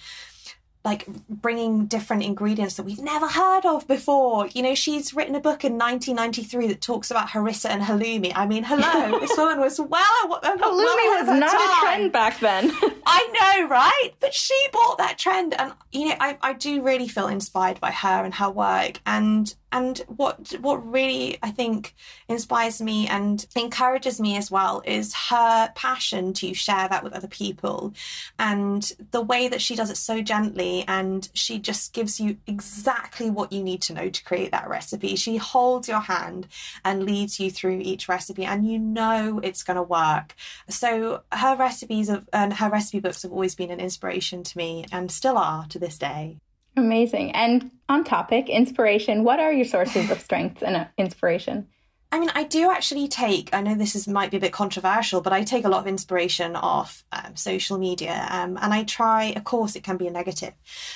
like 0.84 1.06
bringing 1.30 1.86
different 1.86 2.24
ingredients 2.24 2.76
that 2.76 2.84
we've 2.84 3.00
never 3.00 3.28
heard 3.28 3.66
of 3.66 3.88
before. 3.88 4.48
You 4.48 4.64
know, 4.64 4.74
she's 4.74 5.14
written 5.14 5.36
a 5.36 5.40
book 5.40 5.64
in 5.64 5.74
1993 5.74 6.68
that 6.68 6.82
talks 6.82 7.12
about 7.12 7.30
harissa 7.30 7.70
and 7.70 7.84
halloumi. 7.84 8.32
I 8.36 8.48
mean, 8.48 8.64
hello, 8.64 9.20
this 9.20 9.38
woman 9.38 9.60
was 9.60 9.80
well, 9.80 10.40
uh, 10.44 10.58
halloumi 10.58 10.60
well 10.60 11.26
was 11.26 11.40
not 11.40 11.52
time. 11.52 11.62
a 11.62 11.80
trend 11.82 12.12
back 12.12 12.40
then. 12.40 12.72
I 13.06 13.60
know, 13.62 13.68
right? 13.68 14.12
But 14.20 14.34
she 14.34 14.58
bought 14.74 14.98
that 14.98 15.20
trend, 15.20 15.54
and 15.54 15.74
you 15.92 16.10
know, 16.10 16.16
I, 16.20 16.38
I 16.42 16.54
do 16.54 16.82
really 16.82 17.08
feel 17.08 17.28
inspired 17.28 17.80
by 17.80 17.92
her 17.92 18.26
and 18.26 18.34
her 18.36 18.50
work. 18.50 19.00
And 19.06 19.54
and 19.72 20.00
what 20.08 20.54
what 20.62 20.92
really 20.92 21.38
I 21.42 21.52
think 21.52 21.96
inspires 22.28 22.82
me 22.82 23.08
and 23.08 23.46
encourages 23.56 24.20
me 24.20 24.38
as 24.38 24.52
well 24.52 24.82
is 24.86 25.14
her 25.30 25.72
passion 25.76 26.34
to 26.34 26.54
share 26.54 26.88
that 26.90 27.04
with 27.04 27.14
other 27.14 27.28
people, 27.28 27.94
and 28.40 28.92
the 29.12 29.22
way 29.22 29.48
that 29.48 29.62
she 29.62 29.76
does 29.76 29.90
it 29.90 29.98
so 29.98 30.22
gently, 30.22 30.86
and 30.88 31.30
she 31.34 31.60
just 31.60 31.94
gives 31.94 32.20
you 32.20 32.38
exactly 32.48 33.30
what 33.30 33.52
you 33.52 33.64
need 33.64 33.82
to 33.84 33.94
know 33.94 34.10
to 34.10 34.24
create 34.24 34.52
that 34.52 34.70
recipe. 34.70 35.16
She 35.16 35.38
holds 35.38 35.88
your 35.88 36.00
hand 36.02 36.48
and 36.84 37.04
leads 37.06 37.40
you 37.40 37.52
through 37.52 37.80
each 37.80 38.08
recipe, 38.10 38.46
and 38.46 38.68
you 38.70 38.80
know 38.80 39.40
it's 39.44 39.64
going 39.64 39.78
to 39.78 39.84
work. 39.84 40.36
So 40.70 41.22
her 41.32 41.56
recipes 41.56 42.10
of 42.10 42.28
and 42.34 42.54
her 42.54 42.70
recipe 42.70 43.00
books 43.00 43.24
have 43.24 43.32
always 43.32 43.56
been 43.56 43.72
an 43.72 43.80
inspiration 43.80 44.44
to 44.44 44.58
me, 44.58 44.86
and 44.92 45.12
still 45.12 45.38
are 45.38 45.66
to 45.68 45.80
this 45.80 45.98
day. 45.98 46.38
Amazing. 46.78 47.32
And 47.32 47.72
on 47.90 48.04
topic, 48.04 48.50
inspiration, 48.50 49.24
what 49.24 49.40
are 49.40 49.52
your 49.52 49.66
sources 49.66 50.10
of 50.10 50.22
strength 50.22 50.62
and 50.62 50.76
uh, 50.76 50.86
inspiration? 50.98 51.68
I 52.14 52.20
mean, 52.20 52.30
I 52.36 52.44
do 52.44 52.70
actually 52.70 53.08
take, 53.08 53.54
I 53.54 53.62
know 53.62 53.74
this 53.74 53.96
is 53.96 54.06
might 54.06 54.32
be 54.32 54.38
a 54.38 54.40
bit 54.42 54.52
controversial, 54.52 55.22
but 55.22 55.32
I 55.32 55.44
take 55.44 55.64
a 55.64 55.70
lot 55.70 55.80
of 55.80 55.88
inspiration 55.88 56.58
off 56.58 57.06
um, 57.14 57.38
social 57.38 57.78
media. 57.78 58.28
Um, 58.30 58.60
and 58.62 58.74
I 58.74 58.84
try, 58.84 59.28
of 59.38 59.46
course, 59.46 59.78
it 59.78 59.84
can 59.84 59.96
be 59.96 60.08
a 60.08 60.12
negative, 60.12 60.54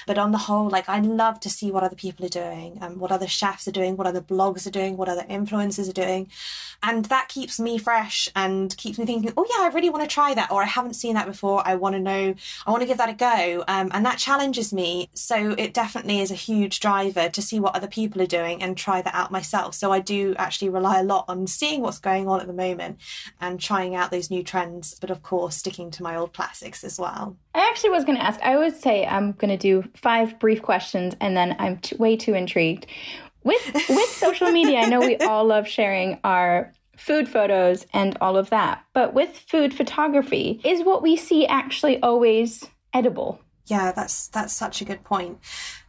but 0.08 0.18
on 0.18 0.34
the 0.34 0.38
whole, 0.38 0.70
like 0.70 0.90
I 0.90 1.00
love 1.00 1.40
to 1.42 1.50
see 1.50 1.72
what 1.72 1.84
other 1.84 1.96
people 1.96 2.26
are 2.26 2.30
doing, 2.30 2.74
and 2.82 2.96
um, 2.96 3.00
what 3.00 3.14
other 3.14 3.28
chefs 3.28 3.66
are 3.66 3.72
doing, 3.72 3.96
what 3.96 4.08
other 4.08 4.20
blogs 4.20 4.68
are 4.68 4.72
doing, 4.72 4.98
what 4.98 5.08
other 5.08 5.24
influencers 5.24 5.90
are 5.90 5.94
doing. 5.94 6.30
And 6.84 7.06
that 7.06 7.30
keeps 7.30 7.62
me 7.62 7.78
fresh 7.78 8.28
and 8.36 8.76
keeps 8.76 9.00
me 9.00 9.06
thinking, 9.06 9.32
oh, 9.38 9.46
yeah, 9.50 9.64
I 9.64 9.72
really 9.74 9.90
want 9.90 10.04
to 10.04 10.14
try 10.14 10.34
that, 10.34 10.52
or 10.52 10.62
I 10.62 10.66
haven't 10.66 10.96
seen 10.96 11.16
that 11.16 11.28
before. 11.28 11.66
I 11.66 11.76
want 11.76 11.96
to 11.96 12.00
know, 12.02 12.36
I 12.68 12.72
want 12.72 12.82
to 12.82 12.88
give 12.88 12.98
that 12.98 13.10
a 13.10 13.14
go. 13.14 13.64
Um, 13.70 13.90
and 13.94 14.06
that 14.06 14.18
challenges 14.18 14.74
me. 14.74 15.10
So 15.14 15.56
it 15.58 15.74
definitely 15.74 16.20
is 16.20 16.30
a 16.30 16.36
huge 16.36 16.82
driver 16.82 17.30
to 17.30 17.42
see 17.42 17.60
what 17.62 17.74
other 17.74 17.88
people 17.88 18.22
are 18.22 18.28
doing 18.28 18.62
and 18.62 18.78
try 18.78 19.02
that 19.02 19.16
out 19.16 19.32
myself. 19.32 19.76
So 19.76 19.94
I 19.94 20.02
do 20.02 20.36
actually 20.38 20.70
rely 20.70 21.05
lot 21.06 21.26
on 21.28 21.48
seeing 21.48 21.82
what's 21.82 22.00
going 22.00 22.28
on 22.28 22.42
at 22.42 22.48
the 22.48 22.54
moment 22.54 23.00
and 23.40 23.60
trying 23.60 23.96
out 23.96 24.12
those 24.12 24.30
new 24.30 24.44
trends, 24.44 24.98
but 25.00 25.10
of 25.10 25.24
course, 25.24 25.56
sticking 25.56 25.92
to 25.92 26.04
my 26.04 26.16
old 26.16 26.34
classics 26.34 26.84
as 26.84 27.00
well. 27.00 27.38
I 27.54 27.68
actually 27.70 27.92
was 27.92 28.04
going 28.04 28.18
to 28.18 28.24
ask, 28.24 28.40
I 28.42 28.58
would 28.58 28.76
say 28.76 29.06
I'm 29.06 29.34
going 29.34 29.52
to 29.52 29.58
do 29.58 29.88
five 29.96 30.40
brief 30.40 30.62
questions 30.62 31.16
and 31.22 31.36
then 31.38 31.56
I'm 31.60 31.78
t- 31.78 31.96
way 31.98 32.18
too 32.18 32.34
intrigued. 32.34 32.88
With, 33.44 33.74
with 33.90 34.10
social 34.10 34.52
media, 34.52 34.80
I 34.80 34.90
know 34.90 35.00
we 35.00 35.18
all 35.18 35.46
love 35.46 35.68
sharing 35.68 36.20
our 36.24 36.74
food 36.98 37.30
photos 37.30 37.86
and 37.94 38.18
all 38.22 38.38
of 38.38 38.50
that. 38.50 38.84
But 38.94 39.14
with 39.14 39.38
food 39.48 39.74
photography, 39.74 40.62
is 40.64 40.84
what 40.84 41.04
we 41.04 41.16
see 41.16 41.46
actually 41.46 42.02
always 42.02 42.64
edible? 42.94 43.40
Yeah, 43.68 43.92
that's 43.92 44.28
that's 44.28 44.54
such 44.54 44.82
a 44.82 44.86
good 44.86 45.04
point. 45.04 45.40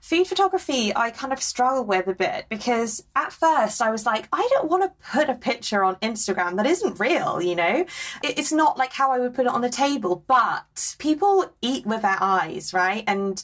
Food 0.00 0.26
photography, 0.26 0.94
I 0.94 1.10
kind 1.10 1.32
of 1.32 1.42
struggle 1.42 1.84
with 1.84 2.06
a 2.06 2.14
bit 2.14 2.46
because 2.48 3.04
at 3.14 3.32
first 3.32 3.82
I 3.82 3.90
was 3.90 4.06
like, 4.06 4.28
I 4.32 4.48
don't 4.52 4.70
want 4.70 4.84
to 4.84 5.10
put 5.10 5.28
a 5.28 5.34
picture 5.34 5.82
on 5.84 5.96
Instagram 5.96 6.56
that 6.56 6.66
isn't 6.66 7.00
real, 7.00 7.42
you 7.42 7.56
know? 7.56 7.84
It's 8.22 8.52
not 8.52 8.78
like 8.78 8.92
how 8.92 9.10
I 9.10 9.18
would 9.18 9.34
put 9.34 9.46
it 9.46 9.52
on 9.52 9.62
the 9.62 9.68
table, 9.68 10.24
but 10.26 10.94
people 10.98 11.52
eat 11.60 11.84
with 11.84 12.02
their 12.02 12.16
eyes, 12.20 12.72
right? 12.72 13.02
And 13.06 13.42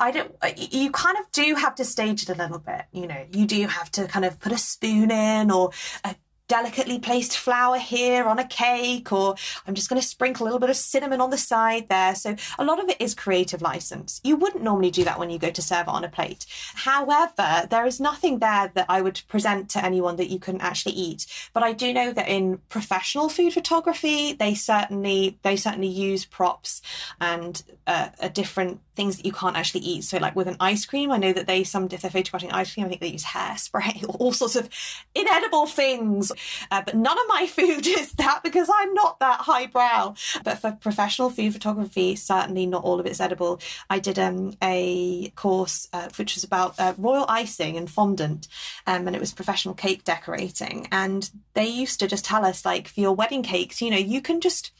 I 0.00 0.12
don't, 0.12 0.34
you 0.56 0.90
kind 0.90 1.16
of 1.18 1.30
do 1.32 1.54
have 1.56 1.74
to 1.76 1.84
stage 1.84 2.22
it 2.22 2.28
a 2.28 2.34
little 2.34 2.58
bit, 2.58 2.82
you 2.92 3.06
know, 3.06 3.26
you 3.32 3.46
do 3.46 3.66
have 3.66 3.90
to 3.92 4.06
kind 4.06 4.24
of 4.24 4.40
put 4.40 4.52
a 4.52 4.58
spoon 4.58 5.10
in 5.10 5.50
or 5.50 5.70
a 6.04 6.14
delicately 6.48 6.98
placed 6.98 7.36
flower 7.36 7.78
here 7.78 8.26
on 8.26 8.38
a 8.38 8.46
cake, 8.46 9.12
or 9.12 9.34
I'm 9.66 9.74
just 9.74 9.88
going 9.88 10.00
to 10.00 10.06
sprinkle 10.06 10.44
a 10.44 10.46
little 10.46 10.60
bit 10.60 10.70
of 10.70 10.76
cinnamon 10.76 11.20
on 11.20 11.30
the 11.30 11.38
side 11.38 11.88
there. 11.88 12.14
So 12.14 12.36
a 12.58 12.64
lot 12.64 12.82
of 12.82 12.88
it 12.88 13.00
is 13.00 13.14
creative 13.14 13.62
license. 13.62 14.20
You 14.24 14.36
wouldn't 14.36 14.62
normally 14.62 14.90
do 14.90 15.04
that 15.04 15.18
when 15.18 15.30
you 15.30 15.38
go 15.38 15.50
to 15.50 15.62
serve 15.62 15.88
on 15.88 16.04
a 16.04 16.08
plate. 16.08 16.46
However, 16.74 17.66
there 17.70 17.86
is 17.86 18.00
nothing 18.00 18.38
there 18.38 18.70
that 18.74 18.86
I 18.88 19.00
would 19.00 19.22
present 19.28 19.70
to 19.70 19.84
anyone 19.84 20.16
that 20.16 20.30
you 20.30 20.38
couldn't 20.38 20.60
actually 20.60 20.94
eat. 20.94 21.26
But 21.52 21.62
I 21.62 21.72
do 21.72 21.92
know 21.92 22.12
that 22.12 22.28
in 22.28 22.58
professional 22.68 23.28
food 23.28 23.52
photography, 23.52 24.32
they 24.32 24.54
certainly 24.54 25.38
they 25.42 25.56
certainly 25.56 25.88
use 25.88 26.24
props 26.24 26.82
and 27.20 27.62
uh, 27.86 28.08
a 28.20 28.28
different 28.28 28.80
things 28.94 29.16
that 29.16 29.26
you 29.26 29.32
can't 29.32 29.56
actually 29.56 29.80
eat. 29.80 30.04
So 30.04 30.18
like 30.18 30.36
with 30.36 30.48
an 30.48 30.56
ice 30.60 30.86
cream, 30.86 31.10
I 31.10 31.18
know 31.18 31.32
that 31.32 31.46
they 31.46 31.64
some 31.64 31.84
if 31.90 32.02
they're 32.02 32.10
photographing 32.10 32.52
ice 32.52 32.74
cream, 32.74 32.86
I 32.86 32.88
think 32.88 33.00
they 33.00 33.08
use 33.08 33.24
hairspray, 33.24 34.04
all 34.20 34.32
sorts 34.32 34.56
of 34.56 34.68
inedible 35.14 35.66
things 35.66 36.32
uh, 36.70 36.82
but 36.84 36.94
none 36.94 37.18
of 37.18 37.24
my 37.28 37.46
food 37.50 37.86
is 37.86 38.12
that 38.12 38.42
because 38.42 38.68
I'm 38.72 38.94
not 38.94 39.18
that 39.20 39.40
highbrow. 39.40 40.14
But 40.42 40.58
for 40.58 40.72
professional 40.72 41.30
food 41.30 41.52
photography, 41.52 42.16
certainly 42.16 42.66
not 42.66 42.84
all 42.84 43.00
of 43.00 43.06
it's 43.06 43.20
edible. 43.20 43.60
I 43.90 43.98
did 43.98 44.18
um, 44.18 44.56
a 44.62 45.30
course 45.30 45.88
uh, 45.92 46.08
which 46.16 46.34
was 46.34 46.44
about 46.44 46.78
uh, 46.78 46.94
royal 46.98 47.26
icing 47.28 47.76
and 47.76 47.90
fondant, 47.90 48.48
um, 48.86 49.06
and 49.06 49.16
it 49.16 49.20
was 49.20 49.32
professional 49.32 49.74
cake 49.74 50.04
decorating. 50.04 50.88
And 50.90 51.30
they 51.54 51.66
used 51.66 52.00
to 52.00 52.06
just 52.06 52.24
tell 52.24 52.44
us, 52.44 52.64
like, 52.64 52.88
for 52.88 53.00
your 53.00 53.14
wedding 53.14 53.42
cakes, 53.42 53.80
you 53.80 53.90
know, 53.90 53.96
you 53.96 54.20
can 54.20 54.40
just 54.40 54.72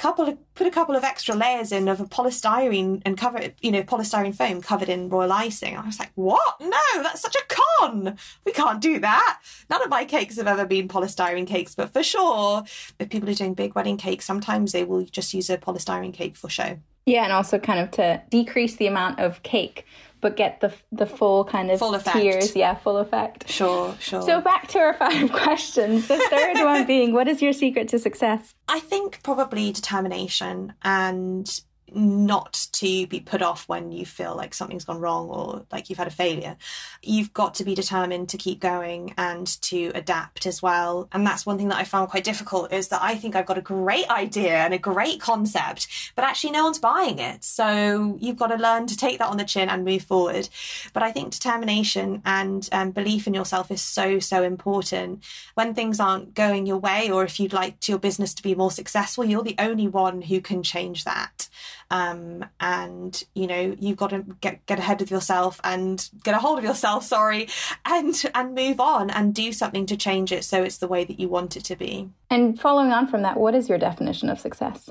couple 0.00 0.26
of, 0.26 0.54
put 0.54 0.66
a 0.66 0.70
couple 0.70 0.96
of 0.96 1.04
extra 1.04 1.34
layers 1.34 1.72
in 1.72 1.86
of 1.86 2.00
a 2.00 2.06
polystyrene 2.06 3.02
and 3.04 3.18
cover 3.18 3.36
it, 3.36 3.54
you 3.60 3.70
know, 3.70 3.82
polystyrene 3.82 4.34
foam 4.34 4.62
covered 4.62 4.88
in 4.88 5.10
royal 5.10 5.30
icing. 5.30 5.76
I 5.76 5.84
was 5.84 5.98
like, 5.98 6.10
what? 6.14 6.58
No, 6.58 7.02
that's 7.02 7.20
such 7.20 7.36
a 7.36 7.42
con. 7.48 8.16
We 8.46 8.52
can't 8.52 8.80
do 8.80 8.98
that. 9.00 9.40
None 9.68 9.82
of 9.82 9.90
my 9.90 10.06
cakes 10.06 10.38
have 10.38 10.46
ever 10.46 10.64
been 10.64 10.88
polystyrene 10.88 11.46
cakes, 11.46 11.74
but 11.74 11.92
for 11.92 12.02
sure, 12.02 12.64
if 12.98 13.10
people 13.10 13.28
are 13.28 13.34
doing 13.34 13.52
big 13.52 13.74
wedding 13.74 13.98
cakes, 13.98 14.24
sometimes 14.24 14.72
they 14.72 14.84
will 14.84 15.04
just 15.04 15.34
use 15.34 15.50
a 15.50 15.58
polystyrene 15.58 16.14
cake 16.14 16.34
for 16.34 16.48
show. 16.48 16.78
Yeah, 17.04 17.24
and 17.24 17.32
also 17.32 17.58
kind 17.58 17.80
of 17.80 17.90
to 17.92 18.22
decrease 18.30 18.76
the 18.76 18.86
amount 18.86 19.20
of 19.20 19.42
cake 19.42 19.84
but 20.20 20.36
get 20.36 20.60
the 20.60 20.72
the 20.92 21.06
full 21.06 21.44
kind 21.44 21.70
of 21.70 21.78
full 21.78 21.94
effect. 21.94 22.16
tears. 22.16 22.56
Yeah, 22.56 22.74
full 22.74 22.98
effect. 22.98 23.48
Sure, 23.50 23.94
sure. 23.98 24.22
So 24.22 24.40
back 24.40 24.68
to 24.68 24.78
our 24.78 24.94
five 24.94 25.32
questions. 25.44 26.08
The 26.08 26.18
third 26.30 26.64
one 26.64 26.86
being, 26.86 27.12
what 27.12 27.28
is 27.28 27.40
your 27.42 27.52
secret 27.52 27.88
to 27.88 27.98
success? 27.98 28.54
I 28.68 28.80
think 28.80 29.22
probably 29.22 29.72
determination 29.72 30.74
and 30.82 31.60
not 31.94 32.68
to 32.72 33.06
be 33.06 33.20
put 33.20 33.42
off 33.42 33.68
when 33.68 33.92
you 33.92 34.06
feel 34.06 34.36
like 34.36 34.54
something's 34.54 34.84
gone 34.84 35.00
wrong 35.00 35.28
or 35.28 35.66
like 35.70 35.88
you've 35.88 35.98
had 35.98 36.06
a 36.06 36.10
failure. 36.10 36.56
You've 37.02 37.32
got 37.32 37.54
to 37.56 37.64
be 37.64 37.74
determined 37.74 38.28
to 38.30 38.36
keep 38.36 38.60
going 38.60 39.14
and 39.16 39.46
to 39.62 39.92
adapt 39.94 40.46
as 40.46 40.62
well. 40.62 41.08
And 41.12 41.26
that's 41.26 41.46
one 41.46 41.58
thing 41.58 41.68
that 41.68 41.78
I 41.78 41.84
found 41.84 42.10
quite 42.10 42.24
difficult 42.24 42.72
is 42.72 42.88
that 42.88 43.02
I 43.02 43.14
think 43.16 43.34
I've 43.34 43.46
got 43.46 43.58
a 43.58 43.62
great 43.62 44.08
idea 44.08 44.56
and 44.56 44.74
a 44.74 44.78
great 44.78 45.20
concept, 45.20 45.88
but 46.14 46.24
actually 46.24 46.52
no 46.52 46.64
one's 46.64 46.78
buying 46.78 47.18
it. 47.18 47.44
So 47.44 48.16
you've 48.20 48.36
got 48.36 48.48
to 48.48 48.56
learn 48.56 48.86
to 48.86 48.96
take 48.96 49.18
that 49.18 49.28
on 49.28 49.36
the 49.36 49.44
chin 49.44 49.68
and 49.68 49.84
move 49.84 50.02
forward. 50.02 50.48
But 50.92 51.02
I 51.02 51.12
think 51.12 51.32
determination 51.32 52.22
and 52.24 52.68
um, 52.72 52.90
belief 52.90 53.26
in 53.26 53.34
yourself 53.34 53.70
is 53.70 53.82
so, 53.82 54.18
so 54.18 54.42
important. 54.42 55.24
When 55.54 55.74
things 55.74 56.00
aren't 56.00 56.34
going 56.34 56.66
your 56.66 56.78
way, 56.78 57.10
or 57.10 57.24
if 57.24 57.40
you'd 57.40 57.52
like 57.52 57.88
your 57.88 57.98
business 57.98 58.34
to 58.34 58.42
be 58.42 58.54
more 58.54 58.70
successful, 58.70 59.24
you're 59.24 59.42
the 59.42 59.56
only 59.58 59.88
one 59.88 60.22
who 60.22 60.40
can 60.40 60.62
change 60.62 61.04
that 61.04 61.48
um, 61.90 62.44
and 62.60 63.22
you 63.34 63.46
know 63.46 63.76
you've 63.78 63.96
got 63.96 64.10
to 64.10 64.24
get 64.40 64.64
get 64.66 64.78
ahead 64.78 65.02
of 65.02 65.10
yourself 65.10 65.60
and 65.64 66.08
get 66.22 66.34
a 66.34 66.38
hold 66.38 66.58
of 66.58 66.64
yourself 66.64 67.04
sorry 67.04 67.48
and 67.84 68.22
and 68.34 68.54
move 68.54 68.80
on 68.80 69.10
and 69.10 69.34
do 69.34 69.52
something 69.52 69.86
to 69.86 69.96
change 69.96 70.32
it 70.32 70.44
so 70.44 70.62
it's 70.62 70.78
the 70.78 70.88
way 70.88 71.04
that 71.04 71.18
you 71.18 71.28
want 71.28 71.56
it 71.56 71.64
to 71.64 71.76
be. 71.76 72.08
And 72.30 72.60
following 72.60 72.92
on 72.92 73.08
from 73.08 73.22
that 73.22 73.36
what 73.36 73.54
is 73.54 73.68
your 73.68 73.78
definition 73.78 74.30
of 74.30 74.38
success 74.40 74.90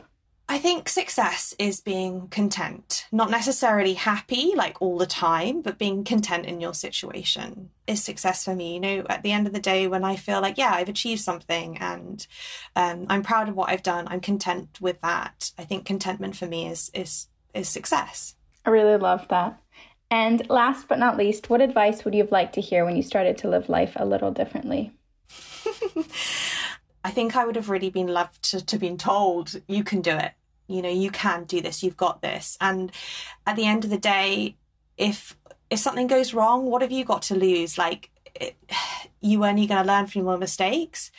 I 0.51 0.57
think 0.57 0.89
success 0.89 1.53
is 1.59 1.79
being 1.79 2.27
content, 2.29 3.05
not 3.11 3.29
necessarily 3.29 3.93
happy 3.93 4.53
like 4.55 4.81
all 4.81 4.97
the 4.97 5.05
time, 5.05 5.61
but 5.61 5.77
being 5.77 6.03
content 6.03 6.47
in 6.47 6.59
your 6.59 6.73
situation 6.73 7.69
is 7.85 8.03
success 8.03 8.45
for 8.45 8.55
me. 8.55 8.73
You 8.73 8.79
know, 8.79 9.05
at 9.09 9.21
the 9.21 9.31
end 9.31 9.45
of 9.45 9.53
the 9.53 9.59
day, 9.59 9.87
when 9.87 10.03
I 10.03 10.15
feel 10.15 10.41
like, 10.41 10.57
yeah, 10.57 10.71
I've 10.73 10.89
achieved 10.89 11.21
something 11.21 11.77
and 11.77 12.25
um, 12.75 13.05
I'm 13.09 13.21
proud 13.21 13.47
of 13.47 13.55
what 13.55 13.69
I've 13.69 13.83
done, 13.83 14.07
I'm 14.07 14.21
content 14.21 14.79
with 14.81 14.99
that. 15.01 15.51
I 15.59 15.65
think 15.65 15.85
contentment 15.85 16.35
for 16.35 16.47
me 16.47 16.67
is 16.67 16.89
is 16.95 17.27
is 17.53 17.69
success. 17.69 18.33
I 18.65 18.71
really 18.71 18.97
love 18.97 19.27
that. 19.27 19.61
And 20.09 20.49
last 20.49 20.87
but 20.87 20.97
not 20.97 21.15
least, 21.15 21.51
what 21.51 21.61
advice 21.61 22.03
would 22.03 22.15
you 22.15 22.23
have 22.23 22.31
liked 22.31 22.55
to 22.55 22.61
hear 22.61 22.85
when 22.85 22.95
you 22.95 23.03
started 23.03 23.37
to 23.39 23.49
live 23.49 23.69
life 23.69 23.93
a 23.95 24.05
little 24.05 24.31
differently? 24.31 24.93
I 27.03 27.11
think 27.11 27.35
I 27.35 27.45
would 27.45 27.55
have 27.55 27.69
really 27.69 27.91
been 27.91 28.07
loved 28.07 28.41
to, 28.49 28.65
to 28.65 28.79
been 28.79 28.97
told 28.97 29.61
you 29.67 29.83
can 29.83 30.01
do 30.01 30.17
it 30.17 30.33
you 30.69 30.81
know 30.81 30.89
you 30.89 31.11
can 31.11 31.43
do 31.43 31.61
this 31.61 31.83
you've 31.83 31.97
got 31.97 32.21
this. 32.21 32.57
And 32.61 32.91
at 33.45 33.55
the 33.55 33.65
end 33.65 33.83
of 33.83 33.89
the 33.89 33.97
day 33.97 34.55
if 34.97 35.37
if 35.69 35.79
something 35.79 36.07
goes 36.07 36.33
wrong 36.33 36.65
what 36.65 36.81
have 36.81 36.91
you 36.91 37.03
got 37.03 37.23
to 37.23 37.35
lose? 37.35 37.77
Like 37.77 38.09
it, 38.35 38.55
you 39.21 39.43
only 39.43 39.67
going 39.67 39.81
to 39.81 39.87
learn 39.87 40.07
from 40.07 40.23
your 40.23 40.37
mistakes 40.37 41.11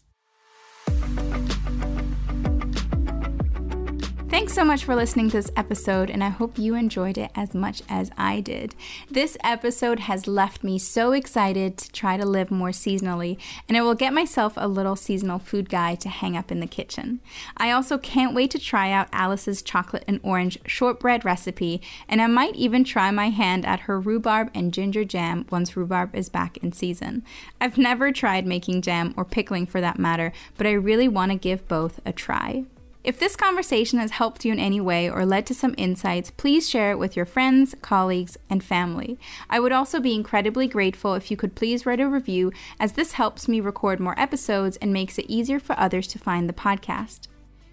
Thanks 4.41 4.55
so 4.55 4.65
much 4.65 4.85
for 4.85 4.95
listening 4.95 5.29
to 5.29 5.37
this 5.37 5.51
episode, 5.55 6.09
and 6.09 6.23
I 6.23 6.29
hope 6.29 6.57
you 6.57 6.73
enjoyed 6.73 7.19
it 7.19 7.29
as 7.35 7.53
much 7.53 7.83
as 7.87 8.09
I 8.17 8.41
did. 8.41 8.73
This 9.07 9.37
episode 9.43 9.99
has 9.99 10.25
left 10.25 10.63
me 10.63 10.79
so 10.79 11.11
excited 11.11 11.77
to 11.77 11.91
try 11.91 12.17
to 12.17 12.25
live 12.25 12.49
more 12.49 12.71
seasonally, 12.71 13.37
and 13.69 13.77
I 13.77 13.81
will 13.81 13.93
get 13.93 14.15
myself 14.15 14.53
a 14.57 14.67
little 14.67 14.95
seasonal 14.95 15.37
food 15.37 15.69
guide 15.69 16.01
to 16.01 16.09
hang 16.09 16.35
up 16.35 16.51
in 16.51 16.59
the 16.59 16.65
kitchen. 16.65 17.19
I 17.55 17.69
also 17.69 17.99
can't 17.99 18.33
wait 18.33 18.49
to 18.51 18.59
try 18.59 18.91
out 18.91 19.09
Alice's 19.13 19.61
chocolate 19.61 20.05
and 20.07 20.19
orange 20.23 20.57
shortbread 20.65 21.23
recipe, 21.23 21.79
and 22.09 22.19
I 22.19 22.25
might 22.25 22.55
even 22.55 22.83
try 22.83 23.11
my 23.11 23.29
hand 23.29 23.63
at 23.63 23.81
her 23.81 23.99
rhubarb 23.99 24.49
and 24.55 24.73
ginger 24.73 25.05
jam 25.05 25.45
once 25.51 25.77
rhubarb 25.77 26.15
is 26.15 26.29
back 26.29 26.57
in 26.57 26.71
season. 26.71 27.23
I've 27.61 27.77
never 27.77 28.11
tried 28.11 28.47
making 28.47 28.81
jam 28.81 29.13
or 29.15 29.23
pickling 29.23 29.67
for 29.67 29.81
that 29.81 29.99
matter, 29.99 30.33
but 30.57 30.65
I 30.65 30.71
really 30.71 31.07
want 31.07 31.31
to 31.31 31.37
give 31.37 31.67
both 31.67 31.99
a 32.07 32.11
try. 32.11 32.65
If 33.03 33.17
this 33.17 33.35
conversation 33.35 33.97
has 33.97 34.11
helped 34.11 34.45
you 34.45 34.53
in 34.53 34.59
any 34.59 34.79
way 34.79 35.09
or 35.09 35.25
led 35.25 35.47
to 35.47 35.55
some 35.55 35.73
insights, 35.75 36.29
please 36.29 36.69
share 36.69 36.91
it 36.91 36.99
with 36.99 37.15
your 37.15 37.25
friends, 37.25 37.73
colleagues, 37.81 38.37
and 38.47 38.63
family. 38.63 39.17
I 39.49 39.59
would 39.59 39.71
also 39.71 39.99
be 39.99 40.13
incredibly 40.13 40.67
grateful 40.67 41.15
if 41.15 41.31
you 41.31 41.37
could 41.37 41.55
please 41.55 41.83
write 41.83 41.99
a 41.99 42.07
review, 42.07 42.51
as 42.79 42.91
this 42.91 43.13
helps 43.13 43.47
me 43.47 43.59
record 43.59 43.99
more 43.99 44.19
episodes 44.19 44.77
and 44.77 44.93
makes 44.93 45.17
it 45.17 45.25
easier 45.27 45.59
for 45.59 45.77
others 45.79 46.05
to 46.09 46.19
find 46.19 46.47
the 46.47 46.53
podcast. 46.53 47.27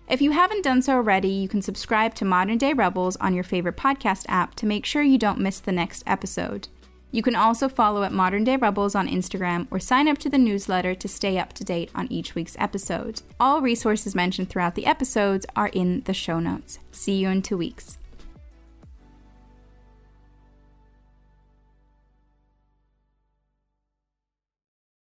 If 0.09 0.23
you 0.23 0.31
haven't 0.31 0.65
done 0.65 0.81
so 0.81 0.95
already, 0.95 1.29
you 1.29 1.49
can 1.49 1.61
subscribe 1.61 2.15
to 2.15 2.25
Modern 2.25 2.57
Day 2.57 2.73
Rebels 2.73 3.17
on 3.17 3.35
your 3.35 3.45
favorite 3.45 3.77
podcast 3.77 4.25
app 4.29 4.55
to 4.55 4.67
make 4.67 4.87
sure 4.87 5.03
you 5.03 5.19
don't 5.19 5.41
miss 5.41 5.61
the 5.61 5.73
next 5.73 6.03
episode. 6.07 6.69
You 7.11 7.23
can 7.23 7.35
also 7.35 7.69
follow 7.69 8.03
at 8.03 8.13
Modern 8.13 8.45
Day 8.45 8.57
Rebels 8.57 8.95
on 8.95 9.09
Instagram 9.09 9.67
or 9.71 9.81
sign 9.81 10.09
up 10.09 10.19
to 10.19 10.29
the 10.29 10.39
newsletter 10.39 10.95
to 10.95 11.09
stay 11.09 11.39
up 11.39 11.53
to 11.55 11.65
date 11.65 11.91
on 11.95 12.11
each 12.13 12.35
week's 12.35 12.57
episode. 12.59 13.23
All 13.41 13.61
resources 13.61 14.15
mentioned 14.15 14.51
throughout 14.51 14.75
the 14.75 14.87
episodes 14.87 15.47
are 15.57 15.69
in 15.69 16.03
the 16.03 16.15
show 16.15 16.39
notes. 16.39 16.79
See 16.93 17.15
you 17.15 17.29
in 17.29 17.43
two 17.43 17.57
weeks. 17.57 17.98